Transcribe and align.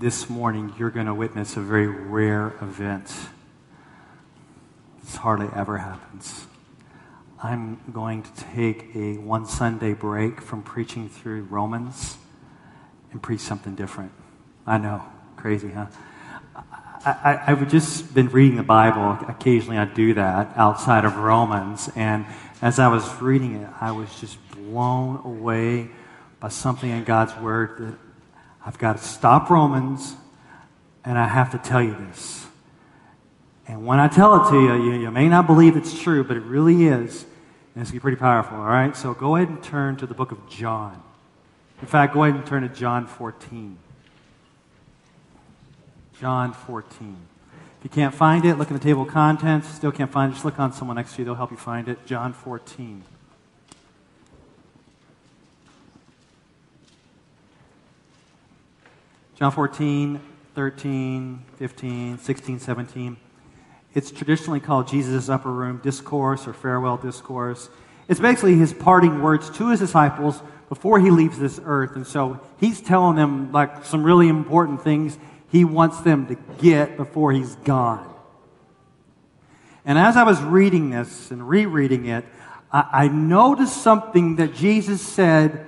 this 0.00 0.30
morning, 0.30 0.72
you're 0.78 0.90
going 0.90 1.04
to 1.04 1.12
witness 1.12 1.58
a 1.58 1.60
very 1.60 1.86
rare 1.86 2.54
event. 2.62 3.14
This 5.04 5.16
hardly 5.16 5.48
ever 5.54 5.76
happens. 5.76 6.46
I'm 7.42 7.78
going 7.92 8.22
to 8.22 8.30
take 8.54 8.96
a 8.96 9.18
one 9.18 9.44
Sunday 9.44 9.92
break 9.92 10.40
from 10.40 10.62
preaching 10.62 11.10
through 11.10 11.42
Romans 11.42 12.16
and 13.12 13.22
preach 13.22 13.40
something 13.40 13.74
different. 13.74 14.12
I 14.66 14.78
know, 14.78 15.02
crazy, 15.36 15.70
huh? 15.70 15.88
I, 17.04 17.38
I, 17.46 17.54
have 17.54 17.70
just 17.70 18.14
been 18.14 18.28
reading 18.28 18.56
the 18.56 18.62
Bible. 18.62 19.18
Occasionally 19.28 19.76
I 19.76 19.84
do 19.84 20.14
that 20.14 20.56
outside 20.56 21.04
of 21.04 21.18
Romans. 21.18 21.90
And 21.94 22.24
as 22.62 22.78
I 22.78 22.88
was 22.88 23.20
reading 23.20 23.56
it, 23.56 23.68
I 23.82 23.92
was 23.92 24.18
just 24.18 24.38
blown 24.52 25.20
away 25.26 25.90
by 26.40 26.48
something 26.48 26.88
in 26.88 27.04
God's 27.04 27.36
Word 27.36 27.76
that 27.78 28.09
I've 28.64 28.78
got 28.78 28.98
to 28.98 29.02
stop 29.02 29.50
Romans 29.50 30.14
and 31.04 31.18
I 31.18 31.26
have 31.26 31.50
to 31.52 31.58
tell 31.58 31.82
you 31.82 31.94
this. 31.94 32.46
And 33.66 33.86
when 33.86 34.00
I 34.00 34.08
tell 34.08 34.44
it 34.44 34.50
to 34.50 34.60
you, 34.60 34.74
you, 34.82 35.00
you 35.00 35.10
may 35.10 35.28
not 35.28 35.46
believe 35.46 35.76
it's 35.76 35.98
true, 36.00 36.24
but 36.24 36.36
it 36.36 36.42
really 36.42 36.86
is. 36.86 37.24
And 37.74 37.82
it's 37.82 37.96
pretty 37.96 38.16
powerful, 38.16 38.56
all 38.56 38.64
right? 38.64 38.96
So 38.96 39.14
go 39.14 39.36
ahead 39.36 39.48
and 39.48 39.62
turn 39.62 39.96
to 39.98 40.06
the 40.06 40.14
book 40.14 40.32
of 40.32 40.48
John. 40.48 41.00
In 41.80 41.86
fact, 41.86 42.14
go 42.14 42.24
ahead 42.24 42.34
and 42.34 42.44
turn 42.44 42.62
to 42.62 42.68
John 42.68 43.06
14. 43.06 43.78
John 46.20 46.52
14. 46.52 47.16
If 47.78 47.84
you 47.84 47.90
can't 47.90 48.14
find 48.14 48.44
it, 48.44 48.56
look 48.56 48.68
in 48.68 48.74
the 48.74 48.82
table 48.82 49.02
of 49.02 49.08
contents. 49.08 49.68
Still 49.68 49.92
can't 49.92 50.10
find 50.10 50.30
it, 50.30 50.34
just 50.34 50.44
look 50.44 50.58
on 50.58 50.72
someone 50.72 50.96
next 50.96 51.14
to 51.14 51.20
you. 51.20 51.24
They'll 51.24 51.34
help 51.34 51.50
you 51.50 51.56
find 51.56 51.88
it. 51.88 52.04
John 52.04 52.32
14. 52.32 53.04
John 59.40 59.52
14, 59.52 60.20
13, 60.54 61.44
15, 61.56 62.18
16, 62.18 62.58
17. 62.58 63.16
It's 63.94 64.10
traditionally 64.10 64.60
called 64.60 64.86
Jesus' 64.86 65.30
upper 65.30 65.50
room 65.50 65.80
discourse 65.82 66.46
or 66.46 66.52
farewell 66.52 66.98
discourse. 66.98 67.70
It's 68.06 68.20
basically 68.20 68.56
his 68.56 68.74
parting 68.74 69.22
words 69.22 69.48
to 69.56 69.70
his 69.70 69.80
disciples 69.80 70.42
before 70.68 71.00
he 71.00 71.10
leaves 71.10 71.38
this 71.38 71.58
earth. 71.64 71.96
And 71.96 72.06
so 72.06 72.38
he's 72.58 72.82
telling 72.82 73.16
them 73.16 73.50
like 73.50 73.86
some 73.86 74.02
really 74.02 74.28
important 74.28 74.84
things 74.84 75.16
he 75.50 75.64
wants 75.64 76.02
them 76.02 76.26
to 76.26 76.34
get 76.60 76.98
before 76.98 77.32
he's 77.32 77.54
gone. 77.64 78.14
And 79.86 79.96
as 79.96 80.18
I 80.18 80.24
was 80.24 80.38
reading 80.42 80.90
this 80.90 81.30
and 81.30 81.48
rereading 81.48 82.04
it, 82.04 82.26
I, 82.70 82.88
I 82.92 83.08
noticed 83.08 83.78
something 83.78 84.36
that 84.36 84.54
Jesus 84.54 85.00
said 85.00 85.64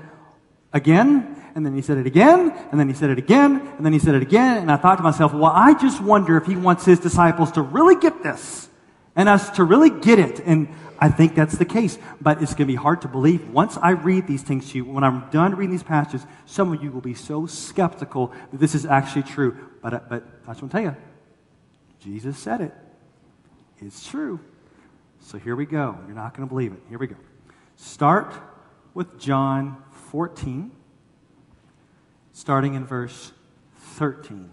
again, 0.75 1.42
and 1.55 1.65
then 1.65 1.75
he 1.75 1.83
said 1.83 1.99
it 1.99 2.07
again, 2.07 2.51
and 2.71 2.81
then 2.81 2.89
he 2.89 2.95
said 2.95 3.11
it 3.11 3.19
again, 3.19 3.61
and 3.77 3.85
then 3.85 3.93
he 3.93 3.99
said 3.99 4.15
it 4.15 4.23
again, 4.23 4.59
and 4.59 4.71
I 4.71 4.77
thought 4.77 4.97
to 4.97 5.03
myself, 5.03 5.33
well, 5.33 5.53
I 5.55 5.75
just 5.75 6.01
wonder 6.01 6.37
if 6.37 6.47
he 6.47 6.57
wants 6.57 6.85
his 6.85 6.99
disciples 6.99 7.53
to 7.53 7.63
really 7.63 7.97
get 7.97 8.23
this 8.23 8.69
and 9.15 9.29
us 9.29 9.51
to 9.51 9.65
really 9.65 9.91
get 9.91 10.19
it. 10.19 10.41
And 10.41 10.69
I 10.99 11.09
think 11.09 11.35
that's 11.35 11.59
the 11.59 11.65
case, 11.65 11.99
but 12.21 12.41
it's 12.41 12.53
going 12.53 12.67
to 12.69 12.73
be 12.73 12.77
hard 12.77 13.03
to 13.03 13.09
believe. 13.09 13.51
Once 13.51 13.77
I 13.77 13.91
read 13.91 14.27
these 14.27 14.43
things 14.43 14.71
to 14.71 14.79
you, 14.79 14.85
when 14.85 15.05
I'm 15.05 15.29
done 15.31 15.55
reading 15.55 15.73
these 15.73 15.83
passages, 15.83 16.25
some 16.47 16.73
of 16.73 16.83
you 16.83 16.91
will 16.91 17.01
be 17.01 17.15
so 17.15 17.47
skeptical 17.47 18.33
that 18.51 18.59
this 18.59 18.75
is 18.75 18.87
actually 18.87 19.25
true. 19.25 19.57
But, 19.83 19.95
uh, 19.95 20.01
but 20.09 20.25
I 20.47 20.53
just 20.53 20.63
want 20.63 20.73
to 20.73 20.79
tell 20.79 20.83
you, 20.83 20.97
Jesus 22.01 22.39
said 22.39 22.61
it. 22.61 22.73
It's 23.81 24.09
true. 24.09 24.41
So 25.21 25.39
here 25.39 25.57
we 25.57 25.67
go. 25.67 25.99
You're 26.07 26.17
not 26.17 26.37
going 26.37 26.49
to 26.49 26.53
believe 26.53 26.73
it. 26.73 26.81
Here 26.89 26.99
we 26.99 27.09
go. 27.09 27.17
Start 27.77 28.33
with 28.95 29.19
John 29.19 29.83
14, 30.11 30.71
starting 32.33 32.75
in 32.75 32.85
verse 32.85 33.33
13. 33.77 34.51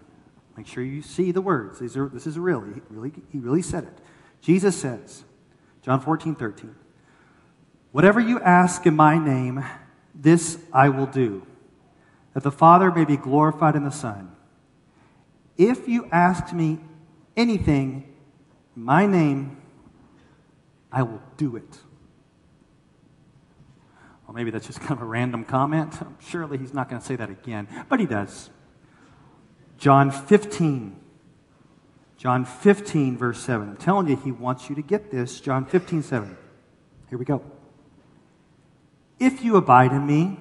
Make 0.56 0.66
sure 0.66 0.82
you 0.82 1.02
see 1.02 1.32
the 1.32 1.40
words. 1.40 1.78
These 1.78 1.96
are, 1.96 2.08
this 2.08 2.26
is 2.26 2.38
real. 2.38 2.60
He 2.60 2.80
really, 2.90 3.12
he 3.30 3.38
really 3.38 3.62
said 3.62 3.84
it. 3.84 3.98
Jesus 4.40 4.76
says, 4.76 5.24
John 5.82 6.00
14, 6.00 6.34
13. 6.34 6.74
Whatever 7.92 8.20
you 8.20 8.40
ask 8.40 8.86
in 8.86 8.94
my 8.94 9.18
name, 9.18 9.64
this 10.14 10.58
I 10.72 10.88
will 10.88 11.06
do, 11.06 11.46
that 12.34 12.42
the 12.42 12.52
Father 12.52 12.90
may 12.90 13.04
be 13.04 13.16
glorified 13.16 13.74
in 13.74 13.84
the 13.84 13.90
Son. 13.90 14.32
If 15.56 15.88
you 15.88 16.08
ask 16.12 16.52
me 16.52 16.78
anything 17.36 18.14
in 18.76 18.84
my 18.84 19.06
name, 19.06 19.56
I 20.92 21.02
will 21.02 21.22
do 21.36 21.56
it. 21.56 21.78
Well, 24.30 24.36
maybe 24.36 24.52
that's 24.52 24.68
just 24.68 24.78
kind 24.78 24.92
of 24.92 25.02
a 25.02 25.06
random 25.06 25.44
comment. 25.44 25.92
Surely 26.20 26.56
he's 26.56 26.72
not 26.72 26.88
going 26.88 27.02
to 27.02 27.04
say 27.04 27.16
that 27.16 27.30
again, 27.30 27.66
but 27.88 27.98
he 27.98 28.06
does. 28.06 28.48
John 29.76 30.12
15, 30.12 30.94
John 32.16 32.44
15, 32.44 33.18
verse 33.18 33.40
7. 33.40 33.70
I'm 33.70 33.76
telling 33.76 34.06
you, 34.06 34.14
he 34.14 34.30
wants 34.30 34.68
you 34.68 34.76
to 34.76 34.82
get 34.82 35.10
this. 35.10 35.40
John 35.40 35.64
15, 35.64 36.04
7. 36.04 36.36
Here 37.08 37.18
we 37.18 37.24
go. 37.24 37.42
If 39.18 39.42
you 39.42 39.56
abide 39.56 39.90
in 39.90 40.06
me, 40.06 40.38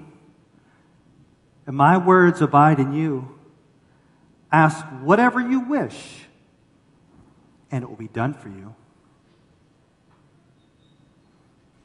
and 1.66 1.76
my 1.76 1.98
words 1.98 2.44
abide 2.44 2.80
in 2.80 2.94
you, 2.94 3.40
ask 4.52 4.86
whatever 5.02 5.40
you 5.40 5.62
wish, 5.62 6.28
and 7.72 7.84
it 7.84 7.90
will 7.90 7.98
be 7.98 8.08
done 8.08 8.36
for 8.36 8.50
you. 8.50 8.76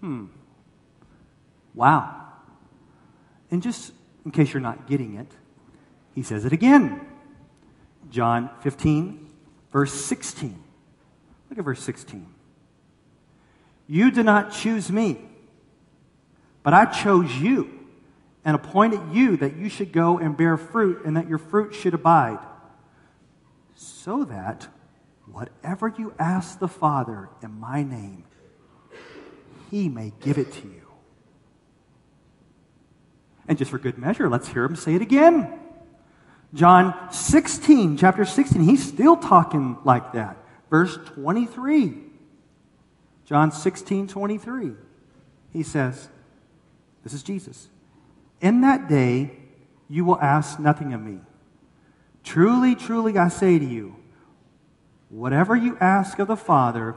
Hmm. 0.00 0.26
Wow. 1.74 2.22
And 3.50 3.62
just 3.62 3.92
in 4.24 4.30
case 4.30 4.52
you're 4.52 4.60
not 4.60 4.86
getting 4.86 5.14
it, 5.16 5.32
he 6.14 6.22
says 6.22 6.44
it 6.44 6.52
again. 6.52 7.00
John 8.10 8.50
15, 8.62 9.24
Verse 9.74 9.92
16. 9.92 10.56
Look 11.50 11.58
at 11.58 11.64
verse 11.64 11.82
16. 11.82 12.28
You 13.88 14.12
did 14.12 14.24
not 14.24 14.52
choose 14.52 14.90
me, 14.90 15.18
but 16.62 16.72
I 16.72 16.84
chose 16.84 17.34
you 17.36 17.80
and 18.44 18.54
appointed 18.54 19.00
you 19.12 19.36
that 19.38 19.56
you 19.56 19.68
should 19.68 19.90
go 19.90 20.18
and 20.18 20.36
bear 20.36 20.56
fruit 20.56 21.04
and 21.04 21.16
that 21.16 21.28
your 21.28 21.38
fruit 21.38 21.74
should 21.74 21.92
abide, 21.92 22.38
so 23.74 24.24
that 24.24 24.68
whatever 25.26 25.92
you 25.98 26.14
ask 26.20 26.60
the 26.60 26.68
Father 26.68 27.28
in 27.42 27.58
my 27.58 27.82
name, 27.82 28.22
he 29.72 29.88
may 29.88 30.12
give 30.20 30.38
it 30.38 30.52
to 30.52 30.68
you. 30.68 30.83
And 33.46 33.58
just 33.58 33.70
for 33.70 33.78
good 33.78 33.98
measure, 33.98 34.28
let's 34.28 34.48
hear 34.48 34.64
him 34.64 34.76
say 34.76 34.94
it 34.94 35.02
again. 35.02 35.60
John 36.54 36.94
16, 37.12 37.96
chapter 37.96 38.24
16, 38.24 38.62
he's 38.62 38.86
still 38.86 39.16
talking 39.16 39.76
like 39.84 40.12
that. 40.12 40.36
Verse 40.70 40.96
23. 41.14 41.94
John 43.26 43.50
16, 43.50 44.08
23. 44.08 44.72
He 45.52 45.62
says, 45.62 46.08
This 47.02 47.12
is 47.12 47.22
Jesus. 47.22 47.68
In 48.40 48.60
that 48.60 48.88
day, 48.88 49.32
you 49.88 50.04
will 50.04 50.20
ask 50.20 50.58
nothing 50.58 50.92
of 50.92 51.00
me. 51.00 51.18
Truly, 52.22 52.74
truly, 52.74 53.18
I 53.18 53.28
say 53.28 53.58
to 53.58 53.64
you, 53.64 53.96
whatever 55.08 55.54
you 55.54 55.76
ask 55.80 56.18
of 56.18 56.28
the 56.28 56.36
Father 56.36 56.96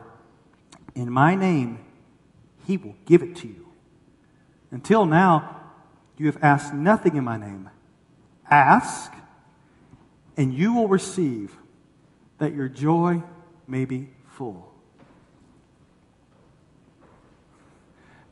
in 0.95 1.11
my 1.11 1.35
name, 1.35 1.79
he 2.65 2.77
will 2.77 2.95
give 3.05 3.21
it 3.21 3.35
to 3.37 3.47
you. 3.47 3.67
Until 4.71 5.05
now, 5.05 5.56
you 6.17 6.25
have 6.25 6.43
asked 6.43 6.73
nothing 6.73 7.15
in 7.15 7.23
my 7.23 7.37
name. 7.37 7.69
Ask 8.49 9.13
and 10.35 10.53
you 10.53 10.73
will 10.73 10.87
receive 10.87 11.55
that 12.37 12.53
your 12.53 12.69
joy 12.69 13.23
may 13.67 13.85
be 13.85 14.09
full. 14.27 14.71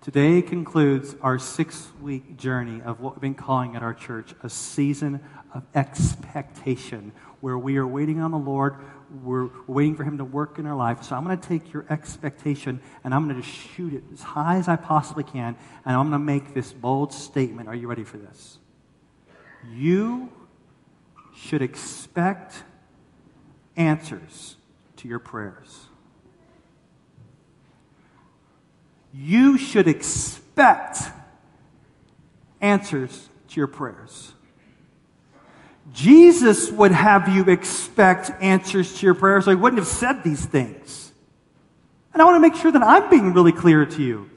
Today 0.01 0.43
concludes 0.43 1.15
our 1.21 1.39
six 1.39 1.91
week 1.99 2.37
journey 2.37 2.79
of 2.83 2.99
what 2.99 3.15
we've 3.15 3.21
been 3.21 3.33
calling 3.33 3.75
at 3.75 3.81
our 3.81 3.93
church 3.95 4.35
a 4.43 4.49
season 4.49 5.19
of 5.51 5.63
expectation, 5.73 7.11
where 7.41 7.57
we 7.57 7.77
are 7.77 7.87
waiting 7.87 8.21
on 8.21 8.29
the 8.29 8.37
Lord. 8.37 8.75
We're 9.23 9.49
waiting 9.67 9.95
for 9.95 10.03
Him 10.03 10.17
to 10.17 10.25
work 10.25 10.59
in 10.59 10.65
our 10.65 10.75
life. 10.75 11.03
So 11.03 11.15
I'm 11.15 11.23
going 11.23 11.39
to 11.39 11.47
take 11.47 11.71
your 11.73 11.85
expectation 11.89 12.81
and 13.03 13.13
I'm 13.13 13.27
going 13.27 13.35
to 13.35 13.41
just 13.41 13.55
shoot 13.55 13.93
it 13.93 14.03
as 14.13 14.21
high 14.21 14.57
as 14.57 14.67
I 14.67 14.75
possibly 14.75 15.23
can, 15.23 15.55
and 15.85 15.95
I'm 15.95 16.09
going 16.09 16.19
to 16.19 16.25
make 16.25 16.53
this 16.53 16.73
bold 16.73 17.13
statement. 17.13 17.67
Are 17.67 17.75
you 17.75 17.87
ready 17.87 18.03
for 18.03 18.17
this? 18.17 18.57
You 19.71 20.31
should 21.35 21.61
expect 21.61 22.63
answers 23.75 24.55
to 24.97 25.07
your 25.07 25.19
prayers. 25.19 25.85
You 29.13 29.57
should 29.57 29.87
expect 29.87 30.99
answers 32.61 33.29
to 33.49 33.59
your 33.59 33.67
prayers. 33.67 34.33
Jesus 35.93 36.71
would 36.71 36.91
have 36.91 37.29
you 37.29 37.43
expect 37.45 38.31
answers 38.41 38.97
to 38.99 39.05
your 39.05 39.15
prayers, 39.15 39.47
or 39.47 39.51
he 39.51 39.55
wouldn't 39.55 39.79
have 39.79 39.87
said 39.87 40.23
these 40.23 40.45
things. 40.45 41.11
And 42.13 42.21
I 42.21 42.25
want 42.25 42.35
to 42.35 42.39
make 42.39 42.55
sure 42.55 42.71
that 42.71 42.83
I'm 42.83 43.09
being 43.09 43.33
really 43.33 43.51
clear 43.51 43.85
to 43.85 44.03
you. 44.03 44.29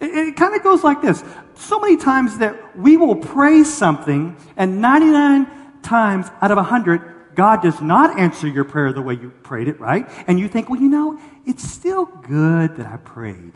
It, 0.00 0.10
it 0.10 0.36
kind 0.36 0.54
of 0.54 0.62
goes 0.62 0.84
like 0.84 1.00
this. 1.00 1.24
So 1.54 1.78
many 1.80 1.96
times 1.96 2.38
that 2.38 2.76
we 2.76 2.96
will 2.96 3.16
pray 3.16 3.64
something, 3.64 4.36
and 4.56 4.80
99 4.80 5.46
times 5.82 6.26
out 6.42 6.50
of 6.50 6.56
100, 6.56 7.34
God 7.34 7.62
does 7.62 7.80
not 7.80 8.18
answer 8.18 8.46
your 8.46 8.64
prayer 8.64 8.92
the 8.92 9.02
way 9.02 9.14
you 9.14 9.30
prayed 9.42 9.68
it, 9.68 9.80
right? 9.80 10.08
And 10.26 10.38
you 10.38 10.48
think, 10.48 10.68
well, 10.68 10.80
you 10.80 10.88
know, 10.88 11.20
it's 11.46 11.68
still 11.68 12.06
good 12.06 12.76
that 12.76 12.86
I 12.86 12.96
prayed. 12.98 13.52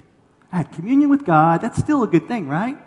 I 0.52 0.58
had 0.58 0.72
communion 0.72 1.10
with 1.10 1.24
God. 1.24 1.60
That's 1.60 1.78
still 1.78 2.02
a 2.02 2.06
good 2.06 2.26
thing, 2.26 2.48
right? 2.48 2.78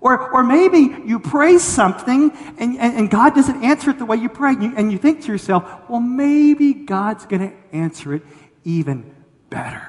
Or, 0.00 0.32
or 0.32 0.42
maybe 0.42 0.96
you 1.04 1.20
pray 1.20 1.58
something 1.58 2.30
and, 2.58 2.78
and, 2.78 2.96
and 2.96 3.10
God 3.10 3.34
doesn't 3.34 3.62
answer 3.62 3.90
it 3.90 3.98
the 3.98 4.06
way 4.06 4.16
you 4.16 4.30
pray, 4.30 4.52
And 4.52 4.62
you, 4.62 4.72
and 4.76 4.92
you 4.92 4.98
think 4.98 5.22
to 5.22 5.32
yourself, 5.32 5.64
well, 5.88 6.00
maybe 6.00 6.72
God's 6.72 7.26
going 7.26 7.50
to 7.50 7.56
answer 7.72 8.14
it 8.14 8.22
even 8.64 9.14
better. 9.50 9.86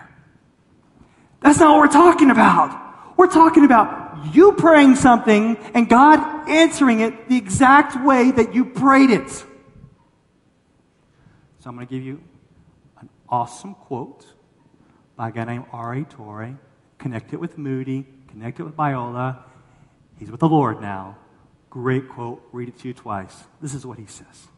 That's 1.39 1.59
not 1.59 1.71
what 1.71 1.79
we're 1.79 1.87
talking 1.87 2.29
about. 2.29 3.17
We're 3.17 3.27
talking 3.27 3.63
about 3.63 4.35
you 4.35 4.53
praying 4.53 4.95
something 4.95 5.57
and 5.73 5.87
God 5.87 6.49
answering 6.49 6.99
it 6.99 7.29
the 7.29 7.37
exact 7.37 8.05
way 8.05 8.31
that 8.31 8.53
you 8.53 8.65
prayed 8.65 9.11
it. 9.11 9.29
So 9.29 11.69
I'm 11.69 11.75
going 11.75 11.87
to 11.87 11.93
give 11.93 12.03
you 12.03 12.21
an 12.99 13.09
awesome 13.29 13.75
quote 13.75 14.25
by 15.15 15.29
a 15.29 15.31
guy 15.31 15.45
named 15.45 15.65
R.A. 15.71 16.03
Torrey. 16.03 16.57
Connect 16.97 17.33
it 17.33 17.39
with 17.39 17.57
Moody, 17.57 18.05
connect 18.27 18.59
it 18.59 18.63
with 18.63 18.75
Biola. 18.75 19.43
He's 20.21 20.29
with 20.29 20.41
the 20.41 20.47
Lord 20.47 20.79
now. 20.79 21.17
Great 21.71 22.07
quote. 22.07 22.47
Read 22.51 22.69
it 22.69 22.77
to 22.77 22.87
you 22.87 22.93
twice. 22.93 23.45
This 23.59 23.73
is 23.73 23.87
what 23.87 23.97
he 23.97 24.05
says 24.05 24.49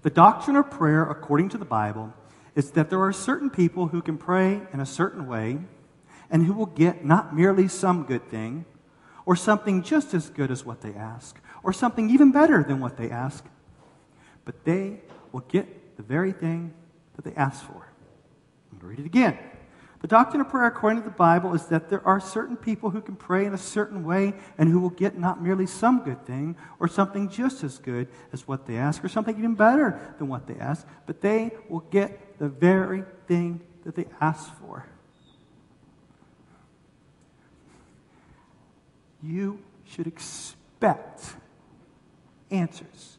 The 0.00 0.08
doctrine 0.08 0.56
of 0.56 0.70
prayer, 0.70 1.02
according 1.02 1.50
to 1.50 1.58
the 1.58 1.66
Bible, 1.66 2.14
is 2.54 2.70
that 2.70 2.88
there 2.88 3.02
are 3.02 3.12
certain 3.12 3.50
people 3.50 3.88
who 3.88 4.00
can 4.00 4.16
pray 4.16 4.62
in 4.72 4.80
a 4.80 4.86
certain 4.86 5.26
way 5.26 5.58
and 6.30 6.46
who 6.46 6.54
will 6.54 6.64
get 6.64 7.04
not 7.04 7.36
merely 7.36 7.68
some 7.68 8.04
good 8.04 8.26
thing 8.30 8.64
or 9.26 9.36
something 9.36 9.82
just 9.82 10.14
as 10.14 10.30
good 10.30 10.50
as 10.50 10.64
what 10.64 10.80
they 10.80 10.94
ask 10.94 11.38
or 11.62 11.74
something 11.74 12.08
even 12.08 12.32
better 12.32 12.62
than 12.62 12.80
what 12.80 12.96
they 12.96 13.10
ask, 13.10 13.44
but 14.46 14.64
they 14.64 15.02
will 15.30 15.40
get 15.40 15.98
the 15.98 16.02
very 16.02 16.32
thing 16.32 16.72
that 17.16 17.24
they 17.26 17.34
ask 17.34 17.62
for. 17.66 17.92
I'm 18.72 18.78
going 18.78 18.80
to 18.80 18.86
read 18.86 18.98
it 19.00 19.04
again. 19.04 19.36
The 20.06 20.10
doctrine 20.10 20.40
of 20.40 20.48
prayer, 20.48 20.66
according 20.66 21.02
to 21.02 21.08
the 21.08 21.16
Bible, 21.16 21.52
is 21.52 21.66
that 21.66 21.88
there 21.88 22.06
are 22.06 22.20
certain 22.20 22.56
people 22.56 22.90
who 22.90 23.00
can 23.00 23.16
pray 23.16 23.44
in 23.44 23.52
a 23.52 23.58
certain 23.58 24.04
way 24.04 24.34
and 24.56 24.68
who 24.68 24.78
will 24.78 24.90
get 24.90 25.18
not 25.18 25.42
merely 25.42 25.66
some 25.66 26.04
good 26.04 26.24
thing 26.24 26.54
or 26.78 26.86
something 26.86 27.28
just 27.28 27.64
as 27.64 27.78
good 27.78 28.06
as 28.32 28.46
what 28.46 28.66
they 28.66 28.76
ask 28.76 29.02
or 29.02 29.08
something 29.08 29.36
even 29.36 29.56
better 29.56 30.14
than 30.18 30.28
what 30.28 30.46
they 30.46 30.54
ask, 30.60 30.86
but 31.06 31.22
they 31.22 31.50
will 31.68 31.80
get 31.80 32.38
the 32.38 32.48
very 32.48 33.02
thing 33.26 33.60
that 33.82 33.96
they 33.96 34.04
ask 34.20 34.48
for. 34.60 34.86
You 39.24 39.58
should 39.86 40.06
expect 40.06 41.34
answers 42.52 43.18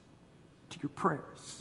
to 0.70 0.80
your 0.82 0.92
prayers. 0.92 1.57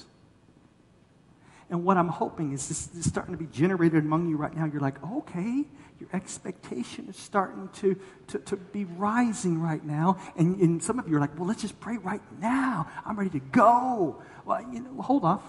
And 1.68 1.84
what 1.84 1.96
I'm 1.96 2.08
hoping 2.08 2.52
is 2.52 2.68
this, 2.68 2.88
is 2.94 3.06
starting 3.06 3.34
to 3.34 3.38
be 3.38 3.46
generated 3.46 4.04
among 4.04 4.28
you 4.28 4.36
right 4.36 4.54
now. 4.54 4.66
You're 4.66 4.80
like, 4.80 5.02
okay, 5.02 5.64
your 5.98 6.08
expectation 6.12 7.08
is 7.08 7.16
starting 7.16 7.68
to, 7.74 7.98
to, 8.28 8.38
to 8.38 8.56
be 8.56 8.84
rising 8.84 9.60
right 9.60 9.84
now. 9.84 10.18
And, 10.36 10.60
and 10.60 10.82
some 10.82 10.98
of 10.98 11.08
you 11.08 11.16
are 11.16 11.20
like, 11.20 11.36
well, 11.36 11.48
let's 11.48 11.62
just 11.62 11.80
pray 11.80 11.96
right 11.96 12.22
now. 12.40 12.86
I'm 13.04 13.18
ready 13.18 13.30
to 13.30 13.40
go. 13.40 14.22
Well, 14.44 14.62
you 14.72 14.80
know, 14.80 15.02
hold 15.02 15.24
off. 15.24 15.42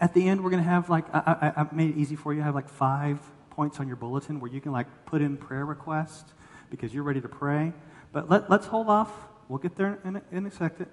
At 0.00 0.12
the 0.14 0.26
end, 0.26 0.42
we're 0.42 0.50
going 0.50 0.62
to 0.62 0.68
have 0.68 0.90
like, 0.90 1.04
I, 1.14 1.52
I, 1.56 1.60
I 1.62 1.66
made 1.72 1.90
it 1.90 1.96
easy 1.96 2.16
for 2.16 2.34
you. 2.34 2.40
I 2.40 2.44
have 2.44 2.54
like 2.54 2.68
five 2.68 3.20
points 3.50 3.78
on 3.78 3.86
your 3.86 3.96
bulletin 3.96 4.40
where 4.40 4.50
you 4.50 4.60
can 4.60 4.72
like 4.72 4.88
put 5.06 5.22
in 5.22 5.36
prayer 5.36 5.64
requests 5.64 6.32
because 6.70 6.92
you're 6.92 7.04
ready 7.04 7.20
to 7.20 7.28
pray. 7.28 7.72
But 8.12 8.28
let, 8.28 8.50
let's 8.50 8.66
hold 8.66 8.88
off. 8.88 9.12
We'll 9.48 9.58
get 9.58 9.76
there 9.76 10.00
in 10.04 10.20
in 10.32 10.46
a 10.46 10.50
second. 10.50 10.86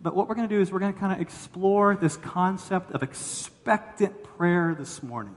But 0.00 0.14
what 0.14 0.28
we're 0.28 0.36
going 0.36 0.48
to 0.48 0.54
do 0.54 0.60
is 0.60 0.70
we're 0.70 0.78
going 0.78 0.92
to 0.92 0.98
kind 0.98 1.12
of 1.12 1.20
explore 1.20 1.96
this 1.96 2.16
concept 2.16 2.92
of 2.92 3.02
expectant 3.02 4.22
prayer 4.36 4.74
this 4.78 5.02
morning. 5.02 5.34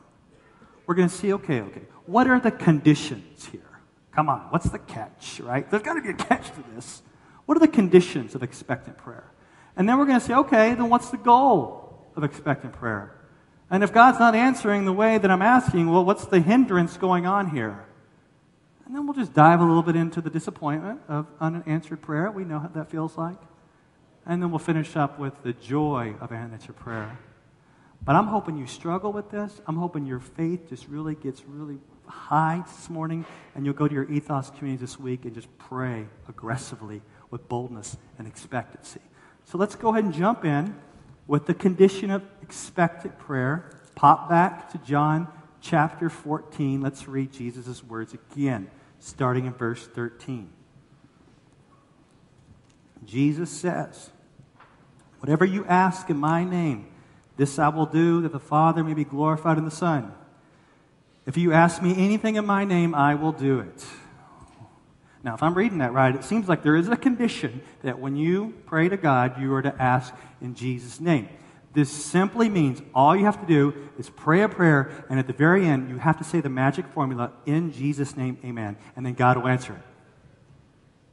We're 0.86 0.96
going 0.96 1.10
to 1.10 1.16
see, 1.16 1.34
okay, 1.34 1.62
okay, 1.62 1.82
what 2.06 2.28
are 2.28 2.40
the 2.40 2.52
conditions 2.52 3.46
here? 3.46 3.62
Come 4.12 4.30
on, 4.30 4.42
what's 4.50 4.70
the 4.70 4.80
catch, 4.80 5.40
right? 5.40 5.70
There's 5.70 5.84
got 5.84 5.94
to 5.94 6.02
be 6.02 6.10
a 6.10 6.14
catch 6.28 6.48
to 6.52 6.64
this. 6.76 7.02
What 7.46 7.58
are 7.58 7.60
the 7.60 7.68
conditions 7.68 8.36
of 8.36 8.44
expectant 8.44 8.98
prayer? 8.98 9.32
And 9.76 9.88
then 9.88 9.98
we're 9.98 10.06
going 10.06 10.20
to 10.20 10.26
say, 10.26 10.34
okay, 10.34 10.74
then 10.74 10.90
what's 10.90 11.10
the 11.10 11.18
goal 11.18 12.08
of 12.16 12.24
expectant 12.24 12.74
prayer? 12.74 13.16
And 13.70 13.84
if 13.84 13.94
God's 13.94 14.20
not 14.20 14.36
answering 14.36 14.86
the 14.86 14.94
way 14.94 15.18
that 15.18 15.32
I'm 15.32 15.42
asking, 15.42 15.90
well, 15.90 16.04
what's 16.04 16.26
the 16.26 16.42
hindrance 16.42 16.98
going 16.98 17.26
on 17.26 17.50
here? 17.50 17.86
And 18.86 18.94
then 18.94 19.08
we'll 19.08 19.16
just 19.16 19.34
dive 19.34 19.62
a 19.62 19.64
little 19.64 19.82
bit 19.82 19.96
into 19.96 20.20
the 20.20 20.30
disappointment 20.30 21.00
of 21.08 21.26
unanswered 21.40 22.02
prayer. 22.02 22.30
We 22.30 22.44
know 22.44 22.60
what 22.60 22.74
that 22.74 22.92
feels 22.92 23.18
like. 23.18 23.38
And 24.26 24.42
then 24.42 24.52
we'll 24.52 24.60
finish 24.60 24.96
up 24.96 25.20
with 25.20 25.42
the 25.44 25.54
joy 25.54 26.16
of 26.22 26.32
answered 26.32 26.76
prayer. 26.76 27.18
But 28.04 28.16
I'm 28.16 28.28
hoping 28.28 28.58
you 28.58 28.68
struggle 28.68 29.12
with 29.12 29.30
this. 29.30 29.62
I'm 29.68 29.76
hoping 29.76 30.06
your 30.06 30.20
faith 30.20 30.70
just 30.70 30.88
really 30.88 31.16
gets 31.16 31.44
really 31.48 31.80
high 32.06 32.64
this 32.66 32.90
morning, 32.90 33.26
and 33.56 33.66
you'll 33.66 33.76
go 33.76 33.88
to 33.88 33.94
your 33.94 34.10
ethos 34.12 34.50
community 34.52 34.82
this 34.82 35.00
week 35.00 35.26
and 35.26 35.34
just 35.34 35.48
pray 35.58 36.08
aggressively 36.28 37.02
with 37.30 37.48
boldness 37.48 37.98
and 38.18 38.28
expectancy. 38.28 39.02
So 39.46 39.58
let's 39.58 39.76
go 39.76 39.90
ahead 39.90 40.04
and 40.04 40.14
jump 40.14 40.46
in 40.46 40.76
with 41.28 41.46
the 41.46 41.54
condition 41.54 42.12
of 42.12 42.24
expectant 42.42 43.18
prayer. 43.18 43.72
Pop 43.96 44.30
back 44.30 44.72
to 44.72 44.78
John 44.80 45.28
chapter 45.62 46.10
14. 46.10 46.82
Let's 46.82 47.08
read 47.08 47.32
Jesus' 47.32 47.84
words 47.84 48.14
again, 48.14 48.70
starting 49.00 49.46
in 49.46 49.54
verse 49.54 49.88
13. 49.88 50.50
Jesus 53.06 53.50
says, 53.50 54.10
Whatever 55.20 55.46
you 55.46 55.66
ask 55.66 56.10
in 56.10 56.18
my 56.18 56.44
name, 56.44 56.88
this 57.38 57.60
I 57.60 57.70
will 57.70 57.86
do, 57.86 58.22
that 58.22 58.32
the 58.32 58.40
Father 58.40 58.84
may 58.84 58.94
be 58.94 59.04
glorified 59.04 59.58
in 59.58 59.66
the 59.66 59.72
Son. 59.72 60.14
If 61.26 61.38
you 61.38 61.54
ask 61.54 61.82
me 61.82 61.96
anything 61.98 62.36
in 62.36 62.46
my 62.46 62.66
name, 62.66 62.96
I 62.96 63.16
will 63.16 63.32
do 63.32 63.60
it. 63.60 63.86
Now, 65.24 65.36
if 65.36 65.44
I'm 65.44 65.54
reading 65.54 65.78
that 65.78 65.94
right, 65.94 66.16
it 66.16 66.24
seems 66.24 66.50
like 66.50 66.64
there 66.64 66.76
is 66.76 66.88
a 66.88 66.98
condition 66.98 67.62
that 67.84 68.00
when 68.00 68.16
you 68.16 68.56
pray 68.66 68.90
to 68.90 68.98
God, 68.98 69.40
you 69.40 69.54
are 69.54 69.62
to 69.62 69.82
ask 69.82 70.14
in 70.42 70.56
Jesus' 70.56 71.00
name. 71.00 71.30
This 71.74 71.92
simply 71.92 72.50
means 72.50 72.82
all 72.94 73.16
you 73.16 73.26
have 73.26 73.40
to 73.40 73.46
do 73.46 73.74
is 73.98 74.10
pray 74.10 74.42
a 74.42 74.50
prayer, 74.50 75.06
and 75.10 75.20
at 75.20 75.28
the 75.28 75.34
very 75.34 75.66
end, 75.66 75.90
you 75.90 75.98
have 75.98 76.18
to 76.18 76.24
say 76.24 76.42
the 76.42 76.50
magic 76.50 76.88
formula, 76.88 77.32
in 77.46 77.72
Jesus' 77.72 78.18
name, 78.18 78.40
amen, 78.44 78.78
and 78.96 79.06
then 79.06 79.14
God 79.14 79.38
will 79.38 79.48
answer 79.48 79.74
it. 79.74 79.91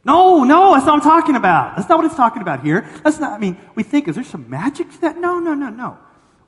No, 0.08 0.42
no, 0.42 0.72
that's 0.72 0.86
not 0.86 0.94
what 0.94 1.04
I'm 1.04 1.20
talking 1.20 1.36
about. 1.36 1.76
That's 1.76 1.86
not 1.86 1.98
what 1.98 2.06
it's 2.06 2.14
talking 2.14 2.40
about 2.40 2.64
here. 2.64 2.88
That's 3.04 3.20
not, 3.20 3.32
I 3.32 3.38
mean, 3.38 3.58
we 3.74 3.82
think, 3.82 4.08
is 4.08 4.14
there 4.14 4.24
some 4.24 4.48
magic 4.48 4.90
to 4.92 5.00
that? 5.02 5.18
No, 5.18 5.38
no, 5.38 5.52
no, 5.52 5.68
no. 5.68 5.98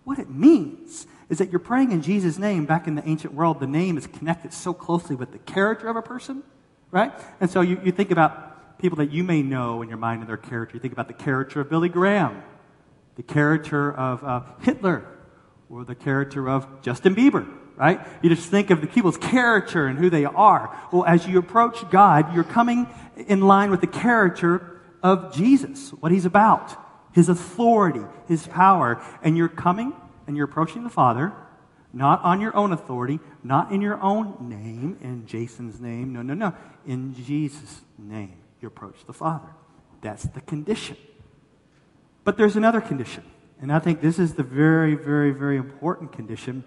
What 0.05 0.19
it 0.19 0.31
means 0.31 1.07
is 1.29 1.37
that 1.39 1.51
you're 1.51 1.59
praying 1.59 1.93
in 1.93 2.01
Jesus' 2.01 2.39
name. 2.39 2.65
Back 2.65 2.89
in 2.89 2.95
the 2.95 3.07
ancient 3.07 3.35
world, 3.35 3.61
the 3.61 3.67
name 3.67 3.99
is 3.99 4.07
connected 4.07 4.55
so 4.55 4.73
closely 4.73 5.15
with 5.15 5.33
the 5.33 5.39
character 5.41 5.89
of 5.89 5.97
a 5.97 6.01
person, 6.01 6.43
right? 6.91 7.13
And 7.39 7.51
so 7.51 7.61
you, 7.61 7.79
you 7.85 7.93
think 7.93 8.11
about 8.11 8.79
people 8.79 8.97
that 8.97 9.13
you 9.13 9.23
may 9.23 9.43
know 9.43 9.83
in 9.83 9.91
your 9.91 9.99
mind 9.99 10.21
and 10.21 10.29
their 10.31 10.39
character. 10.39 10.77
You 10.77 10.81
think 10.81 10.95
about 10.95 11.09
the 11.09 11.13
character 11.13 11.61
of 11.61 11.69
Billy 11.69 11.91
Graham, 11.91 12.43
the 13.17 13.23
character 13.23 13.93
of 13.93 14.25
uh, 14.25 14.41
Hitler, 14.63 15.07
or 15.69 15.85
the 15.85 15.95
character 15.95 16.49
of 16.49 16.81
Justin 16.81 17.15
Bieber, 17.15 17.47
right? 17.81 18.07
You 18.21 18.29
just 18.29 18.51
think 18.51 18.69
of 18.69 18.83
the 18.83 18.87
people's 18.87 19.17
character 19.17 19.87
and 19.87 19.99
who 19.99 20.11
they 20.11 20.27
are. 20.27 20.79
Well, 20.93 21.07
as 21.07 21.27
you 21.27 21.39
approach 21.39 21.89
God, 21.91 22.35
you're 22.35 22.45
coming 22.45 22.87
in 23.17 23.41
line 23.41 23.71
with 23.71 23.81
the 23.81 23.87
character 23.87 24.83
of 25.03 25.35
Jesus, 25.35 25.89
what 25.95 26.13
he's 26.13 26.27
about, 26.27 26.77
his 27.13 27.31
authority, 27.31 28.03
his 28.29 28.47
power. 28.47 29.03
And 29.23 29.35
you're 29.35 29.49
coming 29.49 29.95
and 30.27 30.37
you're 30.37 30.45
approaching 30.45 30.85
the 30.85 30.91
Father, 30.91 31.33
not 31.91 32.23
on 32.23 32.43
your 32.43 32.55
own 32.55 32.71
authority, 32.71 33.19
not 33.43 33.73
in 33.73 33.81
your 33.81 33.99
own 34.03 34.37
name, 34.41 34.99
in 35.01 35.27
Jason's 35.27 35.81
name. 35.81 36.13
No, 36.13 36.21
no, 36.21 36.35
no. 36.35 36.55
In 36.87 37.15
Jesus' 37.15 37.81
name, 37.97 38.37
you 38.61 38.69
approach 38.69 39.07
the 39.07 39.15
Father. 39.15 39.49
That's 40.03 40.25
the 40.25 40.43
condition. 40.43 40.99
But 42.25 42.37
there's 42.37 42.57
another 42.57 42.83
condition. 42.83 43.25
And 43.63 43.73
I 43.73 43.79
think 43.79 44.03
this 44.03 44.19
is 44.19 44.35
the 44.35 44.43
very, 44.43 44.97
very, 44.97 45.31
very 45.31 45.57
important 45.57 46.13
condition 46.13 46.63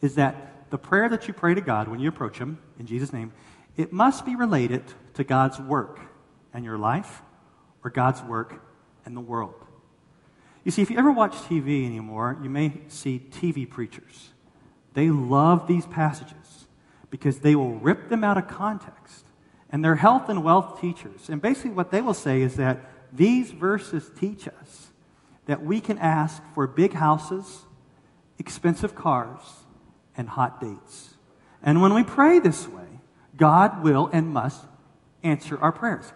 is 0.00 0.14
that 0.14 0.70
the 0.70 0.78
prayer 0.78 1.08
that 1.08 1.28
you 1.28 1.34
pray 1.34 1.54
to 1.54 1.60
God 1.60 1.88
when 1.88 2.00
you 2.00 2.08
approach 2.08 2.38
Him 2.38 2.58
in 2.78 2.86
Jesus' 2.86 3.12
name, 3.12 3.32
it 3.76 3.92
must 3.92 4.24
be 4.24 4.36
related 4.36 4.84
to 5.14 5.24
God's 5.24 5.58
work 5.58 6.00
and 6.52 6.64
your 6.64 6.78
life 6.78 7.22
or 7.84 7.90
God's 7.90 8.22
work 8.22 8.62
and 9.04 9.16
the 9.16 9.20
world. 9.20 9.54
You 10.64 10.70
see, 10.70 10.82
if 10.82 10.90
you 10.90 10.98
ever 10.98 11.10
watch 11.10 11.32
TV 11.32 11.86
anymore, 11.86 12.38
you 12.42 12.50
may 12.50 12.72
see 12.88 13.22
TV 13.30 13.68
preachers. 13.68 14.30
They 14.94 15.08
love 15.10 15.66
these 15.66 15.86
passages 15.86 16.66
because 17.10 17.40
they 17.40 17.54
will 17.54 17.74
rip 17.74 18.08
them 18.08 18.22
out 18.22 18.36
of 18.36 18.48
context. 18.48 19.24
And 19.70 19.84
they're 19.84 19.96
health 19.96 20.28
and 20.28 20.44
wealth 20.44 20.80
teachers. 20.80 21.28
And 21.28 21.40
basically, 21.40 21.70
what 21.70 21.90
they 21.90 22.00
will 22.00 22.14
say 22.14 22.42
is 22.42 22.56
that 22.56 22.80
these 23.12 23.50
verses 23.52 24.10
teach 24.18 24.48
us 24.48 24.88
that 25.46 25.62
we 25.64 25.80
can 25.80 25.98
ask 25.98 26.42
for 26.54 26.66
big 26.66 26.92
houses, 26.92 27.62
expensive 28.38 28.94
cars, 28.94 29.40
and 30.20 30.28
hot 30.28 30.60
dates. 30.60 31.14
And 31.62 31.80
when 31.80 31.94
we 31.94 32.04
pray 32.04 32.40
this 32.40 32.68
way, 32.68 32.84
God 33.38 33.82
will 33.82 34.10
and 34.12 34.28
must 34.28 34.62
answer 35.22 35.58
our 35.58 35.72
prayers. 35.72 36.12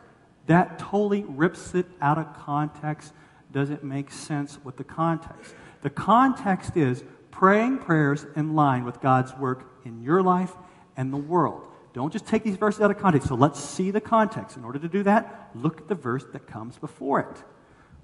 that 0.46 0.78
totally 0.78 1.24
rips 1.26 1.74
it 1.74 1.86
out 2.02 2.18
of 2.18 2.36
context, 2.36 3.14
doesn't 3.50 3.82
make 3.82 4.10
sense 4.10 4.58
with 4.62 4.76
the 4.76 4.84
context. 4.84 5.54
The 5.80 5.88
context 5.88 6.76
is 6.76 7.02
praying 7.30 7.78
prayers 7.78 8.26
in 8.36 8.54
line 8.54 8.84
with 8.84 9.00
God's 9.00 9.34
work 9.38 9.64
in 9.86 10.02
your 10.02 10.22
life 10.22 10.52
and 10.98 11.10
the 11.10 11.16
world. 11.16 11.62
Don't 11.94 12.12
just 12.12 12.26
take 12.26 12.42
these 12.42 12.56
verses 12.56 12.82
out 12.82 12.90
of 12.90 12.98
context. 12.98 13.28
So 13.28 13.36
let's 13.36 13.58
see 13.58 13.90
the 13.90 14.02
context. 14.02 14.58
In 14.58 14.64
order 14.64 14.78
to 14.78 14.88
do 14.88 15.02
that, 15.04 15.50
look 15.54 15.80
at 15.80 15.88
the 15.88 15.94
verse 15.94 16.26
that 16.34 16.46
comes 16.46 16.76
before 16.76 17.20
it. 17.20 17.42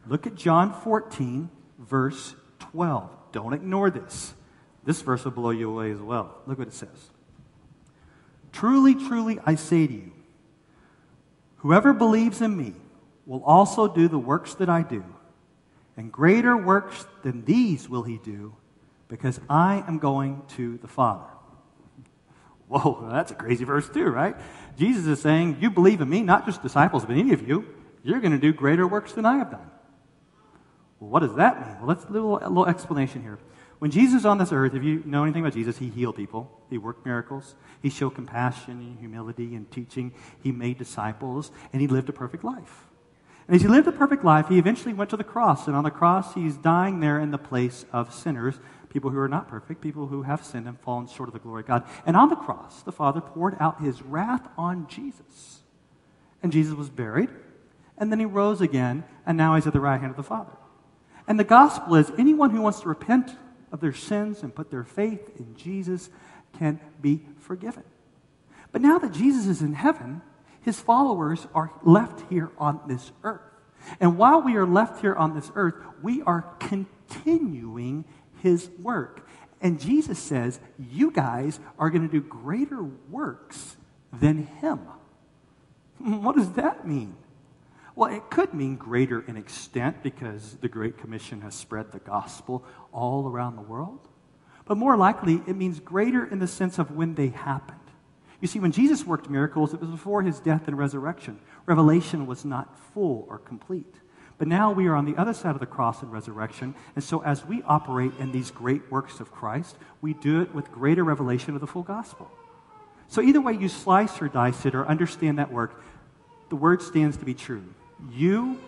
Look 0.07 0.27
at 0.27 0.35
John 0.35 0.73
14, 0.73 1.51
verse 1.79 2.35
12. 2.61 3.11
Don't 3.33 3.53
ignore 3.53 3.91
this. 3.91 4.33
This 4.91 5.03
verse 5.03 5.25
will 5.25 5.31
blow 5.31 5.51
you 5.51 5.71
away 5.71 5.93
as 5.93 6.01
well. 6.01 6.35
Look 6.49 6.59
what 6.59 6.67
it 6.67 6.75
says. 6.75 7.11
Truly, 8.51 8.97
truly, 8.97 9.39
I 9.47 9.55
say 9.55 9.87
to 9.87 9.93
you, 9.93 10.11
whoever 11.59 11.93
believes 11.93 12.43
in 12.43 12.57
me 12.57 12.73
will 13.25 13.45
also 13.45 13.87
do 13.87 14.09
the 14.09 14.19
works 14.19 14.55
that 14.55 14.69
I 14.69 14.83
do, 14.83 15.05
and 15.97 16.11
greater 16.11 16.57
works 16.57 17.07
than 17.23 17.45
these 17.45 17.89
will 17.89 18.03
he 18.03 18.19
do, 18.19 18.57
because 19.07 19.39
I 19.49 19.85
am 19.87 19.99
going 19.99 20.43
to 20.57 20.79
the 20.79 20.89
Father. 20.89 21.31
Whoa, 22.67 23.09
that's 23.13 23.31
a 23.31 23.37
crazy 23.37 23.63
verse, 23.63 23.89
too, 23.89 24.07
right? 24.07 24.35
Jesus 24.77 25.07
is 25.07 25.23
saying, 25.23 25.59
You 25.61 25.71
believe 25.71 26.01
in 26.01 26.11
me, 26.11 26.21
not 26.23 26.47
just 26.47 26.65
disciples, 26.65 27.07
but 27.07 27.17
any 27.17 27.33
of 27.33 27.47
you, 27.47 27.65
you're 28.03 28.19
going 28.19 28.33
to 28.33 28.39
do 28.39 28.53
greater 28.53 28.89
works 28.89 29.13
than 29.13 29.25
I 29.25 29.37
have 29.37 29.53
done. 29.53 29.71
Well, 30.99 31.11
what 31.11 31.21
does 31.21 31.37
that 31.37 31.61
mean? 31.65 31.77
Well, 31.79 31.87
let's 31.87 32.05
a 32.07 32.11
little, 32.11 32.39
a 32.39 32.49
little 32.49 32.67
explanation 32.67 33.23
here. 33.23 33.39
When 33.81 33.91
Jesus 33.91 34.15
was 34.15 34.27
on 34.27 34.37
this 34.37 34.53
earth, 34.53 34.75
if 34.75 34.85
you 34.85 35.03
know 35.07 35.25
anything 35.25 35.43
about 35.43 35.55
Jesus, 35.55 35.79
he 35.79 35.89
healed 35.89 36.15
people, 36.15 36.51
he 36.69 36.77
worked 36.77 37.07
miracles, 37.07 37.55
he 37.83 37.89
showed 37.89 38.11
compassion 38.11 38.73
and 38.73 38.99
humility 38.99 39.57
and 39.57 39.71
teaching, 39.71 40.13
he 40.43 40.53
made 40.53 40.77
disciples, 40.77 41.51
and 41.73 41.81
he 41.81 41.89
lived 41.89 42.11
a 42.11 42.13
perfect 42.13 42.45
life. 42.45 42.87
And 43.49 43.57
as 43.57 43.63
he 43.63 43.69
lived 43.69 43.89
a 43.89 43.93
perfect 43.93 44.23
life, 44.23 44.49
he 44.49 44.59
eventually 44.59 44.93
went 44.93 45.09
to 45.11 45.17
the 45.17 45.25
cross, 45.25 45.67
and 45.67 45.75
on 45.75 45.85
the 45.85 45.91
cross, 45.91 46.35
he's 46.35 46.59
dying 46.59 47.01
there 47.01 47.19
in 47.19 47.31
the 47.31 47.39
place 47.39 47.87
of 47.91 48.13
sinners, 48.13 48.61
people 48.91 49.11
who 49.11 49.19
are 49.19 49.29
not 49.29 49.49
perfect, 49.49 49.81
people 49.81 50.09
who 50.09 50.25
have 50.25 50.45
sinned 50.45 50.69
and 50.69 50.79
fallen 50.81 51.07
short 51.07 51.31
of 51.31 51.33
the 51.33 51.39
glory 51.39 51.63
of 51.63 51.67
God. 51.67 51.85
And 52.05 52.19
on 52.19 52.29
the 52.29 52.37
cross, 52.37 52.83
the 52.83 52.93
Father 52.93 53.23
poured 53.23 53.57
out 53.59 53.81
his 53.81 54.03
wrath 54.03 54.47
on 54.59 54.89
Jesus. 54.89 55.61
And 56.43 56.53
Jesus 56.53 56.75
was 56.75 56.91
buried, 56.91 57.31
and 57.97 58.13
then 58.13 58.19
he 58.19 58.27
rose 58.27 58.61
again, 58.61 59.05
and 59.25 59.39
now 59.39 59.55
he's 59.55 59.67
at 59.67 59.73
the 59.73 59.81
right 59.81 59.99
hand 59.99 60.11
of 60.11 60.19
the 60.19 60.23
Father. 60.23 60.53
And 61.27 61.41
the 61.41 61.45
gospel 61.45 61.95
is 61.95 62.13
anyone 62.19 62.51
who 62.51 62.61
wants 62.61 62.81
to 62.81 62.89
repent 62.89 63.31
of 63.73 63.81
their 63.81 63.93
sins 63.93 64.43
and 64.43 64.55
put 64.55 64.71
their 64.71 64.85
faith 64.85 65.31
in 65.39 65.57
Jesus 65.57 66.11
can 66.59 66.81
be 67.01 67.23
forgiven. 67.39 67.85
But 68.73 68.83
now 68.83 68.99
that 68.99 69.13
Jesus 69.13 69.47
is 69.47 69.63
in 69.63 69.75
heaven, 69.75 70.23
his 70.63 70.81
followers 70.81 71.47
are 71.55 71.73
left 71.83 72.29
here 72.31 72.51
on 72.59 72.81
this 72.87 73.13
earth. 73.25 73.41
And 73.99 74.19
while 74.19 74.43
we 74.43 74.57
are 74.57 74.67
left 74.67 75.01
here 75.01 75.15
on 75.15 75.35
this 75.35 75.51
earth, 75.55 75.75
we 76.03 76.23
are 76.23 76.43
continuing 76.59 78.05
his 78.43 78.69
work. 78.83 79.27
And 79.61 79.81
Jesus 79.81 80.19
says, 80.19 80.61
You 80.79 81.11
guys 81.11 81.61
are 81.79 81.91
going 81.91 82.07
to 82.07 82.13
do 82.13 82.21
greater 82.21 82.83
works 82.83 83.77
than 84.13 84.47
him. 84.47 84.81
What 85.99 86.35
does 86.35 86.53
that 86.53 86.87
mean? 86.87 87.15
Well, 88.01 88.11
it 88.11 88.31
could 88.31 88.55
mean 88.55 88.77
greater 88.77 89.21
in 89.29 89.37
extent 89.37 90.03
because 90.03 90.57
the 90.63 90.69
Great 90.69 90.97
Commission 90.97 91.43
has 91.43 91.55
spread 91.55 91.93
the 91.93 91.99
gospel 91.99 92.65
all 92.93 93.29
around 93.29 93.57
the 93.57 93.61
world. 93.61 94.09
But 94.65 94.79
more 94.79 94.97
likely, 94.97 95.43
it 95.47 95.55
means 95.55 95.81
greater 95.81 96.25
in 96.25 96.39
the 96.39 96.47
sense 96.47 96.79
of 96.79 96.93
when 96.93 97.15
they 97.15 97.29
happened. 97.29 97.79
You 98.41 98.49
see, 98.49 98.59
when 98.59 98.73
Jesus 98.73 99.05
worked 99.05 99.29
miracles, 99.29 99.75
it 99.75 99.83
was 99.83 99.91
before 99.91 100.23
his 100.23 100.41
death 100.41 100.67
and 100.67 100.79
resurrection. 100.79 101.41
Revelation 101.67 102.27
was 102.27 102.43
not 102.43 102.75
full 102.95 103.27
or 103.29 103.37
complete. 103.37 103.97
But 104.39 104.49
now 104.49 104.73
we 104.73 104.87
are 104.87 104.95
on 104.95 105.05
the 105.05 105.17
other 105.19 105.35
side 105.35 105.55
of 105.55 105.61
the 105.61 105.67
cross 105.67 106.01
and 106.01 106.11
resurrection. 106.11 106.75
And 106.95 107.05
so, 107.05 107.23
as 107.23 107.45
we 107.45 107.63
operate 107.65 108.13
in 108.19 108.33
these 108.33 108.51
great 108.51 108.91
works 108.91 109.21
of 109.21 109.31
Christ, 109.31 109.77
we 110.01 110.15
do 110.15 110.41
it 110.41 110.55
with 110.55 110.73
greater 110.73 111.05
revelation 111.05 111.55
of 111.55 111.61
the 111.61 111.67
full 111.67 111.83
gospel. 111.83 112.31
So, 113.09 113.21
either 113.21 113.43
way 113.43 113.59
you 113.59 113.69
slice 113.69 114.23
or 114.23 114.29
dice 114.29 114.65
it 114.65 114.75
or 114.75 114.87
understand 114.87 115.39
that 115.39 115.53
work, 115.53 115.85
the 116.49 116.57
word 116.57 116.81
stands 116.81 117.19
to 117.19 117.27
be 117.27 117.35
true 117.35 117.75
you 118.13 118.59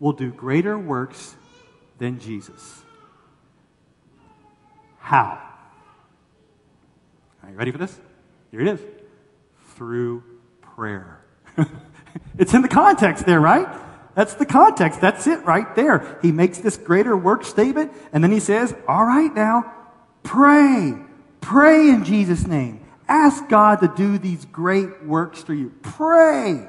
will 0.00 0.12
do 0.12 0.30
greater 0.30 0.78
works 0.78 1.34
than 1.98 2.20
Jesus. 2.20 2.82
How? 4.98 5.40
Are 7.42 7.50
you 7.50 7.56
ready 7.56 7.70
for 7.70 7.78
this? 7.78 7.98
Here 8.50 8.60
it 8.60 8.68
is. 8.68 8.80
Through 9.74 10.22
prayer. 10.60 11.24
it's 12.38 12.54
in 12.54 12.62
the 12.62 12.68
context 12.68 13.26
there, 13.26 13.40
right? 13.40 13.66
That's 14.14 14.34
the 14.34 14.46
context. 14.46 15.00
That's 15.00 15.26
it 15.26 15.44
right 15.44 15.74
there. 15.76 16.18
He 16.22 16.32
makes 16.32 16.58
this 16.58 16.76
greater 16.76 17.16
work 17.16 17.44
statement, 17.44 17.92
and 18.12 18.22
then 18.22 18.32
he 18.32 18.40
says, 18.40 18.74
All 18.86 19.04
right, 19.04 19.32
now, 19.32 19.72
pray. 20.24 20.94
Pray 21.40 21.88
in 21.88 22.04
Jesus' 22.04 22.46
name. 22.46 22.84
Ask 23.08 23.48
God 23.48 23.76
to 23.76 23.88
do 23.88 24.18
these 24.18 24.44
great 24.44 25.04
works 25.04 25.42
through 25.42 25.56
you. 25.56 25.72
Pray. 25.82 26.68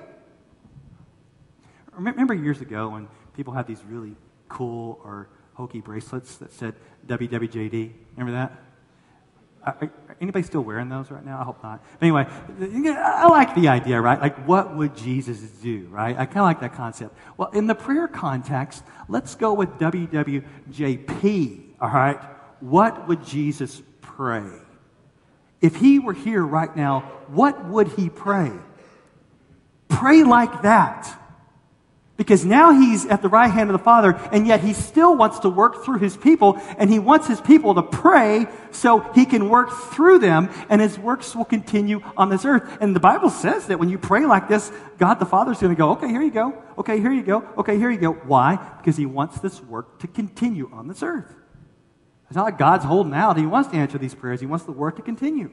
Remember 1.99 2.33
years 2.33 2.61
ago 2.61 2.89
when 2.89 3.07
people 3.35 3.53
had 3.53 3.67
these 3.67 3.83
really 3.83 4.15
cool 4.47 4.99
or 5.03 5.27
hokey 5.53 5.81
bracelets 5.81 6.37
that 6.37 6.53
said 6.53 6.73
WWJD? 7.07 7.91
Remember 8.15 8.31
that? 8.31 8.63
Are, 9.65 9.91
anybody 10.21 10.43
still 10.43 10.61
wearing 10.61 10.87
those 10.87 11.11
right 11.11 11.25
now? 11.25 11.41
I 11.41 11.43
hope 11.43 11.61
not. 11.61 11.83
But 11.99 12.05
anyway, 12.05 12.25
I 12.97 13.27
like 13.27 13.55
the 13.55 13.67
idea, 13.67 13.99
right? 13.99 14.19
Like, 14.19 14.47
what 14.47 14.73
would 14.77 14.95
Jesus 14.95 15.41
do, 15.61 15.87
right? 15.91 16.17
I 16.17 16.25
kind 16.25 16.37
of 16.37 16.43
like 16.43 16.61
that 16.61 16.73
concept. 16.73 17.13
Well, 17.35 17.49
in 17.49 17.67
the 17.67 17.75
prayer 17.75 18.07
context, 18.07 18.85
let's 19.09 19.35
go 19.35 19.53
with 19.53 19.69
WWJP, 19.79 21.61
all 21.81 21.89
right? 21.89 22.17
What 22.61 23.09
would 23.09 23.25
Jesus 23.25 23.81
pray? 24.01 24.49
If 25.61 25.75
he 25.75 25.99
were 25.99 26.13
here 26.13 26.45
right 26.45 26.73
now, 26.73 27.01
what 27.27 27.65
would 27.65 27.89
he 27.89 28.09
pray? 28.09 28.53
Pray 29.89 30.23
like 30.23 30.61
that. 30.61 31.18
Because 32.19 32.43
now 32.43 32.73
he's 32.73 33.05
at 33.05 33.21
the 33.21 33.29
right 33.29 33.49
hand 33.49 33.69
of 33.69 33.71
the 33.71 33.81
Father, 33.81 34.11
and 34.33 34.45
yet 34.45 34.59
he 34.59 34.73
still 34.73 35.15
wants 35.15 35.39
to 35.39 35.49
work 35.49 35.85
through 35.85 35.99
his 35.99 36.17
people, 36.17 36.59
and 36.77 36.89
he 36.89 36.99
wants 36.99 37.27
his 37.27 37.39
people 37.39 37.75
to 37.75 37.81
pray 37.81 38.45
so 38.71 38.99
he 39.15 39.25
can 39.25 39.47
work 39.47 39.71
through 39.71 40.19
them, 40.19 40.49
and 40.67 40.81
his 40.81 40.99
works 40.99 41.33
will 41.33 41.45
continue 41.45 42.01
on 42.17 42.27
this 42.27 42.43
earth. 42.43 42.77
And 42.81 42.93
the 42.93 42.99
Bible 42.99 43.29
says 43.29 43.67
that 43.67 43.79
when 43.79 43.87
you 43.87 43.97
pray 43.97 44.25
like 44.25 44.49
this, 44.49 44.69
God 44.97 45.13
the 45.13 45.25
Father 45.25 45.53
is 45.53 45.59
going 45.59 45.73
to 45.73 45.77
go, 45.77 45.91
okay, 45.91 46.09
here 46.09 46.21
you 46.21 46.29
go. 46.29 46.61
Okay, 46.77 46.99
here 46.99 47.13
you 47.13 47.23
go. 47.23 47.47
Okay, 47.57 47.77
here 47.77 47.89
you 47.89 47.97
go. 47.97 48.11
Why? 48.11 48.57
Because 48.79 48.97
he 48.97 49.05
wants 49.05 49.39
this 49.39 49.61
work 49.61 49.99
to 49.99 50.07
continue 50.07 50.69
on 50.73 50.89
this 50.89 51.01
earth. 51.01 51.33
It's 52.27 52.35
not 52.35 52.43
like 52.43 52.57
God's 52.57 52.83
holding 52.83 53.13
out. 53.13 53.37
He 53.37 53.45
wants 53.45 53.69
to 53.69 53.77
answer 53.77 53.97
these 53.97 54.13
prayers. 54.13 54.41
He 54.41 54.45
wants 54.45 54.65
the 54.65 54.73
work 54.73 54.97
to 54.97 55.01
continue. 55.01 55.51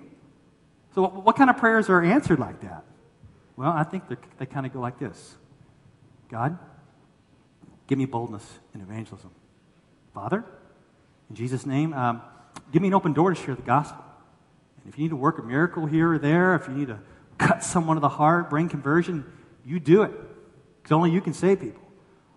So 0.96 1.06
what 1.06 1.36
kind 1.36 1.48
of 1.48 1.58
prayers 1.58 1.88
are 1.88 2.02
answered 2.02 2.40
like 2.40 2.62
that? 2.62 2.82
Well, 3.54 3.70
I 3.70 3.84
think 3.84 4.02
they 4.38 4.46
kind 4.46 4.66
of 4.66 4.72
go 4.72 4.80
like 4.80 4.98
this. 4.98 5.36
God, 6.28 6.58
give 7.86 7.98
me 7.98 8.06
boldness 8.06 8.44
in 8.74 8.80
evangelism. 8.80 9.30
Father, 10.14 10.44
in 11.30 11.36
Jesus' 11.36 11.66
name, 11.66 11.92
um, 11.92 12.22
give 12.72 12.82
me 12.82 12.88
an 12.88 12.94
open 12.94 13.12
door 13.12 13.32
to 13.32 13.40
share 13.40 13.54
the 13.54 13.62
gospel. 13.62 14.04
And 14.82 14.92
if 14.92 14.98
you 14.98 15.04
need 15.04 15.10
to 15.10 15.16
work 15.16 15.38
a 15.38 15.42
miracle 15.42 15.86
here 15.86 16.12
or 16.12 16.18
there, 16.18 16.54
if 16.54 16.68
you 16.68 16.74
need 16.74 16.88
to 16.88 16.98
cut 17.38 17.62
someone 17.62 17.96
to 17.96 18.00
the 18.00 18.08
heart, 18.08 18.50
bring 18.50 18.68
conversion, 18.68 19.24
you 19.64 19.78
do 19.80 20.02
it. 20.02 20.12
Because 20.82 20.92
only 20.92 21.10
you 21.10 21.20
can 21.20 21.34
save 21.34 21.60
people. 21.60 21.82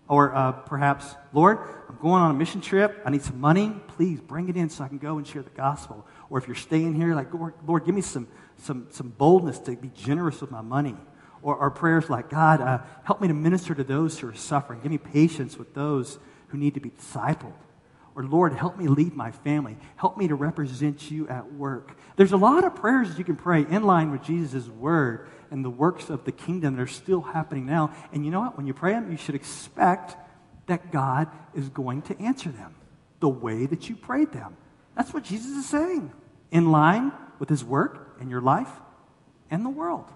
Or 0.08 0.34
uh, 0.34 0.52
perhaps, 0.52 1.14
Lord, 1.32 1.58
I'm 1.88 1.96
going 2.02 2.20
on 2.20 2.32
a 2.32 2.34
mission 2.34 2.60
trip. 2.60 3.00
I 3.04 3.10
need 3.10 3.22
some 3.22 3.40
money. 3.40 3.72
Please 3.88 4.20
bring 4.20 4.48
it 4.48 4.56
in 4.56 4.68
so 4.68 4.82
I 4.82 4.88
can 4.88 4.98
go 4.98 5.18
and 5.18 5.26
share 5.26 5.42
the 5.42 5.50
gospel. 5.50 6.04
Or 6.28 6.38
if 6.38 6.48
you're 6.48 6.56
staying 6.56 6.96
here, 6.96 7.14
like, 7.14 7.32
Lord, 7.32 7.54
Lord 7.64 7.86
give 7.86 7.94
me 7.94 8.00
some, 8.00 8.26
some, 8.56 8.88
some 8.90 9.10
boldness 9.10 9.60
to 9.60 9.76
be 9.76 9.90
generous 9.94 10.40
with 10.40 10.50
my 10.50 10.62
money. 10.62 10.96
Or, 11.42 11.56
or 11.56 11.70
prayers 11.70 12.10
like, 12.10 12.28
God, 12.28 12.60
uh, 12.60 12.78
help 13.04 13.20
me 13.20 13.28
to 13.28 13.34
minister 13.34 13.74
to 13.74 13.84
those 13.84 14.18
who 14.18 14.28
are 14.28 14.34
suffering. 14.34 14.80
Give 14.80 14.90
me 14.90 14.98
patience 14.98 15.56
with 15.56 15.74
those 15.74 16.18
who 16.48 16.58
need 16.58 16.74
to 16.74 16.80
be 16.80 16.90
discipled. 16.90 17.54
Or, 18.14 18.24
Lord, 18.24 18.52
help 18.52 18.76
me 18.76 18.88
lead 18.88 19.14
my 19.14 19.30
family. 19.30 19.76
Help 19.96 20.18
me 20.18 20.28
to 20.28 20.34
represent 20.34 21.10
you 21.10 21.28
at 21.28 21.52
work. 21.54 21.96
There's 22.16 22.32
a 22.32 22.36
lot 22.36 22.64
of 22.64 22.74
prayers 22.74 23.16
you 23.16 23.24
can 23.24 23.36
pray 23.36 23.64
in 23.68 23.84
line 23.84 24.10
with 24.10 24.22
Jesus' 24.22 24.68
word 24.68 25.28
and 25.50 25.64
the 25.64 25.70
works 25.70 26.10
of 26.10 26.24
the 26.24 26.32
kingdom 26.32 26.76
that 26.76 26.82
are 26.82 26.86
still 26.86 27.22
happening 27.22 27.66
now. 27.66 27.94
And 28.12 28.24
you 28.24 28.30
know 28.30 28.40
what? 28.40 28.56
When 28.56 28.66
you 28.66 28.74
pray 28.74 28.92
them, 28.92 29.10
you 29.10 29.16
should 29.16 29.34
expect 29.34 30.16
that 30.66 30.92
God 30.92 31.28
is 31.54 31.68
going 31.68 32.02
to 32.02 32.20
answer 32.20 32.50
them 32.50 32.74
the 33.20 33.28
way 33.28 33.66
that 33.66 33.88
you 33.88 33.96
prayed 33.96 34.32
them. 34.32 34.56
That's 34.96 35.14
what 35.14 35.24
Jesus 35.24 35.56
is 35.56 35.68
saying. 35.68 36.12
In 36.50 36.72
line 36.72 37.12
with 37.38 37.48
his 37.48 37.64
work 37.64 38.16
in 38.20 38.28
your 38.28 38.40
life 38.40 38.70
and 39.50 39.64
the 39.64 39.70
world. 39.70 40.10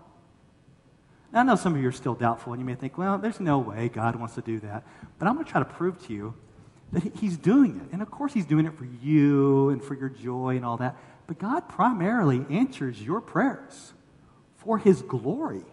Now, 1.35 1.41
I 1.41 1.43
know 1.43 1.57
some 1.57 1.75
of 1.75 1.83
you 1.83 1.88
are 1.88 1.93
still 1.93 2.14
doubtful, 2.14 2.53
and 2.53 2.62
you 2.62 2.64
may 2.64 2.76
think, 2.76 2.97
well, 2.97 3.19
there's 3.19 3.41
no 3.41 3.59
way 3.59 3.88
God 3.88 4.14
wants 4.14 4.37
to 4.37 4.41
do 4.41 4.61
that. 4.61 4.85
But 5.19 5.26
I'm 5.26 5.35
going 5.35 5.45
to 5.45 5.50
try 5.50 5.61
to 5.61 5.69
prove 5.69 6.00
to 6.07 6.12
you 6.12 6.35
that 6.93 7.03
He's 7.17 7.37
doing 7.37 7.81
it. 7.81 7.93
And 7.93 8.00
of 8.00 8.09
course, 8.09 8.33
He's 8.33 8.47
doing 8.47 8.67
it 8.67 8.79
for 8.79 8.87
you 9.03 9.71
and 9.71 9.83
for 9.83 9.95
your 9.95 10.09
joy 10.09 10.55
and 10.55 10.64
all 10.64 10.76
that. 10.76 10.97
But 11.26 11.41
God 11.41 11.69
primarily 11.69 12.47
answers 12.49 13.03
your 13.03 13.21
prayers 13.21 13.95
for 14.59 14.79
His 14.79 15.03
glory. 15.03 15.64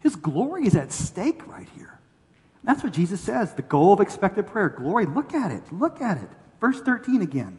His 0.00 0.16
glory 0.16 0.66
is 0.66 0.74
at 0.74 0.90
stake 0.90 1.46
right 1.46 1.68
here. 1.76 2.00
That's 2.64 2.82
what 2.82 2.92
Jesus 2.92 3.20
says. 3.20 3.54
The 3.54 3.62
goal 3.62 3.92
of 3.92 4.00
expected 4.00 4.48
prayer. 4.48 4.68
Glory, 4.68 5.06
look 5.06 5.32
at 5.32 5.52
it. 5.52 5.62
Look 5.72 6.02
at 6.02 6.18
it. 6.18 6.28
Verse 6.60 6.80
13 6.80 7.22
again. 7.22 7.56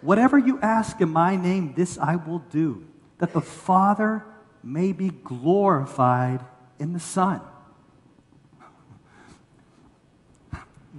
Whatever 0.00 0.38
you 0.38 0.58
ask 0.60 1.02
in 1.02 1.10
my 1.10 1.36
name, 1.36 1.74
this 1.74 1.98
I 1.98 2.16
will 2.16 2.38
do, 2.38 2.86
that 3.18 3.34
the 3.34 3.42
Father 3.42 4.24
may 4.66 4.92
be 4.92 5.10
glorified 5.10 6.44
in 6.78 6.92
the 6.92 7.00
Son. 7.00 7.40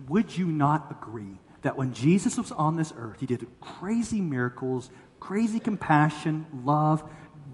Would 0.07 0.37
you 0.37 0.45
not 0.45 0.89
agree 0.89 1.37
that 1.63 1.75
when 1.75 1.93
Jesus 1.93 2.37
was 2.37 2.51
on 2.53 2.77
this 2.77 2.93
earth, 2.97 3.19
he 3.19 3.25
did 3.25 3.45
crazy 3.59 4.21
miracles, 4.21 4.89
crazy 5.19 5.59
compassion, 5.59 6.45
love? 6.63 7.03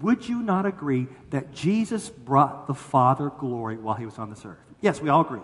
Would 0.02 0.28
you 0.28 0.40
not 0.40 0.66
agree 0.66 1.08
that 1.30 1.52
Jesus 1.52 2.10
brought 2.10 2.68
the 2.68 2.74
Father 2.74 3.30
glory 3.30 3.76
while 3.76 3.96
he 3.96 4.04
was 4.04 4.18
on 4.18 4.30
this 4.30 4.44
earth? 4.44 4.58
Yes, 4.80 5.00
we 5.00 5.08
all 5.08 5.22
agree. 5.22 5.40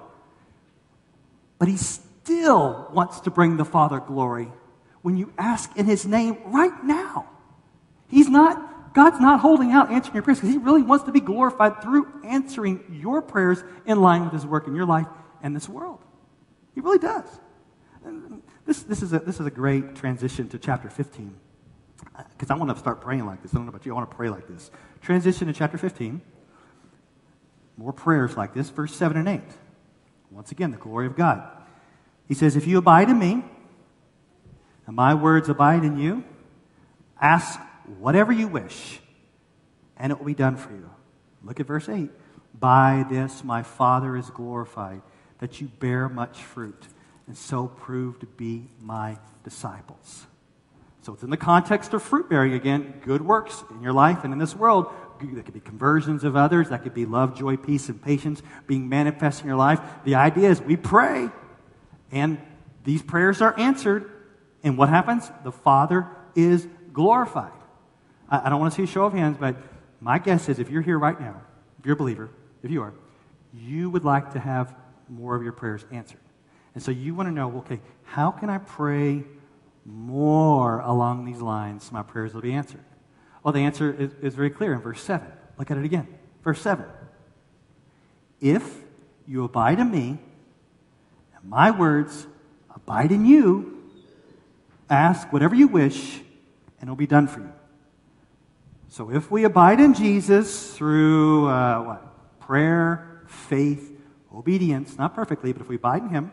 But 1.59 1.69
he 1.69 1.77
still 1.77 2.89
wants 2.93 3.21
to 3.21 3.31
bring 3.31 3.57
the 3.57 3.65
Father 3.65 3.99
glory 3.99 4.53
when 5.03 5.17
you 5.17 5.33
ask 5.37 5.77
in 5.77 5.87
his 5.87 6.07
name 6.07 6.39
right 6.47 6.85
now. 6.85 7.29
He's 8.09 8.29
not, 8.29 8.63
God's 8.93 9.21
not 9.21 9.41
holding 9.41 9.71
out 9.71 9.91
answering 9.91 10.15
your 10.15 10.23
prayers 10.23 10.39
because 10.39 10.51
he 10.51 10.59
really 10.59 10.83
wants 10.83 11.05
to 11.05 11.13
be 11.13 11.21
glorified 11.21 11.83
through 11.83 12.09
answering 12.25 13.01
your 13.01 13.23
prayers 13.23 13.63
in 13.87 14.01
line 14.01 14.25
with 14.25 14.33
his 14.33 14.45
work 14.45 14.67
in 14.67 14.75
your 14.75 14.87
life 14.87 15.07
and 15.43 15.55
this 15.55 15.69
world. 15.69 16.01
He 16.75 16.81
really 16.81 16.99
does. 16.99 17.25
This, 18.67 18.83
this, 18.83 19.03
is, 19.03 19.13
a, 19.13 19.21
this 19.21 19.41
is 19.41 19.47
a 19.47 19.51
great 19.51 19.95
transition 19.97 20.49
to 20.49 20.59
chapter 20.59 20.89
15 20.89 21.35
because 22.31 22.51
I 22.51 22.55
want 22.55 22.71
to 22.71 22.79
start 22.79 23.01
praying 23.01 23.27
like 23.27 23.43
this. 23.43 23.53
I 23.53 23.57
don't 23.57 23.67
know 23.67 23.71
about 23.71 23.87
you, 23.87 23.93
I 23.93 23.97
want 23.97 24.11
to 24.11 24.17
pray 24.17 24.29
like 24.29 24.49
this. 24.49 24.71
Transition 25.03 25.47
to 25.47 25.53
chapter 25.53 25.79
15. 25.79 26.21
More 27.77 27.93
prayers 27.93 28.37
like 28.37 28.55
this, 28.55 28.69
verse 28.71 28.95
7 28.95 29.17
and 29.17 29.29
8. 29.29 29.41
Once 30.31 30.53
again, 30.53 30.71
the 30.71 30.77
glory 30.77 31.07
of 31.07 31.17
God. 31.17 31.43
He 32.29 32.35
says, 32.35 32.57
If 32.57 32.67
you 32.67 32.79
abide 32.79 33.09
in 33.09 33.19
me, 33.19 33.45
and 34.87 34.97
my 34.97 35.15
words 35.15 35.49
abide 35.49 35.85
in 35.85 35.99
you, 35.99 36.25
ask 37.21 37.61
whatever 37.99 38.33
you 38.33 38.49
wish, 38.49 39.01
and 39.97 40.13
it 40.13 40.19
will 40.19 40.27
be 40.27 40.35
done 40.35 40.57
for 40.57 40.73
you. 40.73 40.91
Look 41.43 41.61
at 41.61 41.67
verse 41.67 41.89
8. 41.89 42.11
By 42.59 43.05
this 43.09 43.45
my 43.45 43.63
Father 43.63 44.17
is 44.17 44.29
glorified, 44.31 45.03
that 45.39 45.61
you 45.61 45.69
bear 45.69 46.09
much 46.09 46.43
fruit, 46.43 46.87
and 47.27 47.37
so 47.37 47.69
prove 47.69 48.19
to 48.21 48.27
be 48.27 48.69
my 48.81 49.19
disciples. 49.45 50.27
So 51.03 51.15
it's 51.15 51.23
in 51.23 51.31
the 51.31 51.37
context 51.37 51.95
of 51.95 52.03
fruit 52.03 52.29
bearing 52.29 52.53
again, 52.53 53.01
good 53.05 53.23
works 53.23 53.65
in 53.71 53.83
your 53.83 53.95
life 53.95 54.25
and 54.25 54.33
in 54.33 54.39
this 54.39 54.55
world. 54.55 54.93
That 55.35 55.45
could 55.45 55.55
be 55.55 55.61
conversions 55.61 56.25
of 56.25 56.37
others. 56.37 56.71
That 56.71 56.83
could 56.83 56.95
be 56.95 57.07
love, 57.07 57.37
joy, 57.37 57.57
peace, 57.57 57.89
and 57.89 58.03
patience 58.03 58.43
being 58.67 58.89
manifest 58.89 59.43
in 59.43 59.47
your 59.47 59.57
life. 59.57 59.81
The 60.05 60.17
idea 60.17 60.51
is 60.51 60.61
we 60.61 60.77
pray, 60.77 61.31
and 62.11 62.39
these 62.85 63.03
prayers 63.03 63.41
are 63.41 63.59
answered. 63.59 64.11
And 64.63 64.77
what 64.77 64.89
happens? 64.89 65.31
The 65.45 65.53
Father 65.53 66.07
is 66.35 66.67
glorified. 66.93 67.53
I, 68.31 68.47
I 68.47 68.49
don't 68.49 68.61
want 68.61 68.73
to 68.73 68.77
see 68.77 68.85
a 68.85 68.87
show 68.87 69.05
of 69.05 69.13
hands, 69.13 69.37
but 69.39 69.57
my 70.01 70.19
guess 70.19 70.49
is 70.49 70.59
if 70.59 70.71
you're 70.71 70.83
here 70.83 70.99
right 70.99 71.21
now, 71.21 71.43
if 71.79 71.87
you're 71.87 71.95
a 71.95 71.99
believer, 71.99 72.31
if 72.63 72.71
you 72.71 72.83
are, 72.83 72.95
you 73.53 73.91
would 73.91 74.05
like 74.05 74.33
to 74.33 74.39
have 74.39 74.75
more 75.09 75.35
of 75.35 75.43
your 75.43 75.53
prayers 75.53 75.85
answered. 75.91 76.21
And 76.75 76.83
so 76.83 76.91
you 76.91 77.15
want 77.15 77.29
to 77.29 77.33
know, 77.33 77.59
okay, 77.59 77.81
how 78.05 78.31
can 78.31 78.49
I 78.49 78.59
pray 78.59 79.25
more 79.85 80.81
along 80.81 81.25
these 81.25 81.41
lines, 81.41 81.85
so 81.85 81.93
my 81.93 82.03
prayers 82.03 82.35
will 82.35 82.41
be 82.41 82.53
answered. 82.53 82.85
Well, 83.43 83.53
the 83.53 83.61
answer 83.61 83.93
is, 83.93 84.13
is 84.23 84.35
very 84.35 84.51
clear 84.51 84.73
in 84.73 84.81
verse 84.81 85.03
7. 85.03 85.27
Look 85.59 85.71
at 85.71 85.79
it 85.79 85.85
again. 85.85 86.07
Verse 86.45 86.61
7. 86.61 86.85
If 88.41 88.83
you 89.27 89.45
abide 89.45 89.79
in 89.79 89.91
me, 89.91 90.19
and 91.35 91.45
my 91.45 91.71
words 91.71 92.27
abide 92.75 93.13
in 93.13 93.25
you, 93.25 93.83
ask 94.89 95.33
whatever 95.33 95.55
you 95.55 95.69
wish, 95.69 96.17
and 96.81 96.89
it'll 96.89 96.97
be 96.97 97.07
done 97.07 97.27
for 97.27 97.41
you. 97.41 97.53
So 98.91 99.09
if 99.09 99.31
we 99.31 99.45
abide 99.45 99.79
in 99.79 99.95
Jesus 99.95 100.77
through 100.77 101.49
uh, 101.49 101.83
what? 101.83 102.41
Prayer, 102.41 103.23
faith, 103.29 103.97
obedience, 104.35 104.99
not 104.99 105.15
perfectly, 105.15 105.53
but 105.53 105.63
if 105.63 105.69
we 105.69 105.77
abide 105.77 106.03
in 106.03 106.09
him, 106.09 106.33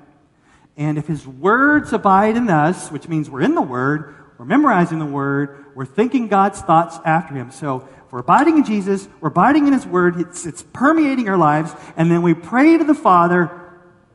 and 0.75 0.97
if 0.97 1.05
his 1.05 1.27
words 1.27 1.93
abide 1.93 2.35
in 2.35 2.49
us, 2.49 2.91
which 2.91 3.07
means 3.07 3.29
we're 3.29 3.43
in 3.43 3.53
the 3.53 3.61
word, 3.61 4.15
we're 4.39 4.45
memorizing 4.45 4.97
the 4.97 5.05
word, 5.05 5.65
we're 5.75 5.85
thinking 5.85 6.29
God's 6.29 6.59
thoughts 6.59 6.97
after 7.05 7.35
him. 7.35 7.51
So 7.51 7.87
if 8.05 8.11
we're 8.11 8.19
abiding 8.19 8.57
in 8.57 8.63
Jesus, 8.63 9.07
we're 9.21 9.29
abiding 9.29 9.67
in 9.67 9.73
his 9.73 9.85
word, 9.85 10.19
it's, 10.19 10.47
it's 10.47 10.63
permeating 10.73 11.29
our 11.29 11.37
lives, 11.37 11.71
and 11.95 12.09
then 12.09 12.23
we 12.23 12.33
pray 12.33 12.75
to 12.75 12.83
the 12.83 12.95
Father, 12.95 13.51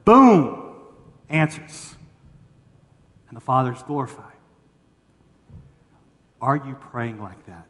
boom, 0.04 0.74
answers. 1.28 1.94
And 3.28 3.36
the 3.36 3.40
Father 3.40 3.72
is 3.72 3.82
glorified. 3.84 4.26
Are 6.40 6.56
you 6.56 6.74
praying 6.74 7.22
like 7.22 7.46
that? 7.46 7.68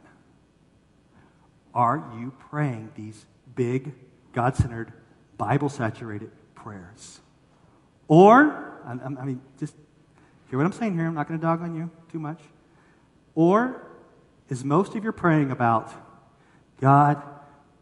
Are 1.73 2.11
you 2.17 2.33
praying 2.49 2.91
these 2.95 3.25
big, 3.55 3.93
God 4.33 4.55
centered, 4.55 4.93
Bible 5.37 5.69
saturated 5.69 6.31
prayers? 6.55 7.19
Or 8.07 8.81
I, 8.85 8.91
I 8.91 9.25
mean, 9.25 9.41
just 9.59 9.75
hear 10.49 10.59
what 10.59 10.65
I'm 10.65 10.73
saying 10.73 10.95
here. 10.95 11.07
I'm 11.07 11.15
not 11.15 11.27
going 11.27 11.39
to 11.39 11.45
dog 11.45 11.61
on 11.61 11.75
you 11.75 11.89
too 12.11 12.19
much. 12.19 12.39
Or 13.35 13.87
is 14.49 14.63
most 14.63 14.95
of 14.95 15.03
your 15.03 15.13
praying 15.13 15.51
about, 15.51 15.91
God, 16.79 17.21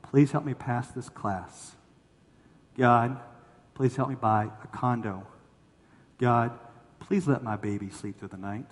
please 0.03 0.31
help 0.31 0.45
me 0.45 0.53
pass 0.53 0.89
this 0.89 1.09
class? 1.09 1.75
God, 2.77 3.19
please 3.73 3.95
help 3.95 4.09
me 4.09 4.15
buy 4.15 4.49
a 4.63 4.67
condo. 4.67 5.25
God, 6.17 6.57
please 6.99 7.27
let 7.27 7.43
my 7.43 7.57
baby 7.57 7.89
sleep 7.89 8.19
through 8.19 8.29
the 8.29 8.37
night. 8.37 8.67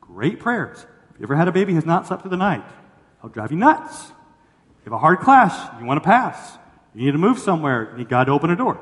Great 0.00 0.40
prayers. 0.40 0.84
If 1.14 1.20
you 1.20 1.24
ever 1.24 1.36
had 1.36 1.48
a 1.48 1.52
baby 1.52 1.72
who's 1.72 1.86
not 1.86 2.06
slept 2.06 2.22
through 2.22 2.32
the 2.32 2.36
night, 2.36 2.64
I'll 3.24 3.30
drive 3.30 3.52
you 3.52 3.56
nuts. 3.56 4.08
You 4.08 4.84
have 4.84 4.92
a 4.92 4.98
hard 4.98 5.20
class, 5.20 5.58
you 5.80 5.86
want 5.86 5.96
to 5.96 6.06
pass. 6.06 6.58
You 6.94 7.06
need 7.06 7.12
to 7.12 7.18
move 7.18 7.38
somewhere, 7.38 7.88
you 7.92 7.96
need 7.96 8.10
God 8.10 8.24
to 8.24 8.32
open 8.32 8.50
a 8.50 8.56
door. 8.56 8.78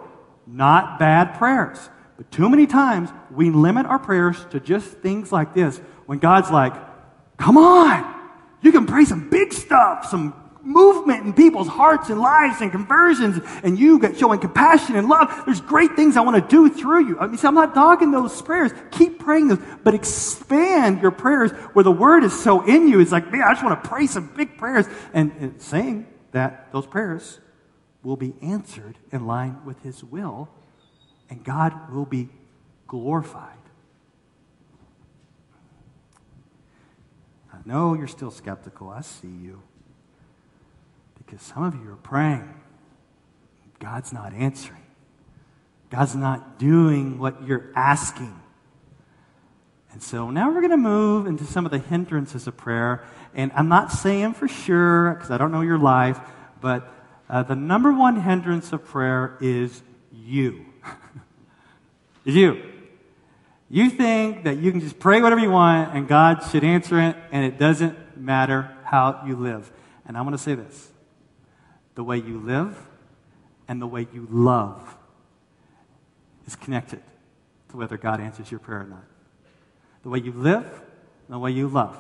Not 0.49 0.99
bad 0.99 1.35
prayers. 1.35 1.79
But 2.17 2.29
too 2.33 2.51
many 2.51 2.67
times 2.67 3.11
we 3.31 3.51
limit 3.51 3.87
our 3.87 4.01
prayers 4.01 4.45
to 4.51 4.59
just 4.59 4.89
things 4.99 5.31
like 5.31 5.55
this 5.55 5.79
when 6.07 6.19
God's 6.19 6.51
like, 6.51 6.75
come 7.37 7.57
on, 7.57 8.05
you 8.63 8.73
can 8.73 8.85
pray 8.85 9.05
some 9.05 9.31
big 9.31 9.53
stuff, 9.53 10.07
some 10.07 10.35
movement 10.65 11.25
in 11.25 11.33
people's 11.33 11.69
hearts 11.69 12.09
and 12.09 12.21
lives 12.21 12.61
and 12.61 12.71
conversions, 12.71 13.41
and 13.63 13.79
you 13.79 13.99
get 13.99 14.17
showing 14.17 14.41
compassion 14.41 14.97
and 14.97 15.09
love. 15.09 15.43
There's 15.45 15.61
great 15.61 15.95
things 15.97 16.17
I 16.17 16.21
want 16.21 16.43
to 16.43 16.49
do 16.49 16.73
through 16.73 17.07
you. 17.07 17.19
I 17.19 17.27
mean, 17.27 17.37
see, 17.37 17.47
I'm 17.47 17.55
not 17.55 17.75
dogging 17.75 18.11
those 18.11 18.41
prayers. 18.41 18.73
Keep 18.91 19.19
praying 19.19 19.49
those, 19.49 19.61
but 19.83 19.95
expand 19.95 21.03
your 21.03 21.11
prayers 21.11 21.51
where 21.73 21.83
the 21.83 21.93
word 21.93 22.25
is 22.25 22.39
so 22.39 22.65
in 22.65 22.89
you. 22.89 23.01
It's 23.01 23.13
like, 23.13 23.31
man, 23.31 23.43
I 23.43 23.53
just 23.53 23.65
want 23.65 23.83
to 23.83 23.89
pray 23.89 24.07
some 24.07 24.33
big 24.37 24.57
prayers. 24.57 24.87
And, 25.13 25.33
and 25.39 25.61
saying 25.61 26.07
that 26.33 26.73
those 26.73 26.87
prayers 26.87 27.41
will 28.03 28.17
be 28.17 28.35
answered 28.43 28.99
in 29.11 29.27
line 29.27 29.65
with 29.65 29.83
his 29.83 30.03
will 30.03 30.49
and 31.31 31.43
God 31.43 31.91
will 31.91 32.05
be 32.05 32.29
glorified. 32.87 33.57
I 37.53 37.59
know 37.65 37.95
you're 37.95 38.07
still 38.07 38.31
skeptical. 38.31 38.91
I 38.91 39.01
see 39.01 39.29
you. 39.29 39.63
Because 41.33 41.47
some 41.47 41.63
of 41.63 41.75
you 41.75 41.91
are 41.91 41.97
praying. 41.97 42.53
God's 43.79 44.13
not 44.13 44.35
answering. 44.35 44.83
God's 45.89 46.15
not 46.15 46.59
doing 46.59 47.19
what 47.19 47.47
you're 47.47 47.73
asking. 47.75 48.39
And 49.93 50.03
so 50.03 50.29
now 50.29 50.51
we're 50.51 50.61
going 50.61 50.73
to 50.73 50.77
move 50.77 51.27
into 51.27 51.45
some 51.45 51.65
of 51.65 51.73
the 51.73 51.79
hindrances 51.79 52.47
of 52.47 52.59
prayer. 52.59 53.03
And 53.35 53.51
I'm 53.55 53.69
not 53.69 53.93
saying 53.93 54.35
for 54.35 54.47
sure, 54.47 55.15
because 55.15 55.31
I 55.31 55.39
don't 55.39 55.53
know 55.53 55.63
your 55.63 55.79
life, 55.79 56.21
but 56.61 56.93
uh, 57.31 57.45
the 57.45 57.57
number 57.57 57.95
one 57.95 58.21
hindrance 58.21 58.71
of 58.75 58.85
prayer 58.85 59.39
is 59.41 59.83
you 60.13 60.67
is 62.27 62.37
you. 62.37 62.63
You 63.71 63.89
think 63.89 64.45
that 64.45 64.59
you 64.59 64.71
can 64.71 64.83
just 64.83 64.99
pray 64.99 65.23
whatever 65.23 65.41
you 65.41 65.51
want 65.51 65.97
and 65.97 66.07
God 66.07 66.43
should 66.51 66.63
answer 66.63 67.01
it, 67.01 67.17
and 67.31 67.43
it 67.43 67.59
doesn't 67.59 68.19
matter 68.19 68.71
how 68.85 69.23
you 69.27 69.35
live. 69.35 69.73
And 70.05 70.19
I'm 70.19 70.25
going 70.25 70.37
to 70.37 70.43
say 70.43 70.55
this 70.55 70.92
the 71.95 72.05
way 72.05 72.17
you 72.17 72.39
live 72.39 72.77
and 73.69 73.81
the 73.81 73.87
way 73.87 74.07
you 74.13 74.27
love 74.31 74.97
is 76.47 76.57
connected 76.57 77.03
to 77.71 77.77
whether 77.77 77.97
God 77.97 78.21
answers 78.21 78.51
your 78.51 78.61
prayer 78.61 78.81
or 78.81 78.87
not. 78.87 79.05
The 80.03 80.09
way 80.09 80.19
you 80.19 80.33
live 80.33 80.65
and 80.65 81.35
the 81.35 81.39
way 81.39 81.51
you 81.51 81.69
love 81.69 81.97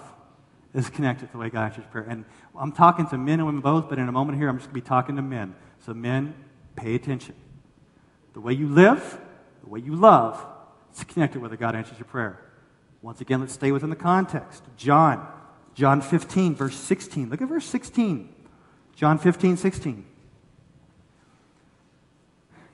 is 0.74 0.90
connected 0.90 1.26
to 1.26 1.32
the 1.32 1.38
way 1.38 1.50
God 1.50 1.64
answers 1.64 1.84
your 1.84 1.92
prayer. 1.92 2.06
And 2.08 2.24
I'm 2.58 2.72
talking 2.72 3.06
to 3.08 3.18
men 3.18 3.38
and 3.38 3.46
women 3.46 3.60
both, 3.60 3.88
but 3.88 3.98
in 3.98 4.08
a 4.08 4.12
moment 4.12 4.38
here, 4.38 4.48
I'm 4.48 4.56
just 4.56 4.68
going 4.68 4.80
to 4.80 4.84
be 4.84 4.88
talking 4.88 5.16
to 5.16 5.22
men. 5.22 5.54
So, 5.84 5.94
men, 5.94 6.34
pay 6.76 6.94
attention. 6.94 7.34
The 8.32 8.40
way 8.40 8.54
you 8.54 8.68
live 8.68 9.18
the 9.62 9.70
way 9.70 9.80
you 9.80 9.94
love, 9.94 10.44
is 10.94 11.04
connected 11.04 11.40
whether 11.40 11.56
God 11.56 11.74
answers 11.74 11.98
your 11.98 12.06
prayer. 12.06 12.38
Once 13.00 13.20
again, 13.20 13.40
let's 13.40 13.52
stay 13.52 13.72
within 13.72 13.90
the 13.90 13.96
context. 13.96 14.62
John, 14.76 15.26
John 15.74 16.00
15, 16.00 16.54
verse 16.54 16.76
16. 16.76 17.30
Look 17.30 17.40
at 17.40 17.48
verse 17.48 17.64
16. 17.66 18.28
John 18.94 19.18
15, 19.18 19.56
16. 19.56 20.04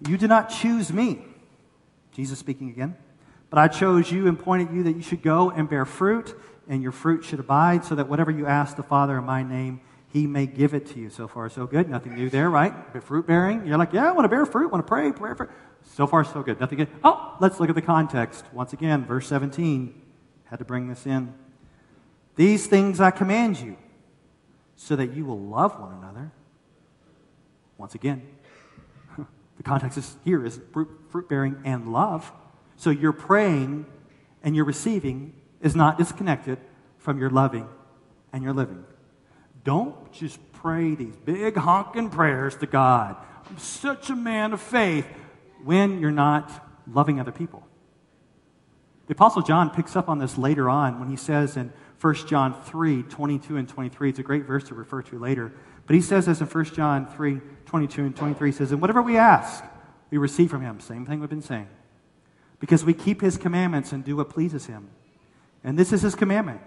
You 0.07 0.17
did 0.17 0.29
not 0.29 0.49
choose 0.49 0.93
me. 0.93 1.25
Jesus 2.13 2.39
speaking 2.39 2.71
again. 2.71 2.97
But 3.51 3.59
I 3.59 3.69
chose 3.69 4.11
you 4.13 4.29
and 4.29 4.39
pointed 4.39 4.75
you 4.75 4.83
that 4.85 4.97
you 4.97 5.03
should 5.03 5.23
go 5.23 5.51
and 5.51 5.69
bear 5.69 5.85
fruit, 5.85 6.35
and 6.69 6.83
your 6.83 6.93
fruit 6.93 7.25
should 7.25 7.41
abide, 7.41 7.85
so 7.85 7.95
that 7.95 8.09
whatever 8.09 8.31
you 8.31 8.47
ask 8.47 8.77
the 8.77 8.83
Father 8.83 9.17
in 9.19 9.25
my 9.25 9.43
name, 9.43 9.81
he 10.13 10.27
may 10.27 10.47
give 10.47 10.75
it 10.75 10.87
to 10.89 10.99
you. 10.99 11.11
So 11.11 11.29
far, 11.29 11.49
so 11.49 11.67
good. 11.67 11.89
Nothing 11.89 12.15
new 12.15 12.29
there, 12.29 12.51
right? 12.51 12.75
Fruit 13.03 13.27
bearing. 13.27 13.67
You're 13.67 13.79
like, 13.79 13.93
yeah, 13.93 14.09
I 14.09 14.13
want 14.13 14.25
to 14.25 14.29
bear 14.29 14.45
fruit, 14.47 14.71
want 14.71 14.87
to 14.87 14.89
pray, 14.89 15.13
pray, 15.13 15.35
pray. 15.35 15.47
So 15.95 16.07
far, 16.07 16.25
so 16.25 16.43
good. 16.43 16.61
Nothing 16.61 16.79
good. 16.79 16.89
Oh, 17.03 17.37
let's 17.41 17.61
look 17.61 17.69
at 17.69 17.75
the 17.75 17.83
context. 17.83 18.45
Once 18.53 18.73
again, 18.73 19.05
verse 19.05 19.27
17. 19.29 20.03
Had 20.45 20.59
to 20.59 20.65
bring 20.65 20.89
this 20.89 21.07
in. 21.07 21.35
These 22.37 22.67
things 22.67 23.01
I 23.01 23.11
command 23.11 23.59
you, 23.59 23.77
so 24.81 24.95
that 24.95 25.15
you 25.15 25.25
will 25.25 25.41
love 25.41 25.79
one 25.79 25.93
another. 25.93 26.31
Once 27.77 27.97
again, 27.97 28.23
the 29.57 29.63
context 29.65 29.99
is, 29.99 30.17
here 30.25 30.47
is 30.47 30.61
fruit 30.73 31.29
bearing 31.29 31.61
and 31.65 31.93
love. 31.93 32.33
So 32.77 32.91
your 32.91 33.13
praying 33.13 33.87
and 34.45 34.55
your 34.55 34.65
receiving 34.65 35.35
is 35.61 35.75
not 35.75 35.99
disconnected 35.99 36.59
from 36.97 37.19
your 37.19 37.29
loving 37.29 37.69
and 38.33 38.45
your 38.45 38.53
living. 38.53 38.85
Don't 39.65 40.13
just 40.13 40.39
pray 40.53 40.95
these 40.95 41.17
big 41.17 41.57
honking 41.57 42.09
prayers 42.09 42.55
to 42.59 42.67
God. 42.67 43.17
I'm 43.51 43.59
such 43.59 44.11
a 44.11 44.17
man 44.17 44.53
of 44.53 44.61
faith 44.61 45.07
when 45.65 45.99
you're 45.99 46.13
not 46.13 46.53
loving 46.87 47.19
other 47.19 47.33
people. 47.33 47.67
The 49.09 49.15
Apostle 49.15 49.43
John 49.43 49.71
picks 49.71 49.97
up 49.97 50.09
on 50.09 50.19
this 50.19 50.39
later 50.39 50.71
on 50.71 51.01
when 51.01 51.11
he 51.11 51.17
says 51.17 51.57
in 51.57 51.73
1 52.01 52.15
John 52.27 52.55
3 52.63 53.03
22 53.05 53.57
and 53.57 53.69
23. 53.69 54.11
It's 54.11 54.19
a 54.19 54.23
great 54.23 54.45
verse 54.45 54.65
to 54.65 54.75
refer 54.75 55.03
to 55.03 55.19
later. 55.19 55.53
But 55.87 55.95
he 55.95 56.03
says 56.03 56.27
this 56.27 56.41
in 56.41 56.47
1 56.47 56.65
John 56.67 57.07
3 57.07 57.41
22 57.67 58.05
and 58.05 58.17
23. 58.17 58.51
He 58.51 58.57
says, 58.57 58.73
And 58.73 58.81
whatever 58.81 59.03
we 59.03 59.17
ask, 59.17 59.65
we 60.11 60.19
receive 60.19 60.51
from 60.51 60.63
him. 60.63 60.81
Same 60.81 61.05
thing 61.05 61.21
we've 61.21 61.29
been 61.29 61.43
saying. 61.43 61.69
Because 62.61 62.85
we 62.85 62.95
keep 62.95 63.21
his 63.21 63.37
commandments 63.37 63.93
and 63.93 64.05
do 64.05 64.17
what 64.17 64.31
pleases 64.31 64.67
him. 64.67 64.91
And 65.65 65.79
this 65.79 65.93
is 65.93 66.03
his 66.03 66.15
commandment 66.15 66.61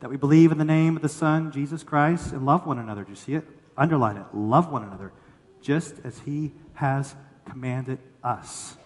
that 0.00 0.10
we 0.10 0.16
believe 0.16 0.50
in 0.50 0.58
the 0.58 0.64
name 0.64 0.96
of 0.96 1.02
the 1.02 1.08
Son, 1.08 1.52
Jesus 1.52 1.82
Christ, 1.82 2.32
and 2.32 2.44
love 2.44 2.66
one 2.66 2.78
another. 2.78 3.04
Do 3.04 3.10
you 3.10 3.16
see 3.16 3.34
it? 3.34 3.44
Underline 3.76 4.16
it. 4.16 4.26
Love 4.32 4.70
one 4.70 4.82
another, 4.82 5.12
just 5.60 5.94
as 6.04 6.20
he 6.20 6.52
has 6.74 7.14
commanded 7.48 7.98
us. 8.22 8.76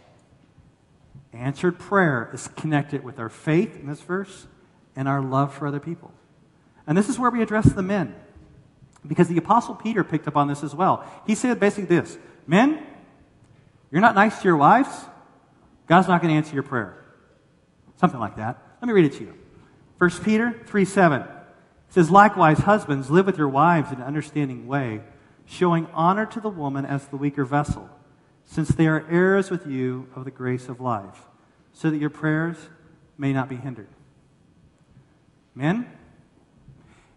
Answered 1.33 1.79
prayer 1.79 2.31
is 2.33 2.49
connected 2.49 3.03
with 3.05 3.19
our 3.19 3.29
faith 3.29 3.77
in 3.77 3.87
this 3.87 4.01
verse 4.01 4.47
and 4.97 5.07
our 5.07 5.23
love 5.23 5.55
for 5.55 5.67
other 5.67 5.79
people. 5.79 6.13
And 6.87 6.97
this 6.97 7.09
is 7.09 7.19
where 7.19 7.31
we 7.31 7.43
address 7.43 7.67
the 7.67 7.83
men. 7.83 8.15
Because 9.07 9.29
the 9.29 9.37
Apostle 9.37 9.75
Peter 9.75 10.03
picked 10.03 10.27
up 10.27 10.37
on 10.37 10.49
this 10.49 10.65
as 10.65 10.75
well. 10.75 11.05
He 11.27 11.35
said 11.35 11.61
basically 11.61 11.85
this 11.85 12.19
Men, 12.47 12.85
you're 13.91 14.01
not 14.01 14.15
nice 14.15 14.39
to 14.39 14.45
your 14.45 14.57
wives, 14.57 14.89
God's 15.87 16.09
not 16.09 16.21
going 16.21 16.33
to 16.33 16.37
answer 16.37 16.55
your 16.55 16.63
prayer. 16.63 17.05
Something 18.01 18.21
like 18.21 18.37
that. 18.37 18.61
Let 18.81 18.89
me 18.89 18.93
read 18.93 19.07
it 19.07 19.19
to 19.19 19.25
you. 19.25 19.35
1 19.99 20.11
Peter 20.23 20.61
3 20.67 20.85
7 20.85 21.25
says, 21.89 22.11
Likewise, 22.11 22.59
husbands, 22.59 23.11
live 23.11 23.27
with 23.27 23.39
your 23.39 23.49
wives 23.49 23.91
in 23.91 23.99
an 23.99 24.05
understanding 24.05 24.67
way, 24.67 25.01
showing 25.47 25.87
honor 25.95 26.27
to 26.27 26.41
the 26.41 26.49
woman 26.49 26.85
as 26.85 27.07
the 27.07 27.17
weaker 27.17 27.45
vessel, 27.45 27.89
since 28.45 28.69
they 28.69 28.87
are 28.87 29.07
heirs 29.11 29.51
with 29.51 29.67
you 29.67 30.09
of 30.15 30.25
the 30.25 30.31
grace 30.31 30.69
of 30.69 30.81
life, 30.81 31.23
so 31.73 31.91
that 31.91 31.99
your 31.99 32.11
prayers 32.11 32.57
may 33.17 33.33
not 33.33 33.49
be 33.49 33.57
hindered. 33.57 33.89
Men, 35.57 35.91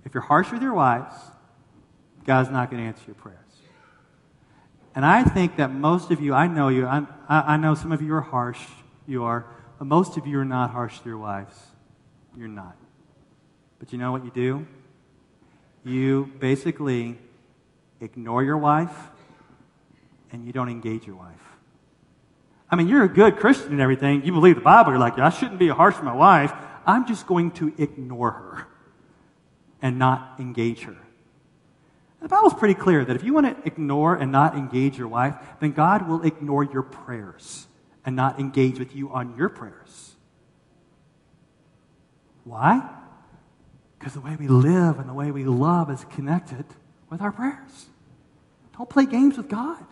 if 0.05 0.13
you're 0.13 0.23
harsh 0.23 0.51
with 0.51 0.61
your 0.61 0.73
wives, 0.73 1.13
God's 2.25 2.49
not 2.49 2.71
going 2.71 2.81
to 2.81 2.87
answer 2.87 3.03
your 3.05 3.15
prayers. 3.15 3.37
And 4.95 5.05
I 5.05 5.23
think 5.23 5.57
that 5.57 5.71
most 5.71 6.09
of 6.09 6.21
you, 6.21 6.33
I 6.33 6.47
know 6.47 6.69
you, 6.69 6.87
I, 6.87 7.05
I 7.27 7.57
know 7.57 7.75
some 7.75 7.91
of 7.91 8.01
you 8.01 8.13
are 8.15 8.21
harsh, 8.21 8.59
you 9.05 9.23
are, 9.23 9.45
but 9.77 9.85
most 9.85 10.17
of 10.17 10.25
you 10.25 10.39
are 10.39 10.45
not 10.45 10.71
harsh 10.71 10.99
to 10.99 11.09
your 11.09 11.17
wives. 11.17 11.55
You're 12.35 12.47
not. 12.47 12.75
But 13.77 13.91
you 13.91 13.99
know 13.99 14.11
what 14.11 14.23
you 14.25 14.31
do? 14.31 14.67
You 15.83 16.31
basically 16.39 17.17
ignore 18.01 18.43
your 18.43 18.57
wife 18.57 18.95
and 20.31 20.45
you 20.45 20.53
don't 20.53 20.69
engage 20.69 21.05
your 21.05 21.15
wife. 21.15 21.35
I 22.71 22.75
mean, 22.75 22.87
you're 22.87 23.03
a 23.03 23.09
good 23.09 23.37
Christian 23.37 23.71
and 23.71 23.81
everything. 23.81 24.23
You 24.23 24.31
believe 24.31 24.55
the 24.55 24.61
Bible. 24.61 24.91
You're 24.91 24.99
like, 24.99 25.17
I 25.17 25.29
shouldn't 25.29 25.59
be 25.59 25.69
harsh 25.69 25.95
with 25.95 26.03
my 26.03 26.13
wife. 26.13 26.53
I'm 26.89 27.05
just 27.05 27.27
going 27.27 27.51
to 27.51 27.71
ignore 27.77 28.31
her 28.31 28.67
and 29.81 29.99
not 29.99 30.39
engage 30.39 30.81
her. 30.81 30.97
The 32.21 32.27
Bible's 32.27 32.55
pretty 32.55 32.73
clear 32.73 33.05
that 33.05 33.15
if 33.15 33.23
you 33.23 33.33
want 33.33 33.45
to 33.45 33.67
ignore 33.67 34.15
and 34.15 34.31
not 34.31 34.55
engage 34.55 34.97
your 34.97 35.07
wife, 35.07 35.35
then 35.59 35.71
God 35.71 36.07
will 36.07 36.23
ignore 36.23 36.63
your 36.63 36.81
prayers 36.81 37.67
and 38.03 38.15
not 38.15 38.39
engage 38.39 38.79
with 38.79 38.95
you 38.95 39.09
on 39.11 39.37
your 39.37 39.49
prayers. 39.49 40.15
Why? 42.43 42.89
Because 43.97 44.13
the 44.13 44.21
way 44.21 44.35
we 44.35 44.47
live 44.47 44.97
and 44.97 45.07
the 45.07 45.13
way 45.13 45.29
we 45.29 45.45
love 45.45 45.91
is 45.91 46.03
connected 46.05 46.65
with 47.09 47.21
our 47.21 47.31
prayers. 47.31 47.85
Don't 48.75 48.89
play 48.89 49.05
games 49.05 49.37
with 49.37 49.47
God. 49.47 49.85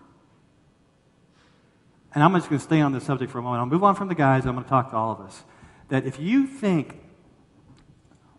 And 2.16 2.24
I'm 2.24 2.34
just 2.34 2.50
going 2.50 2.58
to 2.58 2.66
stay 2.66 2.82
on 2.82 2.92
this 2.92 3.04
subject 3.04 3.32
for 3.32 3.38
a 3.38 3.42
moment. 3.44 3.60
I'll 3.60 3.68
move 3.68 3.84
on 3.84 3.96
from 3.96 4.08
the 4.08 4.16
guys. 4.16 4.48
I'm 4.48 4.54
going 4.54 4.64
to 4.64 4.70
talk 4.70 4.90
to 4.90 4.96
all 4.98 5.12
of 5.12 5.22
us. 5.22 5.44
That 5.90 6.06
if 6.06 6.20
you 6.20 6.48
think 6.48 7.00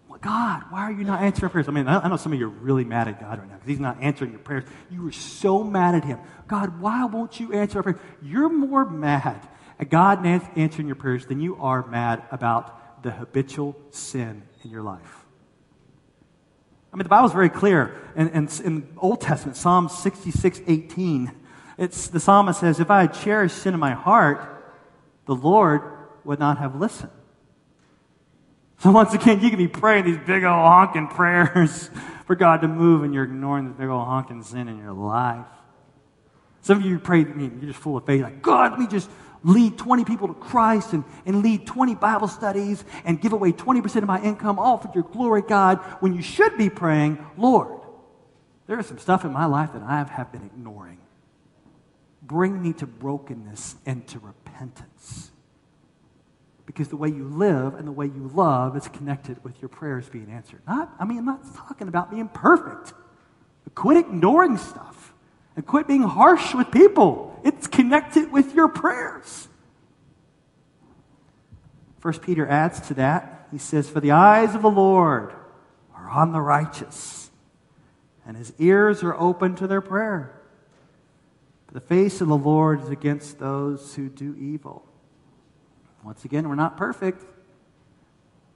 well, 0.09 0.19
God, 0.21 0.65
why 0.71 0.81
are 0.81 0.93
you 0.93 1.05
not 1.05 1.23
answering 1.23 1.51
prayers? 1.51 1.69
I 1.69 1.73
mean, 1.73 1.87
I 1.87 2.09
know 2.09 2.17
some 2.17 2.33
of 2.33 2.39
you 2.39 2.47
are 2.47 2.51
really 2.51 2.85
mad 2.85 3.09
at 3.09 3.21
God 3.21 3.39
right 3.39 3.49
now 3.49 3.55
because 3.57 3.69
He's 3.69 3.79
not 3.79 3.99
answering 4.01 4.31
your 4.31 4.41
prayers. 4.41 4.65
You 4.91 5.03
were 5.03 5.13
so 5.13 5.63
mad 5.63 5.95
at 5.95 6.05
Him. 6.05 6.19
God, 6.47 6.81
why 6.81 7.05
won't 7.05 7.39
you 7.39 7.53
answer 7.53 7.79
our 7.79 7.83
prayers? 7.83 8.01
You're 8.23 8.49
more 8.49 8.89
mad 8.89 9.47
at 9.79 9.91
God 9.91 10.25
answering 10.25 10.87
your 10.87 10.97
prayers 10.97 11.27
than 11.27 11.41
you 11.41 11.57
are 11.61 11.87
mad 11.87 12.23
about 12.31 13.03
the 13.03 13.11
habitual 13.11 13.77
sin 13.91 14.43
in 14.65 14.71
your 14.71 14.83
life. 14.83 15.27
I 16.93 16.97
mean, 16.97 17.03
the 17.03 17.11
Bible's 17.11 17.35
very 17.35 17.51
clear. 17.51 17.95
In, 18.17 18.29
in, 18.31 18.49
in 18.65 18.89
Old 18.97 19.21
Testament, 19.21 19.59
Psalm 19.59 19.91
66 19.91 20.63
18, 20.67 21.33
it's, 21.77 22.09
the 22.09 22.19
psalmist 22.19 22.61
says, 22.61 22.81
If 22.81 22.91
I 22.91 23.03
had 23.03 23.15
cherished 23.15 23.59
sin 23.59 23.75
in 23.75 23.81
my 23.81 23.93
heart, 23.93 24.65
the 25.27 25.35
Lord 25.35 25.83
would 26.25 26.39
not 26.39 26.59
have 26.59 26.75
listened. 26.75 27.13
So 28.79 28.93
once 28.93 29.13
again, 29.13 29.41
you 29.41 29.51
can 29.51 29.59
be 29.59 29.67
praying 29.67 30.05
these 30.05 30.19
big 30.19 30.45
old 30.45 30.55
honking 30.55 31.09
prayers 31.09 31.91
for 32.27 32.37
God 32.37 32.61
to 32.61 32.69
move, 32.69 33.03
and 33.03 33.13
you're 33.13 33.25
ignoring 33.25 33.67
this 33.67 33.77
big 33.77 33.89
old 33.89 34.07
honking 34.07 34.43
sin 34.43 34.69
in 34.69 34.79
your 34.79 34.93
life. 34.93 35.47
Some 36.61 36.79
of 36.79 36.85
you 36.85 36.99
pray, 36.99 37.21
you're 37.21 37.51
just 37.63 37.79
full 37.81 37.97
of 37.97 38.07
faith, 38.07 38.23
like, 38.23 38.41
God, 38.41 38.73
let 38.73 38.81
me 38.81 38.87
just 38.87 39.11
lead 39.43 39.79
20 39.79 40.05
people 40.05 40.29
to 40.29 40.35
Christ 40.35 40.93
and, 40.93 41.05
and 41.27 41.43
lead 41.43 41.67
20 41.67 41.95
Bible 41.97 42.29
studies 42.29 42.85
and 43.05 43.21
give 43.21 43.33
away 43.33 43.53
20% 43.53 43.97
of 43.97 44.05
my 44.05 44.21
income, 44.23 44.59
all 44.59 44.79
for 44.79 44.91
your 44.95 45.05
glory, 45.05 45.43
God, 45.43 45.79
when 46.01 46.15
you 46.15 46.23
should 46.23 46.57
be 46.57 46.71
praying, 46.71 47.25
Lord, 47.37 47.81
there 48.67 48.79
is 48.79 48.87
some 48.87 48.99
stuff 48.99 49.25
in 49.25 49.33
my 49.33 49.47
life 49.47 49.73
that 49.73 49.83
I 49.83 50.05
have 50.05 50.31
been 50.31 50.45
ignoring. 50.45 50.99
Bring 52.23 52.61
me 52.61 52.75
to 52.75 52.87
brokenness 52.87 53.77
and 53.87 54.07
to 54.09 54.19
repentance 54.19 55.31
because 56.69 56.89
the 56.89 56.99
way 56.99 57.09
you 57.09 57.25
live 57.25 57.73
and 57.77 57.89
the 57.89 57.93
way 57.93 58.05
you 58.05 58.31
love 58.35 58.77
is 58.77 58.87
connected 58.89 59.43
with 59.43 59.59
your 59.63 59.71
prayers 59.71 60.07
being 60.11 60.31
answered. 60.31 60.61
Not, 60.67 60.95
I 61.01 61.07
mean, 61.07 61.17
I'm 61.17 61.25
not 61.25 61.57
talking 61.57 61.89
about 61.89 62.11
being 62.11 62.29
perfect. 62.29 62.93
But 63.65 63.75
quit 63.75 63.97
ignoring 63.97 64.59
stuff 64.59 65.15
and 65.57 65.65
quit 65.67 65.89
being 65.89 66.03
harsh 66.03 66.55
with 66.55 66.71
people. 66.71 67.41
It's 67.43 67.67
connected 67.67 68.31
with 68.31 68.55
your 68.55 68.69
prayers. 68.69 69.49
First 72.01 72.21
Peter 72.21 72.47
adds 72.47 72.81
to 72.89 72.95
that. 72.95 73.49
He 73.51 73.57
says, 73.57 73.89
For 73.89 74.01
the 74.01 74.11
eyes 74.11 74.55
of 74.55 74.61
the 74.61 74.71
Lord 74.71 75.33
are 75.95 76.11
on 76.11 76.33
the 76.33 76.43
righteous, 76.43 77.31
and 78.27 78.37
his 78.37 78.53
ears 78.59 79.03
are 79.03 79.15
open 79.15 79.57
to 79.57 79.67
their 79.67 79.81
prayer. 79.81 80.39
The 81.73 81.81
face 81.81 82.21
of 82.21 82.29
the 82.29 82.37
Lord 82.37 82.83
is 82.83 82.91
against 82.91 83.39
those 83.39 83.95
who 83.95 84.11
do 84.11 84.37
evil. 84.39 84.88
Once 86.05 86.25
again, 86.25 86.49
we're 86.49 86.55
not 86.55 86.77
perfect. 86.77 87.25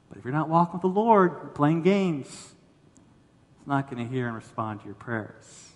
But 0.09 0.19
if 0.19 0.25
you're 0.25 0.35
not 0.35 0.49
walking 0.49 0.75
with 0.75 0.83
the 0.83 0.89
Lord, 0.89 1.33
you're 1.43 1.51
playing 1.51 1.83
games. 1.83 2.27
It's 2.27 3.67
not 3.67 3.91
going 3.91 4.07
to 4.07 4.13
hear 4.13 4.27
and 4.27 4.37
respond 4.37 4.81
to 4.81 4.87
your 4.87 4.95
prayers. 4.95 5.71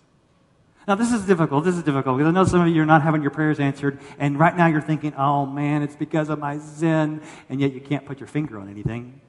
Now, 0.87 0.95
this 0.95 1.13
is 1.13 1.25
difficult. 1.25 1.65
This 1.65 1.75
is 1.75 1.83
difficult 1.83 2.19
because 2.19 2.29
I 2.29 2.33
know 2.33 2.45
some 2.45 2.61
of 2.61 2.69
you 2.69 2.81
are 2.83 2.87
not 2.87 3.03
having 3.03 3.21
your 3.21 3.33
prayers 3.33 3.59
answered, 3.59 3.99
and 4.19 4.39
right 4.39 4.57
now 4.57 4.67
you're 4.67 4.81
thinking, 4.81 5.15
oh 5.15 5.45
man, 5.45 5.83
it's 5.83 5.97
because 5.97 6.29
of 6.29 6.39
my 6.39 6.59
sin, 6.59 7.23
and 7.49 7.61
yet 7.61 7.73
you 7.73 7.81
can't 7.81 8.05
put 8.05 8.21
your 8.21 8.29
finger 8.29 8.61
on 8.61 8.69
anything. 8.69 9.21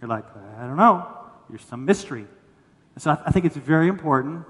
You're 0.00 0.10
like, 0.10 0.24
I 0.58 0.66
don't 0.66 0.76
know. 0.76 1.08
There's 1.48 1.64
some 1.64 1.86
mystery. 1.86 2.26
And 2.94 3.02
so 3.02 3.18
I 3.24 3.30
think 3.30 3.46
it's 3.46 3.56
very 3.56 3.88
important 3.88 4.44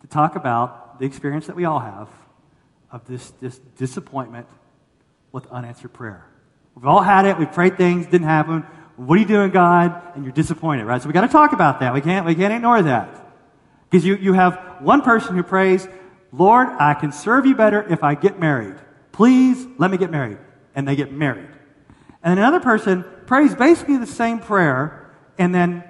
to 0.00 0.06
talk 0.08 0.34
about 0.34 0.98
the 0.98 1.06
experience 1.06 1.46
that 1.46 1.54
we 1.54 1.64
all 1.64 1.78
have 1.78 2.08
of 2.90 3.06
this, 3.06 3.30
this 3.40 3.58
disappointment 3.76 4.48
with 5.32 5.46
unanswered 5.46 5.92
prayer. 5.92 6.26
We've 6.80 6.86
all 6.86 7.02
had 7.02 7.26
it. 7.26 7.38
We've 7.38 7.52
prayed 7.52 7.76
things, 7.76 8.06
didn't 8.06 8.26
happen. 8.26 8.62
What 8.96 9.16
are 9.16 9.20
you 9.20 9.26
doing, 9.26 9.50
God? 9.50 10.00
And 10.14 10.24
you're 10.24 10.32
disappointed, 10.32 10.86
right? 10.86 11.02
So 11.02 11.08
we 11.08 11.12
got 11.12 11.20
to 11.20 11.28
talk 11.28 11.52
about 11.52 11.80
that. 11.80 11.92
We 11.92 12.00
can't, 12.00 12.24
we 12.24 12.34
can't 12.34 12.54
ignore 12.54 12.80
that. 12.80 13.22
Because 13.90 14.06
you, 14.06 14.16
you 14.16 14.32
have 14.32 14.78
one 14.80 15.02
person 15.02 15.36
who 15.36 15.42
prays, 15.42 15.86
Lord, 16.32 16.68
I 16.68 16.94
can 16.94 17.12
serve 17.12 17.44
you 17.44 17.54
better 17.54 17.82
if 17.82 18.02
I 18.02 18.14
get 18.14 18.40
married. 18.40 18.76
Please 19.12 19.66
let 19.76 19.90
me 19.90 19.98
get 19.98 20.10
married. 20.10 20.38
And 20.74 20.88
they 20.88 20.96
get 20.96 21.12
married. 21.12 21.50
And 22.22 22.38
another 22.38 22.60
person 22.60 23.04
prays 23.26 23.54
basically 23.54 23.98
the 23.98 24.06
same 24.06 24.38
prayer, 24.38 25.10
and 25.36 25.54
then 25.54 25.84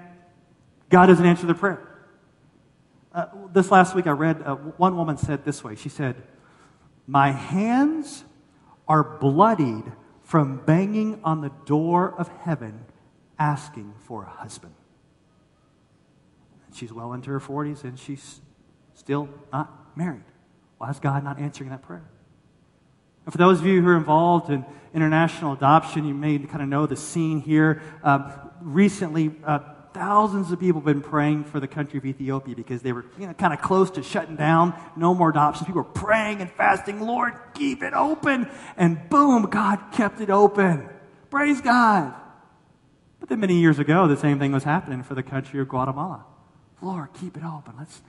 God 0.88 1.06
doesn't 1.06 1.24
answer 1.24 1.46
the 1.46 1.54
prayer. 1.54 1.86
Uh, 3.14 3.26
this 3.52 3.70
last 3.70 3.94
week 3.94 4.08
I 4.08 4.10
read, 4.10 4.42
uh, 4.42 4.56
one 4.56 4.96
woman 4.96 5.18
said 5.18 5.44
this 5.44 5.62
way 5.62 5.76
She 5.76 5.88
said, 5.88 6.16
My 7.06 7.30
hands 7.30 8.24
are 8.88 9.04
bloodied 9.04 9.84
from 10.30 10.58
banging 10.64 11.18
on 11.24 11.40
the 11.40 11.50
door 11.66 12.14
of 12.16 12.28
heaven 12.44 12.84
asking 13.36 13.92
for 14.04 14.22
a 14.22 14.28
husband. 14.28 14.72
She's 16.72 16.92
well 16.92 17.14
into 17.14 17.30
her 17.30 17.40
40s 17.40 17.82
and 17.82 17.98
she's 17.98 18.40
still 18.94 19.28
not 19.52 19.96
married. 19.96 20.22
Why 20.78 20.88
is 20.88 21.00
God 21.00 21.24
not 21.24 21.40
answering 21.40 21.70
that 21.70 21.82
prayer? 21.82 22.08
And 23.26 23.32
for 23.32 23.38
those 23.38 23.58
of 23.58 23.66
you 23.66 23.82
who 23.82 23.88
are 23.88 23.96
involved 23.96 24.50
in 24.50 24.64
international 24.94 25.52
adoption, 25.52 26.04
you 26.04 26.14
may 26.14 26.38
kind 26.38 26.62
of 26.62 26.68
know 26.68 26.86
the 26.86 26.94
scene 26.94 27.40
here. 27.40 27.82
Uh, 28.04 28.30
recently, 28.60 29.32
uh, 29.44 29.58
thousands 29.92 30.52
of 30.52 30.60
people 30.60 30.80
have 30.80 30.86
been 30.86 31.02
praying 31.02 31.44
for 31.44 31.60
the 31.60 31.68
country 31.68 31.98
of 31.98 32.04
Ethiopia 32.04 32.54
because 32.54 32.82
they 32.82 32.92
were 32.92 33.04
you 33.18 33.26
know, 33.26 33.34
kind 33.34 33.52
of 33.52 33.60
close 33.60 33.90
to 33.92 34.02
shutting 34.02 34.36
down. 34.36 34.74
No 34.96 35.14
more 35.14 35.30
adoptions. 35.30 35.66
People 35.66 35.82
were 35.82 35.88
praying 35.88 36.40
and 36.40 36.50
fasting, 36.50 37.00
Lord, 37.00 37.34
keep 37.54 37.82
it 37.82 37.92
open. 37.92 38.48
And 38.76 39.08
boom, 39.08 39.44
God 39.44 39.78
kept 39.92 40.20
it 40.20 40.30
open. 40.30 40.88
Praise 41.30 41.60
God. 41.60 42.14
But 43.20 43.28
then 43.28 43.40
many 43.40 43.60
years 43.60 43.78
ago, 43.78 44.08
the 44.08 44.16
same 44.16 44.38
thing 44.38 44.52
was 44.52 44.64
happening 44.64 45.02
for 45.02 45.14
the 45.14 45.22
country 45.22 45.60
of 45.60 45.68
Guatemala. 45.68 46.24
Lord, 46.80 47.08
keep 47.12 47.36
it 47.36 47.44
open. 47.44 47.74
Let's 47.78 48.00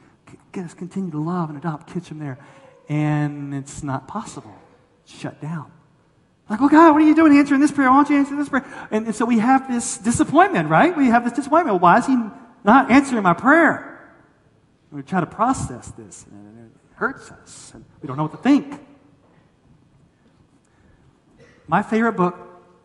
get 0.52 0.66
us 0.66 0.74
continue 0.74 1.12
to 1.12 1.20
love 1.20 1.50
and 1.50 1.58
adopt 1.58 1.92
kids 1.92 2.08
from 2.08 2.20
there. 2.20 2.40
And 2.88 3.54
it's 3.54 3.84
not 3.84 4.08
possible. 4.08 4.56
Shut 5.06 5.42
down. 5.42 5.72
Like, 6.52 6.60
well, 6.60 6.68
God, 6.68 6.92
what 6.92 7.02
are 7.02 7.06
you 7.06 7.16
doing 7.16 7.38
answering 7.38 7.62
this 7.62 7.72
prayer? 7.72 7.90
Why 7.90 8.04
don't 8.04 8.10
you 8.10 8.18
answer 8.18 8.36
this 8.36 8.50
prayer? 8.50 8.66
And, 8.92 9.06
and 9.06 9.16
so 9.16 9.24
we 9.24 9.40
have 9.40 9.72
this 9.72 9.98
disappointment, 9.98 10.68
right? 10.70 10.96
We 10.96 11.08
have 11.08 11.24
this 11.24 11.32
disappointment. 11.32 11.82
Why 11.82 12.00
is 12.00 12.08
he 12.08 12.18
not 12.66 12.92
answering 12.92 13.24
my 13.24 13.34
prayer? 13.34 14.14
We 14.92 15.02
try 15.02 15.22
to 15.22 15.26
process 15.26 15.92
this, 15.92 16.26
and 16.30 16.66
it 16.66 16.96
hurts 16.96 17.32
us, 17.32 17.72
and 17.74 17.86
we 18.02 18.08
don't 18.08 18.18
know 18.18 18.24
what 18.24 18.34
to 18.34 18.38
think. 18.38 18.86
My 21.68 21.82
favorite 21.84 22.18
book, 22.18 22.36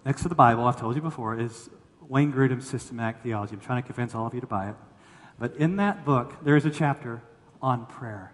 next 0.05 0.23
to 0.23 0.29
the 0.29 0.37
Bible, 0.37 0.65
I've 0.65 0.79
told 0.79 0.95
you 0.95 1.03
before, 1.03 1.37
is 1.37 1.69
Wayne 2.03 2.33
Grudem's 2.33 2.69
Systematic 2.69 3.21
Theology. 3.25 3.55
I'm 3.55 3.61
trying 3.61 3.83
to 3.83 3.87
convince 3.87 4.15
all 4.15 4.29
of 4.29 4.33
you 4.35 4.41
to 4.43 4.47
buy 4.47 4.69
it. 4.69 4.77
But 5.41 5.57
in 5.57 5.75
that 5.79 6.05
book, 6.05 6.45
there 6.45 6.55
is 6.55 6.67
a 6.67 6.71
chapter 6.71 7.21
on 7.61 7.87
prayer. 7.87 8.33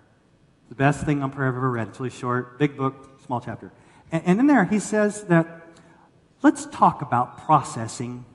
The 0.68 0.74
best 0.74 1.06
thing 1.06 1.22
on 1.22 1.30
prayer 1.30 1.48
I've 1.48 1.56
ever 1.56 1.70
read. 1.70 1.88
It's 1.88 2.00
really 2.00 2.10
short, 2.10 2.58
big 2.58 2.76
book, 2.76 3.18
small 3.24 3.40
chapter. 3.40 3.72
And, 4.12 4.40
in 4.40 4.46
there, 4.46 4.64
he 4.64 4.78
says 4.78 5.24
that 5.24 5.66
let's 6.42 6.66
talk 6.66 7.00
about 7.00 7.38
processing 7.44 8.26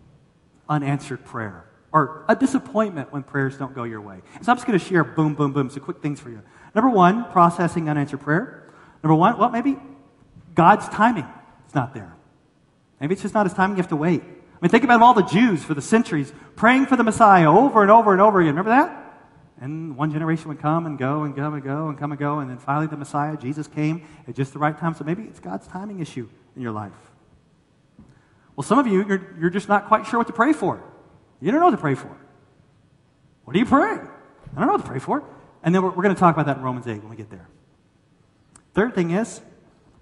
unanswered 0.67 1.23
prayer 1.23 1.65
or 1.93 2.25
a 2.27 2.35
disappointment 2.35 3.13
when 3.13 3.23
prayers 3.23 3.57
don't 3.57 3.73
go 3.73 3.83
your 3.83 4.01
way. 4.01 4.21
So 4.41 4.51
I'm 4.51 4.57
just 4.57 4.67
going 4.67 4.77
to 4.77 4.83
share 4.83 5.03
boom, 5.03 5.35
boom, 5.35 5.53
boom, 5.53 5.69
some 5.69 5.83
quick 5.83 6.01
things 6.01 6.19
for 6.19 6.29
you. 6.29 6.41
Number 6.75 6.89
one, 6.89 7.25
processing 7.31 7.89
unanswered 7.89 8.21
prayer. 8.21 8.69
Number 9.03 9.15
one, 9.15 9.37
well, 9.37 9.49
maybe 9.49 9.77
God's 10.55 10.89
timing 10.89 11.27
is 11.67 11.75
not 11.75 11.93
there. 11.93 12.15
Maybe 12.99 13.13
it's 13.13 13.21
just 13.21 13.35
not 13.35 13.45
his 13.45 13.53
timing, 13.53 13.77
you 13.77 13.83
have 13.83 13.89
to 13.89 13.95
wait. 13.95 14.21
I 14.21 14.59
mean, 14.61 14.71
think 14.71 14.83
about 14.83 15.01
all 15.01 15.13
the 15.13 15.21
Jews 15.21 15.63
for 15.63 15.75
the 15.75 15.81
centuries 15.81 16.33
praying 16.55 16.87
for 16.87 16.95
the 16.95 17.03
Messiah 17.03 17.51
over 17.51 17.83
and 17.83 17.91
over 17.91 18.11
and 18.11 18.21
over 18.21 18.41
again. 18.41 18.55
Remember 18.55 18.71
that? 18.71 19.06
And 19.59 19.97
one 19.97 20.11
generation 20.11 20.49
would 20.49 20.59
come 20.59 20.85
and 20.85 20.97
go 20.97 21.23
and 21.23 21.35
come 21.35 21.53
and 21.55 21.63
go 21.63 21.89
and 21.89 21.97
come 21.97 22.11
and 22.11 22.19
go. 22.19 22.39
And 22.39 22.49
then 22.49 22.57
finally, 22.57 22.87
the 22.87 22.97
Messiah, 22.97 23.35
Jesus, 23.37 23.67
came 23.67 24.03
at 24.27 24.35
just 24.35 24.53
the 24.53 24.59
right 24.59 24.77
time. 24.77 24.93
So 24.93 25.03
maybe 25.03 25.23
it's 25.23 25.39
God's 25.39 25.67
timing 25.67 25.99
issue 25.99 26.29
in 26.55 26.61
your 26.61 26.71
life. 26.71 26.91
Well, 28.55 28.63
some 28.63 28.79
of 28.79 28.87
you, 28.87 29.05
you're, 29.05 29.35
you're 29.39 29.49
just 29.49 29.67
not 29.67 29.87
quite 29.87 30.05
sure 30.05 30.19
what 30.19 30.27
to 30.27 30.33
pray 30.33 30.53
for. 30.53 30.83
You 31.41 31.51
don't 31.51 31.59
know 31.59 31.67
what 31.67 31.71
to 31.71 31.77
pray 31.77 31.95
for. 31.95 32.15
What 33.45 33.53
do 33.53 33.59
you 33.59 33.65
pray? 33.65 33.93
I 33.93 34.59
don't 34.59 34.67
know 34.67 34.73
what 34.73 34.81
to 34.81 34.87
pray 34.87 34.99
for. 34.99 35.23
And 35.63 35.73
then 35.73 35.81
we're, 35.81 35.89
we're 35.89 36.03
going 36.03 36.15
to 36.15 36.19
talk 36.19 36.35
about 36.35 36.45
that 36.47 36.57
in 36.57 36.63
Romans 36.63 36.87
8 36.87 37.01
when 37.01 37.09
we 37.09 37.15
get 37.15 37.29
there. 37.29 37.47
Third 38.73 38.93
thing 38.93 39.11
is, 39.11 39.41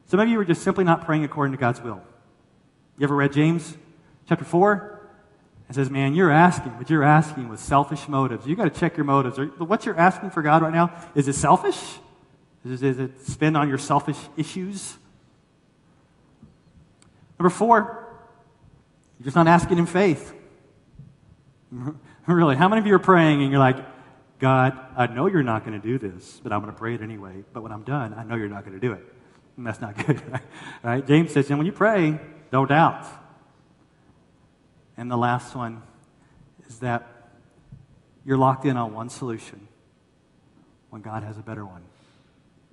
some 0.08 0.20
of 0.20 0.28
you 0.28 0.39
are 0.39 0.46
just 0.46 0.63
simply 0.63 0.84
not 0.84 1.06
praying 1.06 1.24
according 1.24 1.54
to 1.54 1.58
God's 1.58 1.82
will. 1.82 2.02
You 2.98 3.06
ever 3.06 3.15
read 3.15 3.34
James 3.34 3.78
chapter 4.28 4.46
4? 4.46 4.94
And 5.67 5.75
says, 5.75 5.89
Man, 5.89 6.13
you're 6.13 6.32
asking, 6.32 6.73
but 6.78 6.89
you're 6.89 7.04
asking 7.04 7.49
with 7.49 7.60
selfish 7.60 8.08
motives. 8.08 8.45
you 8.45 8.56
got 8.56 8.65
to 8.65 8.80
check 8.80 8.97
your 8.97 9.06
motives. 9.06 9.39
What 9.60 9.86
you're 9.86 9.97
asking 9.97 10.32
for 10.32 10.41
God 10.41 10.62
right 10.62 10.73
now, 10.73 10.93
is 11.15 11.28
it 11.28 11.34
selfish? 11.34 11.82
Is 12.63 12.82
it, 12.82 12.88
is 12.88 12.99
it 12.99 13.21
spend 13.21 13.56
on 13.56 13.69
your 13.69 13.78
selfish 13.78 14.17
issues? 14.38 14.97
Number 17.39 17.49
four, 17.49 18.08
you're 19.19 19.25
just 19.25 19.36
not 19.36 19.47
asking 19.47 19.78
in 19.78 19.86
faith. 19.86 20.34
really, 22.28 22.56
how 22.56 22.67
many 22.67 22.80
of 22.80 22.88
you 22.88 22.95
are 22.95 22.99
praying 22.99 23.41
and 23.41 23.51
you're 23.51 23.60
like, 23.60 23.78
God, 24.39 24.78
I 24.97 25.08
know 25.08 25.28
you're 25.28 25.43
not 25.43 25.65
going 25.65 25.80
to 25.80 25.86
do 25.86 25.97
this, 25.97 26.39
but 26.43 26.51
I'm 26.51 26.62
going 26.62 26.73
to 26.73 26.78
pray 26.78 26.95
it 26.95 27.01
anyway. 27.01 27.43
But 27.54 27.63
when 27.63 27.71
I'm 27.71 27.84
done, 27.84 28.13
I 28.13 28.23
know 28.23 28.36
you're 28.36 28.49
not 28.49 28.65
going 28.65 28.80
to 28.80 28.86
do 28.86 28.93
it. 28.93 29.04
And 29.58 29.65
that's 29.65 29.80
not 29.80 29.95
good, 30.06 30.21
right? 30.84 31.06
James 31.06 31.32
says, 31.32 31.49
and 31.49 31.58
when 31.58 31.65
you 31.65 31.71
pray, 31.71 32.19
don't 32.51 32.67
doubt. 32.67 33.06
And 34.97 35.12
the 35.12 35.17
last 35.17 35.55
one 35.55 35.81
is 36.67 36.79
that 36.79 37.08
you're 38.25 38.38
locked 38.38 38.65
in 38.65 38.77
on 38.77 38.93
one 38.93 39.10
solution 39.10 39.67
when 40.89 41.01
God 41.01 41.23
has 41.23 41.38
a 41.38 41.41
better 41.41 41.65
one. 41.65 41.84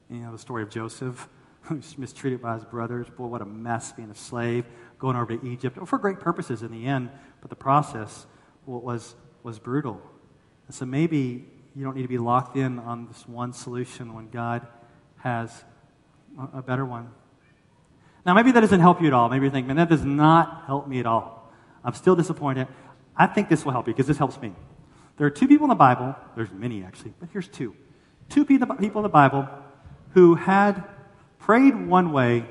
You 0.08 0.18
know 0.18 0.32
the 0.32 0.38
story 0.38 0.62
of 0.62 0.70
Joseph, 0.70 1.28
who's 1.62 1.96
mistreated 1.98 2.40
by 2.40 2.54
his 2.54 2.64
brothers. 2.64 3.08
Boy, 3.08 3.26
what 3.26 3.42
a 3.42 3.46
mess 3.46 3.92
being 3.92 4.10
a 4.10 4.14
slave, 4.14 4.64
going 4.98 5.16
over 5.16 5.36
to 5.36 5.46
Egypt 5.46 5.78
for 5.86 5.98
great 5.98 6.20
purposes 6.20 6.62
in 6.62 6.70
the 6.70 6.86
end, 6.86 7.10
but 7.40 7.50
the 7.50 7.56
process 7.56 8.26
was, 8.66 9.14
was 9.42 9.58
brutal. 9.58 10.00
And 10.66 10.74
so 10.74 10.86
maybe 10.86 11.46
you 11.74 11.84
don't 11.84 11.96
need 11.96 12.02
to 12.02 12.08
be 12.08 12.18
locked 12.18 12.56
in 12.56 12.78
on 12.78 13.06
this 13.06 13.26
one 13.26 13.52
solution 13.52 14.14
when 14.14 14.28
God 14.28 14.66
has 15.18 15.64
a 16.52 16.62
better 16.62 16.84
one. 16.84 17.10
Now, 18.24 18.34
maybe 18.34 18.52
that 18.52 18.60
doesn't 18.60 18.80
help 18.80 19.00
you 19.00 19.08
at 19.08 19.12
all. 19.12 19.28
Maybe 19.28 19.46
you're 19.46 19.52
thinking, 19.52 19.68
man, 19.68 19.76
that 19.76 19.88
does 19.88 20.04
not 20.04 20.64
help 20.66 20.86
me 20.86 21.00
at 21.00 21.06
all. 21.06 21.41
I'm 21.84 21.94
still 21.94 22.16
disappointed. 22.16 22.68
I 23.16 23.26
think 23.26 23.48
this 23.48 23.64
will 23.64 23.72
help 23.72 23.86
you 23.86 23.92
because 23.92 24.06
this 24.06 24.18
helps 24.18 24.40
me. 24.40 24.52
There 25.16 25.26
are 25.26 25.30
two 25.30 25.46
people 25.46 25.64
in 25.64 25.68
the 25.68 25.74
Bible, 25.74 26.14
there's 26.34 26.50
many 26.52 26.82
actually, 26.82 27.12
but 27.20 27.28
here's 27.32 27.48
two. 27.48 27.74
Two 28.28 28.44
people 28.44 28.76
in 28.80 29.02
the 29.02 29.08
Bible 29.08 29.48
who 30.14 30.34
had 30.36 30.84
prayed 31.38 31.74
one 31.74 32.12
way 32.12 32.46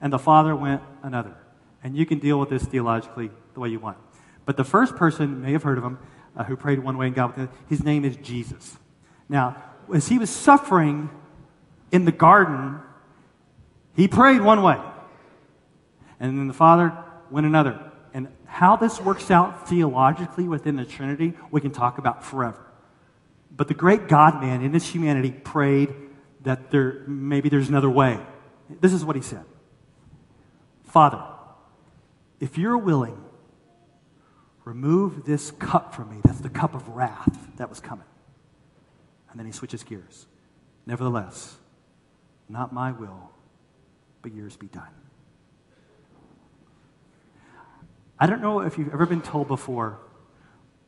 and 0.00 0.12
the 0.12 0.18
Father 0.18 0.54
went 0.54 0.82
another. 1.02 1.36
And 1.82 1.96
you 1.96 2.06
can 2.06 2.18
deal 2.18 2.38
with 2.38 2.50
this 2.50 2.62
theologically 2.64 3.30
the 3.54 3.60
way 3.60 3.68
you 3.68 3.80
want. 3.80 3.98
But 4.44 4.56
the 4.56 4.64
first 4.64 4.96
person, 4.96 5.42
may 5.42 5.52
have 5.52 5.62
heard 5.62 5.78
of 5.78 5.84
him, 5.84 5.98
uh, 6.36 6.44
who 6.44 6.56
prayed 6.56 6.78
one 6.78 6.96
way 6.96 7.06
and 7.06 7.14
God, 7.14 7.36
went 7.36 7.50
his 7.68 7.82
name 7.82 8.04
is 8.04 8.16
Jesus. 8.16 8.78
Now, 9.28 9.56
as 9.92 10.08
he 10.08 10.18
was 10.18 10.30
suffering 10.30 11.10
in 11.90 12.04
the 12.04 12.12
garden, 12.12 12.80
he 13.94 14.08
prayed 14.08 14.40
one 14.40 14.62
way. 14.62 14.78
And 16.18 16.38
then 16.38 16.48
the 16.48 16.54
Father 16.54 16.96
went 17.30 17.46
another. 17.46 17.89
And 18.12 18.28
how 18.46 18.76
this 18.76 19.00
works 19.00 19.30
out 19.30 19.68
theologically 19.68 20.48
within 20.48 20.76
the 20.76 20.84
Trinity, 20.84 21.34
we 21.50 21.60
can 21.60 21.70
talk 21.70 21.98
about 21.98 22.24
forever. 22.24 22.66
But 23.54 23.68
the 23.68 23.74
great 23.74 24.08
God 24.08 24.40
man 24.40 24.62
in 24.62 24.72
his 24.72 24.86
humanity 24.86 25.30
prayed 25.30 25.94
that 26.42 26.70
there 26.70 27.04
maybe 27.06 27.48
there's 27.48 27.68
another 27.68 27.90
way. 27.90 28.18
This 28.80 28.92
is 28.92 29.04
what 29.04 29.16
he 29.16 29.22
said 29.22 29.44
Father, 30.84 31.22
if 32.40 32.58
you're 32.58 32.78
willing, 32.78 33.22
remove 34.64 35.24
this 35.24 35.50
cup 35.52 35.94
from 35.94 36.10
me. 36.10 36.20
That's 36.24 36.40
the 36.40 36.50
cup 36.50 36.74
of 36.74 36.88
wrath 36.88 37.38
that 37.56 37.68
was 37.68 37.80
coming. 37.80 38.06
And 39.30 39.38
then 39.38 39.46
he 39.46 39.52
switches 39.52 39.84
gears. 39.84 40.26
Nevertheless, 40.86 41.56
not 42.48 42.72
my 42.72 42.90
will, 42.90 43.30
but 44.22 44.32
yours 44.32 44.56
be 44.56 44.66
done. 44.66 44.88
I 48.20 48.26
don't 48.26 48.42
know 48.42 48.60
if 48.60 48.76
you've 48.76 48.92
ever 48.92 49.06
been 49.06 49.22
told 49.22 49.48
before 49.48 49.98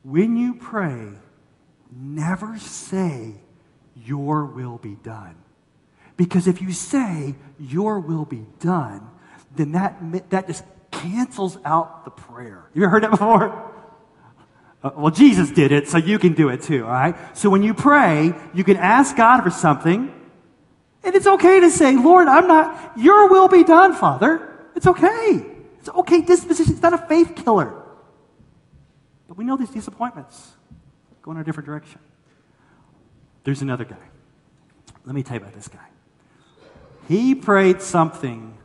when 0.03 0.37
you 0.37 0.55
pray, 0.55 1.09
never 1.91 2.59
say, 2.59 3.35
Your 4.05 4.45
will 4.45 4.79
be 4.79 4.97
done. 4.97 5.37
Because 6.17 6.47
if 6.47 6.61
you 6.61 6.73
say, 6.73 7.35
Your 7.59 8.01
will 8.01 8.27
be 8.27 8.45
done, 8.61 9.09
then 9.57 9.73
that, 9.73 10.31
that 10.31 10.47
just 10.47 10.65
cancels 10.91 11.57
out 11.65 12.05
the 12.05 12.11
prayer. 12.11 12.69
You 12.75 12.83
ever 12.85 12.91
heard 12.91 13.05
that 13.05 13.11
before? 13.11 13.71
Uh, 14.83 14.91
well, 14.97 15.13
Jesus 15.13 15.51
did 15.51 15.73
it, 15.73 15.89
so 15.89 15.99
you 15.99 16.19
can 16.19 16.35
do 16.35 16.49
it 16.49 16.63
too, 16.63 16.85
all 16.85 16.91
right? 16.91 17.15
So 17.37 17.49
when 17.49 17.63
you 17.63 17.73
pray, 17.73 18.35
you 18.53 18.65
can 18.65 18.77
ask 18.77 19.17
God 19.17 19.43
for 19.43 19.51
something, 19.51 20.13
and 21.05 21.15
it's 21.15 21.27
okay 21.27 21.61
to 21.61 21.71
say, 21.71 21.97
Lord, 21.97 22.27
I'm 22.27 22.49
not, 22.49 22.99
your 22.99 23.29
will 23.29 23.49
be 23.49 23.63
done, 23.63 23.95
Father. 23.95 24.49
It's 24.75 24.87
okay. 24.87 25.52
It's 25.83 25.89
okay, 25.89 26.21
disposition. 26.21 26.75
It's 26.75 26.83
not 26.83 26.95
a 26.95 26.99
faith 26.99 27.35
killer. 27.35 27.75
But 29.27 29.37
we 29.37 29.43
know 29.43 29.57
these 29.57 29.71
disappointments 29.71 30.53
go 31.23 31.33
in 31.33 31.39
a 31.39 31.43
different 31.43 31.67
direction. 31.67 31.99
There's 33.43 33.63
another 33.63 33.85
guy. 33.85 33.97
Let 35.05 35.17
me 35.17 35.25
tell 35.25 35.39
you 35.39 35.43
about 35.43 35.55
this 35.55 35.67
guy. 35.67 35.89
He 37.09 37.35
prayed 37.35 37.83
something 37.83 38.57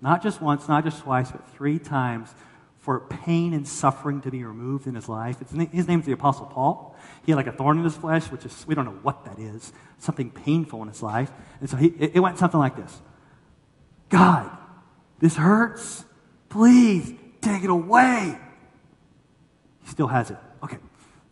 Not 0.00 0.22
just 0.22 0.40
once, 0.40 0.68
not 0.68 0.84
just 0.84 1.02
twice, 1.02 1.30
but 1.30 1.48
three 1.56 1.78
times 1.78 2.32
for 2.78 3.00
pain 3.00 3.52
and 3.52 3.66
suffering 3.66 4.20
to 4.22 4.30
be 4.30 4.44
removed 4.44 4.86
in 4.86 4.94
his 4.94 5.08
life. 5.08 5.40
It's, 5.40 5.52
his 5.72 5.88
name's 5.88 6.06
the 6.06 6.12
Apostle 6.12 6.46
Paul. 6.46 6.96
He 7.26 7.32
had 7.32 7.36
like 7.36 7.48
a 7.48 7.52
thorn 7.52 7.78
in 7.78 7.84
his 7.84 7.96
flesh, 7.96 8.26
which 8.26 8.46
is, 8.46 8.64
we 8.66 8.74
don't 8.74 8.84
know 8.84 8.98
what 9.02 9.24
that 9.24 9.38
is, 9.38 9.72
something 9.98 10.30
painful 10.30 10.82
in 10.82 10.88
his 10.88 11.02
life. 11.02 11.30
And 11.60 11.68
so 11.68 11.76
he, 11.76 11.88
it 11.88 12.20
went 12.20 12.38
something 12.38 12.60
like 12.60 12.76
this 12.76 13.00
God, 14.08 14.56
this 15.18 15.36
hurts. 15.36 16.04
Please 16.48 17.12
take 17.40 17.64
it 17.64 17.70
away. 17.70 18.38
He 19.82 19.90
still 19.90 20.06
has 20.06 20.30
it. 20.30 20.38
Okay. 20.62 20.78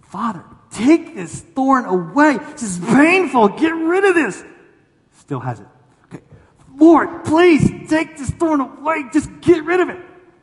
Father, 0.03 0.45
take 0.71 1.15
this 1.15 1.41
thorn 1.41 1.85
away. 1.85 2.39
This 2.53 2.63
is 2.63 2.79
painful. 2.79 3.49
Get 3.49 3.71
rid 3.71 4.05
of 4.05 4.15
this. 4.15 4.45
Still 5.19 5.41
has 5.41 5.61
it. 5.61 5.67
Okay. 6.07 6.23
Lord, 6.77 7.25
please 7.25 7.89
take 7.89 8.17
this 8.17 8.31
thorn 8.31 8.61
away. 8.61 9.05
Just 9.13 9.29
get 9.41 9.65
rid 9.65 9.81
of 9.81 9.89
it. 9.89 9.99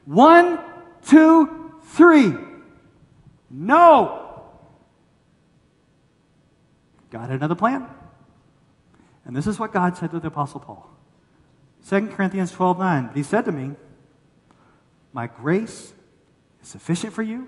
One, 0.06 0.60
two, 1.06 1.80
three. 1.84 2.34
No. 3.50 4.42
God 7.10 7.30
had 7.30 7.32
another 7.32 7.56
plan. 7.56 7.88
And 9.26 9.36
this 9.36 9.48
is 9.48 9.60
what 9.60 9.72
God 9.72 9.96
said 9.96 10.12
to 10.12 10.20
the 10.20 10.28
Apostle 10.28 10.60
Paul. 10.60 10.90
2 11.88 12.08
Corinthians 12.08 12.52
12 12.52 12.80
9. 12.80 13.12
He 13.14 13.24
said 13.24 13.46
to 13.46 13.52
me, 13.52 13.76
My 15.14 15.28
grace 15.28 15.94
is 16.62 16.68
sufficient 16.68 17.14
for 17.14 17.22
you, 17.22 17.48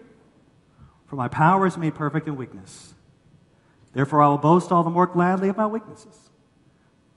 for 1.07 1.15
my 1.15 1.27
power 1.27 1.65
is 1.65 1.77
made 1.77 1.95
perfect 1.95 2.27
in 2.27 2.35
weakness. 2.35 2.93
Therefore, 3.93 4.21
I 4.21 4.27
will 4.27 4.37
boast 4.37 4.71
all 4.71 4.83
the 4.83 4.89
more 4.89 5.07
gladly 5.07 5.49
of 5.49 5.57
my 5.57 5.65
weaknesses, 5.65 6.29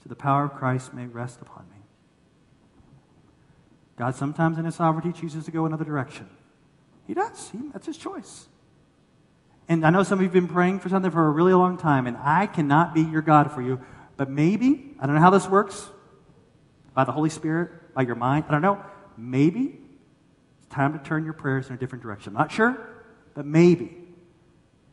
so 0.02 0.08
the 0.08 0.16
power 0.16 0.44
of 0.44 0.54
Christ 0.54 0.94
may 0.94 1.06
rest 1.06 1.40
upon 1.42 1.64
me. 1.70 1.76
God 3.96 4.14
sometimes 4.14 4.58
in 4.58 4.64
his 4.64 4.76
sovereignty 4.76 5.12
chooses 5.12 5.44
to 5.44 5.50
go 5.50 5.66
another 5.66 5.84
direction. 5.84 6.28
He 7.06 7.14
does. 7.14 7.50
He, 7.50 7.58
that's 7.72 7.86
his 7.86 7.98
choice. 7.98 8.46
And 9.68 9.84
I 9.84 9.90
know 9.90 10.02
some 10.02 10.18
of 10.18 10.22
you 10.22 10.28
have 10.28 10.32
been 10.32 10.48
praying 10.48 10.80
for 10.80 10.88
something 10.88 11.10
for 11.10 11.26
a 11.26 11.30
really 11.30 11.52
long 11.52 11.76
time, 11.76 12.06
and 12.06 12.16
I 12.16 12.46
cannot 12.46 12.94
be 12.94 13.02
your 13.02 13.22
God 13.22 13.52
for 13.52 13.60
you. 13.60 13.80
But 14.16 14.30
maybe, 14.30 14.94
I 14.98 15.06
don't 15.06 15.14
know 15.14 15.20
how 15.20 15.30
this 15.30 15.48
works, 15.48 15.90
by 16.94 17.04
the 17.04 17.12
Holy 17.12 17.28
Spirit, 17.28 17.92
by 17.94 18.02
your 18.02 18.14
mind, 18.14 18.46
I 18.48 18.52
don't 18.52 18.62
know. 18.62 18.82
Maybe 19.16 19.80
time 20.70 20.98
to 20.98 21.04
turn 21.04 21.24
your 21.24 21.32
prayers 21.32 21.68
in 21.68 21.74
a 21.74 21.78
different 21.78 22.02
direction. 22.02 22.30
I'm 22.30 22.38
not 22.38 22.52
sure, 22.52 22.78
but 23.34 23.46
maybe. 23.46 23.96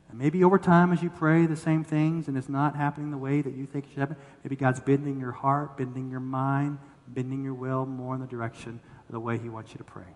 And 0.10 0.20
maybe 0.20 0.44
over 0.44 0.58
time, 0.58 0.94
as 0.94 1.02
you 1.02 1.10
pray 1.10 1.46
the 1.46 1.56
same 1.56 1.84
things 1.84 2.28
and 2.28 2.38
it's 2.38 2.50
not 2.50 2.76
happening 2.76 3.12
the 3.12 3.18
way 3.18 3.42
that 3.42 3.54
you 3.54 3.66
think 3.66 3.86
it 3.86 3.90
should 3.90 4.00
happen, 4.00 4.18
maybe 4.44 4.56
God's 4.56 4.80
bending 4.80 5.20
your 5.20 5.32
heart, 5.32 5.78
bending 5.78 6.10
your 6.10 6.20
mind, 6.20 6.78
bending 7.08 7.44
your 7.44 7.54
will 7.54 7.86
more 7.86 8.16
in 8.16 8.22
the 8.22 8.28
direction 8.28 8.80
of 9.08 9.12
the 9.12 9.20
way 9.20 9.38
He 9.38 9.50
wants 9.50 9.72
you 9.72 9.78
to 9.78 9.84
pray. 9.84 10.16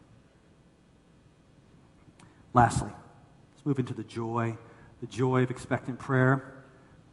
Lastly, 2.53 2.91
let's 3.53 3.65
move 3.65 3.79
into 3.79 3.93
the 3.93 4.03
joy, 4.03 4.57
the 5.01 5.07
joy 5.07 5.43
of 5.43 5.51
expectant 5.51 5.99
prayer. 5.99 6.63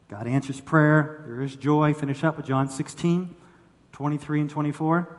God 0.08 0.26
answers 0.26 0.60
prayer. 0.60 1.24
There 1.26 1.42
is 1.42 1.56
joy. 1.56 1.92
Finish 1.92 2.22
up 2.24 2.36
with 2.36 2.46
John 2.46 2.68
16. 2.68 3.34
23 3.96 4.42
and 4.42 4.50
24. 4.50 5.18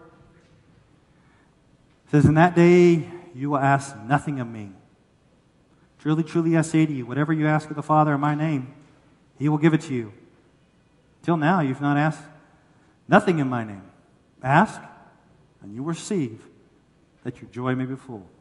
It 2.05 2.11
says, 2.11 2.25
In 2.25 2.35
that 2.35 2.55
day 2.55 3.09
you 3.33 3.49
will 3.49 3.57
ask 3.57 3.95
nothing 4.03 4.39
of 4.39 4.47
me. 4.47 4.71
Truly, 5.99 6.23
truly, 6.23 6.57
I 6.57 6.61
say 6.61 6.85
to 6.85 6.93
you, 6.93 7.05
whatever 7.05 7.33
you 7.33 7.47
ask 7.47 7.69
of 7.69 7.75
the 7.75 7.83
Father 7.83 8.13
in 8.13 8.19
my 8.19 8.35
name, 8.35 8.73
he 9.37 9.49
will 9.49 9.57
give 9.57 9.73
it 9.73 9.81
to 9.81 9.93
you. 9.93 10.13
Till 11.23 11.37
now, 11.37 11.59
you've 11.59 11.81
not 11.81 11.97
asked 11.97 12.21
nothing 13.07 13.39
in 13.39 13.47
my 13.47 13.63
name. 13.63 13.83
Ask, 14.41 14.79
and 15.61 15.73
you 15.73 15.83
will 15.83 15.89
receive, 15.89 16.41
that 17.23 17.41
your 17.41 17.49
joy 17.49 17.75
may 17.75 17.85
be 17.85 17.95
full. 17.95 18.25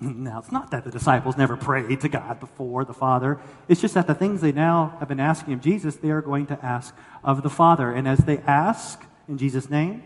Now, 0.00 0.40
it's 0.40 0.50
not 0.50 0.70
that 0.72 0.84
the 0.84 0.90
disciples 0.90 1.36
never 1.36 1.56
prayed 1.56 2.00
to 2.00 2.08
God 2.08 2.40
before 2.40 2.84
the 2.84 2.92
Father. 2.92 3.38
It's 3.68 3.80
just 3.80 3.94
that 3.94 4.06
the 4.06 4.14
things 4.14 4.40
they 4.40 4.52
now 4.52 4.96
have 4.98 5.08
been 5.08 5.20
asking 5.20 5.54
of 5.54 5.60
Jesus, 5.60 5.96
they 5.96 6.10
are 6.10 6.20
going 6.20 6.46
to 6.46 6.58
ask 6.64 6.94
of 7.22 7.42
the 7.42 7.50
Father. 7.50 7.92
And 7.92 8.08
as 8.08 8.18
they 8.18 8.38
ask, 8.38 9.04
in 9.28 9.38
Jesus' 9.38 9.70
name. 9.70 10.02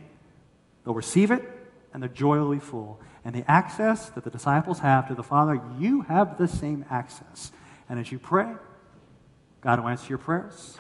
They'll 0.84 0.94
receive 0.94 1.30
it, 1.30 1.42
and 1.92 2.02
their 2.02 2.10
joy 2.10 2.38
will 2.38 2.52
be 2.52 2.60
full. 2.60 3.00
And 3.28 3.36
the 3.36 3.50
access 3.50 4.08
that 4.08 4.24
the 4.24 4.30
disciples 4.30 4.78
have 4.78 5.08
to 5.08 5.14
the 5.14 5.22
Father, 5.22 5.60
you 5.78 6.00
have 6.00 6.38
the 6.38 6.48
same 6.48 6.86
access. 6.88 7.52
And 7.86 8.00
as 8.00 8.10
you 8.10 8.18
pray, 8.18 8.54
God 9.60 9.80
will 9.80 9.88
answer 9.90 10.08
your 10.08 10.16
prayers. 10.16 10.78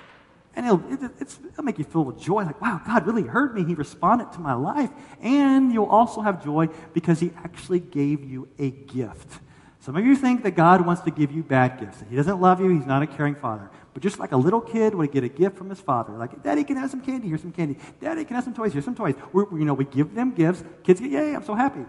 And 0.56 0.64
it'll, 0.64 0.82
it, 0.90 1.12
it'll 1.20 1.62
make 1.62 1.78
you 1.78 1.84
feel 1.84 2.04
with 2.04 2.18
joy, 2.18 2.44
like, 2.44 2.58
wow, 2.58 2.80
God 2.86 3.06
really 3.06 3.24
heard 3.24 3.54
me. 3.54 3.64
He 3.64 3.74
responded 3.74 4.32
to 4.32 4.40
my 4.40 4.54
life. 4.54 4.88
And 5.20 5.70
you'll 5.74 5.90
also 5.90 6.22
have 6.22 6.42
joy 6.42 6.68
because 6.94 7.20
He 7.20 7.32
actually 7.36 7.80
gave 7.80 8.24
you 8.24 8.48
a 8.58 8.70
gift. 8.70 9.40
Some 9.80 9.96
of 9.96 10.06
you 10.06 10.16
think 10.16 10.42
that 10.44 10.52
God 10.52 10.86
wants 10.86 11.02
to 11.02 11.10
give 11.10 11.30
you 11.30 11.42
bad 11.42 11.78
gifts. 11.78 12.02
He 12.08 12.16
doesn't 12.16 12.40
love 12.40 12.62
you. 12.62 12.70
He's 12.70 12.86
not 12.86 13.02
a 13.02 13.06
caring 13.06 13.34
father. 13.34 13.68
But 13.92 14.02
just 14.02 14.18
like 14.18 14.32
a 14.32 14.38
little 14.38 14.62
kid 14.62 14.94
would 14.94 15.12
get 15.12 15.22
a 15.22 15.28
gift 15.28 15.58
from 15.58 15.68
his 15.68 15.82
father, 15.82 16.14
like, 16.16 16.42
Daddy, 16.42 16.64
can 16.64 16.78
have 16.78 16.90
some 16.90 17.02
candy? 17.02 17.28
Here's 17.28 17.42
some 17.42 17.52
candy. 17.52 17.76
Daddy, 18.00 18.24
can 18.24 18.36
have 18.36 18.44
some 18.44 18.54
toys? 18.54 18.72
Here's 18.72 18.86
some 18.86 18.96
toys. 18.96 19.16
We're, 19.34 19.50
you 19.58 19.66
know, 19.66 19.74
we 19.74 19.84
give 19.84 20.14
them 20.14 20.30
gifts. 20.30 20.64
Kids 20.82 20.98
get, 20.98 21.10
yay, 21.10 21.34
I'm 21.34 21.44
so 21.44 21.54
happy. 21.54 21.84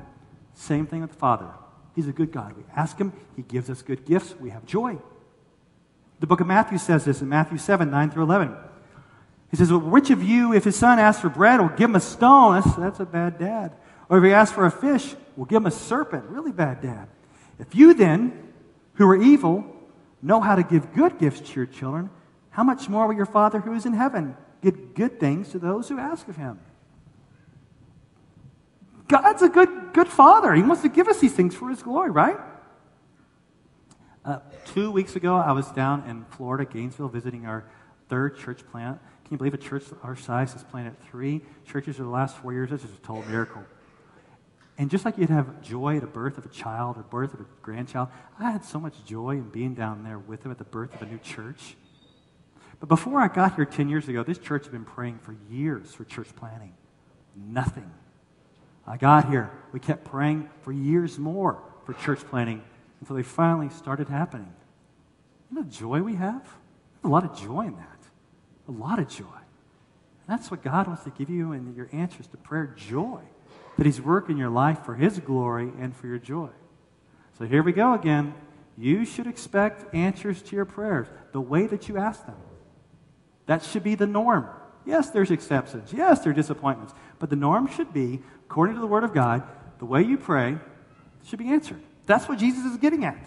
Same 0.53 0.85
thing 0.85 1.01
with 1.01 1.11
the 1.11 1.17
Father. 1.17 1.49
He's 1.95 2.07
a 2.07 2.11
good 2.11 2.31
God. 2.31 2.55
We 2.55 2.63
ask 2.75 2.97
Him, 2.97 3.13
He 3.35 3.41
gives 3.41 3.69
us 3.69 3.81
good 3.81 4.05
gifts. 4.05 4.35
We 4.39 4.49
have 4.49 4.65
joy. 4.65 4.97
The 6.19 6.27
book 6.27 6.41
of 6.41 6.47
Matthew 6.47 6.77
says 6.77 7.05
this 7.05 7.21
in 7.21 7.29
Matthew 7.29 7.57
7 7.57 7.89
9 7.89 8.11
through 8.11 8.23
11. 8.23 8.55
He 9.51 9.57
says, 9.57 9.71
well, 9.71 9.79
Which 9.79 10.09
of 10.09 10.23
you, 10.23 10.53
if 10.53 10.63
his 10.63 10.75
son 10.75 10.99
asks 10.99 11.21
for 11.21 11.29
bread, 11.29 11.59
will 11.59 11.69
give 11.69 11.89
him 11.89 11.95
a 11.95 12.01
stone? 12.01 12.61
That's, 12.61 12.75
that's 12.75 12.99
a 12.99 13.05
bad 13.05 13.39
dad. 13.39 13.73
Or 14.09 14.17
if 14.17 14.23
he 14.23 14.31
asks 14.31 14.53
for 14.53 14.65
a 14.65 14.71
fish, 14.71 15.15
will 15.35 15.45
give 15.45 15.57
him 15.57 15.67
a 15.67 15.71
serpent? 15.71 16.25
Really 16.25 16.51
bad 16.51 16.81
dad. 16.81 17.07
If 17.59 17.75
you 17.75 17.93
then, 17.93 18.53
who 18.95 19.07
are 19.07 19.21
evil, 19.21 19.65
know 20.21 20.39
how 20.41 20.55
to 20.55 20.63
give 20.63 20.93
good 20.93 21.19
gifts 21.19 21.49
to 21.49 21.55
your 21.55 21.65
children, 21.65 22.09
how 22.51 22.63
much 22.63 22.89
more 22.89 23.07
will 23.07 23.15
your 23.15 23.25
Father 23.25 23.59
who 23.59 23.73
is 23.73 23.85
in 23.85 23.93
heaven 23.93 24.35
give 24.61 24.93
good 24.93 25.19
things 25.19 25.49
to 25.49 25.59
those 25.59 25.89
who 25.89 25.97
ask 25.97 26.27
of 26.27 26.35
him? 26.35 26.59
God's 29.09 29.41
a 29.41 29.49
good, 29.49 29.91
good 29.91 30.07
Father. 30.07 30.53
He 30.53 30.61
wants 30.61 30.83
to 30.83 30.89
give 30.89 31.07
us 31.07 31.19
these 31.19 31.33
things 31.33 31.55
for 31.55 31.69
His 31.69 31.81
glory, 31.83 32.11
right? 32.11 32.37
Uh, 34.23 34.39
two 34.65 34.91
weeks 34.91 35.15
ago, 35.15 35.35
I 35.35 35.51
was 35.51 35.69
down 35.71 36.07
in 36.07 36.25
Florida, 36.25 36.63
Gainesville, 36.63 37.09
visiting 37.09 37.47
our 37.47 37.65
third 38.07 38.37
church 38.37 38.65
plant. 38.71 38.99
Can 39.23 39.33
you 39.33 39.37
believe 39.37 39.55
a 39.55 39.57
church 39.57 39.83
our 40.03 40.15
size 40.15 40.53
has 40.53 40.63
planted 40.63 40.95
three 41.09 41.41
churches 41.65 41.97
in 41.97 42.05
the 42.05 42.11
last 42.11 42.37
four 42.37 42.53
years? 42.53 42.69
This 42.69 42.83
is 42.83 42.91
a 42.91 42.97
total 42.97 43.23
miracle. 43.23 43.63
And 44.77 44.89
just 44.89 45.05
like 45.05 45.17
you'd 45.17 45.29
have 45.29 45.61
joy 45.61 45.95
at 45.95 46.01
the 46.01 46.07
birth 46.07 46.37
of 46.37 46.45
a 46.45 46.49
child 46.49 46.97
or 46.97 47.03
birth 47.03 47.33
of 47.33 47.41
a 47.41 47.45
grandchild, 47.61 48.09
I 48.39 48.51
had 48.51 48.63
so 48.63 48.79
much 48.79 49.03
joy 49.05 49.31
in 49.31 49.49
being 49.49 49.73
down 49.73 50.03
there 50.03 50.19
with 50.19 50.43
them 50.43 50.51
at 50.51 50.57
the 50.57 50.63
birth 50.63 50.93
of 50.93 51.01
a 51.01 51.05
new 51.05 51.17
church. 51.17 51.75
But 52.79 52.87
before 52.87 53.19
I 53.19 53.27
got 53.27 53.55
here 53.55 53.65
10 53.65 53.89
years 53.89 54.07
ago, 54.07 54.23
this 54.23 54.37
church 54.37 54.63
had 54.63 54.71
been 54.71 54.85
praying 54.85 55.19
for 55.19 55.35
years 55.49 55.93
for 55.93 56.05
church 56.05 56.29
planting. 56.35 56.73
Nothing. 57.35 57.91
I 58.87 58.97
got 58.97 59.29
here. 59.29 59.51
We 59.71 59.79
kept 59.79 60.05
praying 60.05 60.49
for 60.61 60.71
years 60.71 61.19
more 61.19 61.61
for 61.85 61.93
church 61.93 62.19
planting 62.19 62.63
until 62.99 63.15
they 63.15 63.23
finally 63.23 63.69
started 63.69 64.09
happening. 64.09 64.51
You 65.49 65.57
know 65.57 65.63
the 65.63 65.71
joy 65.71 66.01
we 66.01 66.15
have? 66.15 66.47
a 67.03 67.07
lot 67.07 67.23
of 67.23 67.37
joy 67.37 67.61
in 67.61 67.75
that. 67.75 67.99
A 68.67 68.71
lot 68.71 68.99
of 68.99 69.07
joy. 69.07 69.23
And 69.23 70.37
that's 70.37 70.51
what 70.51 70.61
God 70.61 70.87
wants 70.87 71.03
to 71.03 71.09
give 71.11 71.29
you 71.29 71.53
in 71.53 71.73
your 71.75 71.89
answers 71.91 72.27
to 72.27 72.37
prayer 72.37 72.73
joy 72.77 73.21
that 73.77 73.85
He's 73.85 74.01
working 74.01 74.37
your 74.37 74.49
life 74.49 74.83
for 74.85 74.95
His 74.95 75.19
glory 75.19 75.71
and 75.79 75.95
for 75.95 76.07
your 76.07 76.19
joy. 76.19 76.49
So 77.37 77.45
here 77.45 77.63
we 77.63 77.71
go 77.71 77.93
again. 77.93 78.33
You 78.77 79.05
should 79.05 79.27
expect 79.27 79.93
answers 79.93 80.41
to 80.43 80.55
your 80.55 80.65
prayers 80.65 81.07
the 81.31 81.41
way 81.41 81.67
that 81.67 81.89
you 81.89 81.97
ask 81.97 82.25
them. 82.25 82.35
That 83.45 83.63
should 83.63 83.83
be 83.83 83.95
the 83.95 84.07
norm. 84.07 84.47
Yes, 84.85 85.09
there's 85.09 85.31
exceptions. 85.31 85.93
Yes, 85.93 86.21
there 86.21 86.31
are 86.31 86.35
disappointments. 86.35 86.93
But 87.19 87.29
the 87.29 87.35
norm 87.35 87.67
should 87.67 87.93
be, 87.93 88.21
according 88.45 88.75
to 88.75 88.81
the 88.81 88.87
Word 88.87 89.03
of 89.03 89.13
God, 89.13 89.43
the 89.77 89.85
way 89.85 90.01
you 90.01 90.17
pray 90.17 90.57
should 91.25 91.39
be 91.39 91.49
answered. 91.49 91.81
That's 92.05 92.27
what 92.27 92.39
Jesus 92.39 92.65
is 92.65 92.77
getting 92.77 93.05
at. 93.05 93.23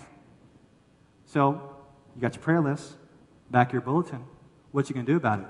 So, 1.27 1.77
you 2.15 2.21
got 2.21 2.35
your 2.35 2.43
prayer 2.43 2.61
list, 2.61 2.95
back 3.51 3.73
your 3.73 3.81
bulletin. 3.81 4.25
What 4.73 4.89
you 4.89 4.95
going 4.95 5.07
to 5.07 5.13
do 5.13 5.17
about 5.17 5.41
it? 5.41 5.47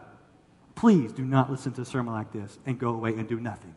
Please 0.74 1.12
do 1.12 1.24
not 1.24 1.50
listen 1.50 1.72
to 1.72 1.82
a 1.82 1.84
sermon 1.84 2.14
like 2.14 2.32
this 2.32 2.58
and 2.66 2.78
go 2.78 2.90
away 2.90 3.10
and 3.14 3.28
do 3.28 3.40
nothing 3.40 3.74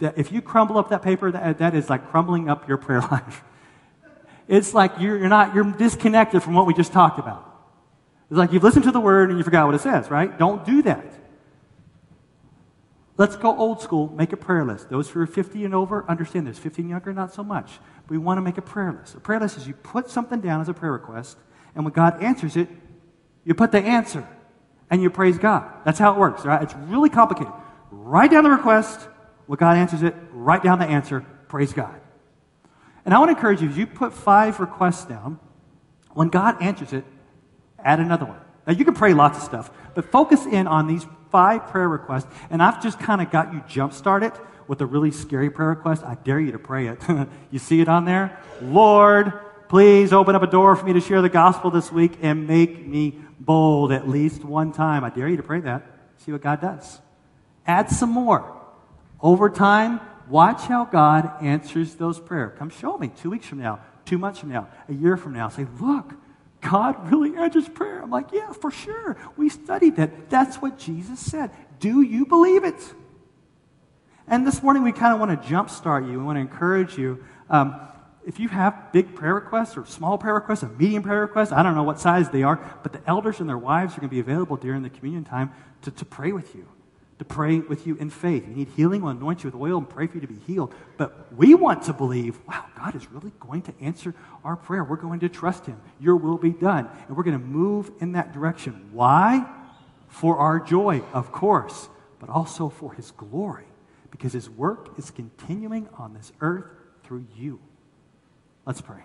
that 0.00 0.18
if 0.18 0.32
you 0.32 0.42
crumble 0.42 0.76
up 0.76 0.88
that 0.90 1.02
paper, 1.02 1.30
that, 1.30 1.58
that 1.58 1.74
is 1.74 1.88
like 1.88 2.10
crumbling 2.10 2.50
up 2.50 2.68
your 2.68 2.76
prayer 2.76 3.00
life. 3.10 3.44
It's 4.48 4.74
like 4.74 4.92
you're, 4.98 5.16
you're 5.16 5.28
not, 5.28 5.54
you're 5.54 5.70
disconnected 5.70 6.42
from 6.42 6.54
what 6.54 6.66
we 6.66 6.74
just 6.74 6.92
talked 6.92 7.18
about. 7.18 7.46
It's 8.30 8.38
like 8.38 8.52
you've 8.52 8.62
listened 8.62 8.84
to 8.84 8.92
the 8.92 9.00
word 9.00 9.30
and 9.30 9.38
you 9.38 9.44
forgot 9.44 9.66
what 9.66 9.74
it 9.74 9.80
says, 9.80 10.10
right? 10.10 10.38
Don't 10.38 10.64
do 10.64 10.82
that. 10.82 11.04
Let's 13.16 13.36
go 13.36 13.54
old 13.54 13.82
school, 13.82 14.10
make 14.16 14.32
a 14.32 14.36
prayer 14.36 14.64
list. 14.64 14.88
Those 14.88 15.10
who 15.10 15.20
are 15.20 15.26
50 15.26 15.64
and 15.64 15.74
over 15.74 16.08
understand 16.08 16.46
this. 16.46 16.58
50 16.58 16.82
and 16.82 16.90
younger, 16.90 17.12
not 17.12 17.34
so 17.34 17.42
much. 17.42 17.72
We 18.08 18.16
want 18.16 18.38
to 18.38 18.42
make 18.42 18.56
a 18.56 18.62
prayer 18.62 18.92
list. 18.92 19.14
A 19.14 19.20
prayer 19.20 19.40
list 19.40 19.58
is 19.58 19.66
you 19.66 19.74
put 19.74 20.08
something 20.08 20.40
down 20.40 20.60
as 20.60 20.68
a 20.70 20.72
prayer 20.72 20.92
request, 20.92 21.36
and 21.74 21.84
when 21.84 21.92
God 21.92 22.22
answers 22.22 22.56
it, 22.56 22.68
you 23.44 23.52
put 23.52 23.72
the 23.72 23.80
answer 23.80 24.26
and 24.90 25.02
you 25.02 25.10
praise 25.10 25.36
God. 25.36 25.70
That's 25.84 25.98
how 25.98 26.14
it 26.14 26.18
works, 26.18 26.44
right? 26.44 26.62
It's 26.62 26.74
really 26.74 27.10
complicated. 27.10 27.52
Write 27.90 28.30
down 28.30 28.44
the 28.44 28.50
request, 28.50 29.08
When 29.46 29.58
God 29.58 29.76
answers 29.76 30.02
it, 30.02 30.14
write 30.32 30.62
down 30.62 30.78
the 30.78 30.86
answer. 30.86 31.20
Praise 31.48 31.72
God. 31.72 32.00
And 33.04 33.12
I 33.12 33.18
want 33.18 33.30
to 33.30 33.36
encourage 33.36 33.60
you, 33.60 33.68
as 33.68 33.76
you 33.76 33.86
put 33.86 34.12
five 34.12 34.60
requests 34.60 35.04
down, 35.04 35.38
when 36.12 36.28
God 36.28 36.62
answers 36.62 36.92
it, 36.92 37.04
add 37.84 38.00
another 38.00 38.26
one. 38.26 38.40
Now, 38.66 38.72
you 38.74 38.84
can 38.84 38.94
pray 38.94 39.14
lots 39.14 39.38
of 39.38 39.44
stuff, 39.44 39.70
but 39.94 40.10
focus 40.10 40.46
in 40.46 40.66
on 40.66 40.86
these 40.86 41.06
five 41.30 41.68
prayer 41.68 41.88
requests. 41.88 42.26
And 42.50 42.62
I've 42.62 42.82
just 42.82 42.98
kind 42.98 43.20
of 43.20 43.30
got 43.30 43.52
you 43.52 43.62
jump 43.68 43.92
started 43.92 44.32
with 44.68 44.80
a 44.80 44.86
really 44.86 45.10
scary 45.10 45.50
prayer 45.50 45.70
request. 45.70 46.04
I 46.04 46.14
dare 46.14 46.38
you 46.40 46.52
to 46.52 46.58
pray 46.58 46.88
it. 46.88 47.02
you 47.50 47.58
see 47.58 47.80
it 47.80 47.88
on 47.88 48.04
there? 48.04 48.38
Lord, 48.62 49.32
please 49.68 50.12
open 50.12 50.34
up 50.34 50.42
a 50.42 50.46
door 50.46 50.76
for 50.76 50.84
me 50.84 50.92
to 50.92 51.00
share 51.00 51.22
the 51.22 51.28
gospel 51.28 51.70
this 51.70 51.90
week 51.90 52.18
and 52.22 52.46
make 52.46 52.86
me 52.86 53.18
bold 53.38 53.92
at 53.92 54.08
least 54.08 54.44
one 54.44 54.72
time. 54.72 55.02
I 55.02 55.10
dare 55.10 55.28
you 55.28 55.36
to 55.38 55.42
pray 55.42 55.60
that. 55.60 55.82
See 56.18 56.32
what 56.32 56.42
God 56.42 56.60
does. 56.60 57.00
Add 57.66 57.90
some 57.90 58.10
more. 58.10 58.56
Over 59.20 59.50
time, 59.50 60.00
watch 60.28 60.62
how 60.62 60.84
God 60.84 61.42
answers 61.42 61.94
those 61.94 62.20
prayers. 62.20 62.56
Come 62.58 62.70
show 62.70 62.96
me 62.96 63.08
two 63.08 63.30
weeks 63.30 63.46
from 63.46 63.58
now, 63.58 63.80
two 64.04 64.18
months 64.18 64.38
from 64.38 64.50
now, 64.50 64.68
a 64.88 64.92
year 64.92 65.16
from 65.16 65.32
now. 65.32 65.48
Say, 65.48 65.66
look, 65.80 66.14
God 66.60 67.10
really 67.10 67.36
answers 67.36 67.68
prayer. 67.68 68.02
I'm 68.02 68.10
like, 68.10 68.32
yeah, 68.32 68.52
for 68.52 68.70
sure. 68.70 69.16
We 69.36 69.48
studied 69.48 69.96
that. 69.96 70.30
That's 70.30 70.56
what 70.56 70.78
Jesus 70.78 71.18
said. 71.18 71.50
Do 71.78 72.02
you 72.02 72.26
believe 72.26 72.64
it? 72.64 72.94
And 74.26 74.46
this 74.46 74.62
morning, 74.62 74.82
we 74.82 74.92
kind 74.92 75.14
of 75.14 75.20
want 75.20 75.42
to 75.42 75.48
jumpstart 75.48 76.06
you. 76.06 76.18
We 76.18 76.24
want 76.24 76.36
to 76.36 76.40
encourage 76.40 76.98
you. 76.98 77.24
Um, 77.48 77.80
if 78.26 78.38
you 78.38 78.48
have 78.48 78.92
big 78.92 79.14
prayer 79.14 79.34
requests 79.34 79.76
or 79.76 79.86
small 79.86 80.18
prayer 80.18 80.34
requests, 80.34 80.62
or 80.62 80.68
medium 80.68 81.02
prayer 81.02 81.22
requests, 81.22 81.52
I 81.52 81.62
don't 81.62 81.74
know 81.74 81.82
what 81.82 81.98
size 81.98 82.30
they 82.30 82.42
are, 82.42 82.56
but 82.82 82.92
the 82.92 83.00
elders 83.06 83.40
and 83.40 83.48
their 83.48 83.58
wives 83.58 83.94
are 83.94 84.00
going 84.00 84.10
to 84.10 84.14
be 84.14 84.20
available 84.20 84.56
during 84.56 84.82
the 84.82 84.90
communion 84.90 85.24
time 85.24 85.52
to, 85.82 85.90
to 85.90 86.04
pray 86.04 86.32
with 86.32 86.54
you 86.54 86.68
to 87.20 87.24
pray 87.26 87.58
with 87.58 87.86
you 87.86 87.96
in 87.96 88.08
faith. 88.08 88.48
You 88.48 88.54
need 88.54 88.68
healing, 88.76 89.02
we'll 89.02 89.10
anoint 89.10 89.44
you 89.44 89.50
with 89.50 89.60
oil 89.60 89.76
and 89.76 89.86
pray 89.86 90.06
for 90.06 90.14
you 90.14 90.22
to 90.22 90.26
be 90.26 90.38
healed. 90.46 90.74
But 90.96 91.30
we 91.36 91.54
want 91.54 91.82
to 91.82 91.92
believe, 91.92 92.38
wow, 92.48 92.64
God 92.74 92.96
is 92.96 93.12
really 93.12 93.30
going 93.38 93.60
to 93.62 93.74
answer 93.78 94.14
our 94.42 94.56
prayer. 94.56 94.82
We're 94.82 94.96
going 94.96 95.20
to 95.20 95.28
trust 95.28 95.66
Him. 95.66 95.78
Your 96.00 96.16
will 96.16 96.38
be 96.38 96.52
done. 96.52 96.88
And 97.06 97.14
we're 97.14 97.22
going 97.22 97.38
to 97.38 97.44
move 97.44 97.90
in 98.00 98.12
that 98.12 98.32
direction. 98.32 98.88
Why? 98.92 99.46
For 100.08 100.38
our 100.38 100.60
joy, 100.60 101.02
of 101.12 101.30
course, 101.30 101.90
but 102.20 102.30
also 102.30 102.70
for 102.70 102.94
His 102.94 103.10
glory, 103.10 103.66
because 104.10 104.32
His 104.32 104.48
work 104.48 104.98
is 104.98 105.10
continuing 105.10 105.90
on 105.98 106.14
this 106.14 106.32
earth 106.40 106.64
through 107.04 107.26
you. 107.36 107.60
Let's 108.64 108.80
pray. 108.80 109.02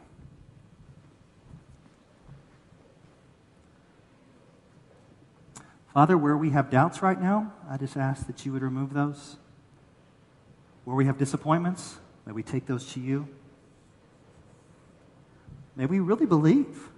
Father, 5.95 6.17
where 6.17 6.35
we 6.35 6.49
have 6.49 6.69
doubts 6.69 7.01
right 7.01 7.19
now, 7.21 7.53
I 7.69 7.77
just 7.77 7.95
ask 7.95 8.27
that 8.27 8.45
you 8.45 8.51
would 8.51 8.61
remove 8.61 8.93
those. 8.93 9.37
Where 10.83 10.93
we 10.93 11.05
have 11.05 11.17
disappointments, 11.17 11.95
may 12.25 12.33
we 12.33 12.43
take 12.43 12.65
those 12.65 12.91
to 12.91 12.99
you. 12.99 13.29
May 15.73 15.85
we 15.85 16.01
really 16.01 16.25
believe 16.25 16.89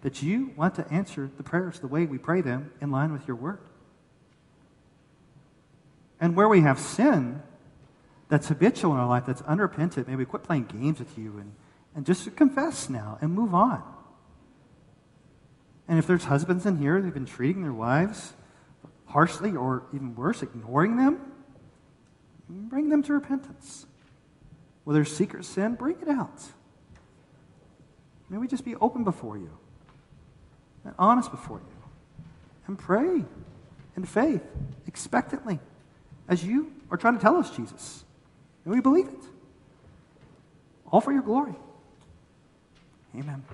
that 0.00 0.20
you 0.20 0.50
want 0.56 0.74
to 0.74 0.92
answer 0.92 1.30
the 1.36 1.44
prayers 1.44 1.78
the 1.78 1.86
way 1.86 2.04
we 2.04 2.18
pray 2.18 2.40
them 2.40 2.72
in 2.80 2.90
line 2.90 3.12
with 3.12 3.28
your 3.28 3.36
word. 3.36 3.60
And 6.20 6.34
where 6.34 6.48
we 6.48 6.62
have 6.62 6.80
sin 6.80 7.40
that's 8.28 8.48
habitual 8.48 8.94
in 8.94 8.98
our 8.98 9.06
life, 9.06 9.26
that's 9.26 9.42
unrepentant, 9.42 10.08
may 10.08 10.16
we 10.16 10.24
quit 10.24 10.42
playing 10.42 10.64
games 10.64 10.98
with 10.98 11.16
you 11.16 11.38
and, 11.38 11.54
and 11.94 12.04
just 12.04 12.34
confess 12.34 12.90
now 12.90 13.18
and 13.20 13.32
move 13.32 13.54
on. 13.54 13.80
And 15.92 15.98
if 15.98 16.06
there's 16.06 16.24
husbands 16.24 16.64
in 16.64 16.78
here 16.78 16.98
who've 16.98 17.12
been 17.12 17.26
treating 17.26 17.60
their 17.60 17.72
wives 17.74 18.32
harshly 19.04 19.54
or 19.54 19.82
even 19.92 20.16
worse, 20.16 20.42
ignoring 20.42 20.96
them, 20.96 21.20
bring 22.48 22.88
them 22.88 23.02
to 23.02 23.12
repentance. 23.12 23.84
Whether 24.84 25.00
there's 25.00 25.14
secret 25.14 25.44
sin, 25.44 25.74
bring 25.74 25.96
it 26.00 26.08
out. 26.08 26.44
May 28.30 28.38
we 28.38 28.48
just 28.48 28.64
be 28.64 28.74
open 28.76 29.04
before 29.04 29.36
you 29.36 29.50
and 30.86 30.94
honest 30.98 31.30
before 31.30 31.58
you 31.58 32.24
and 32.66 32.78
pray 32.78 33.26
in 33.94 34.04
faith, 34.06 34.46
expectantly, 34.86 35.60
as 36.26 36.42
you 36.42 36.72
are 36.90 36.96
trying 36.96 37.16
to 37.16 37.20
tell 37.20 37.36
us, 37.36 37.54
Jesus. 37.54 38.02
And 38.64 38.72
we 38.72 38.80
believe 38.80 39.08
it. 39.08 39.24
All 40.90 41.02
for 41.02 41.12
your 41.12 41.20
glory. 41.20 41.54
Amen. 43.14 43.44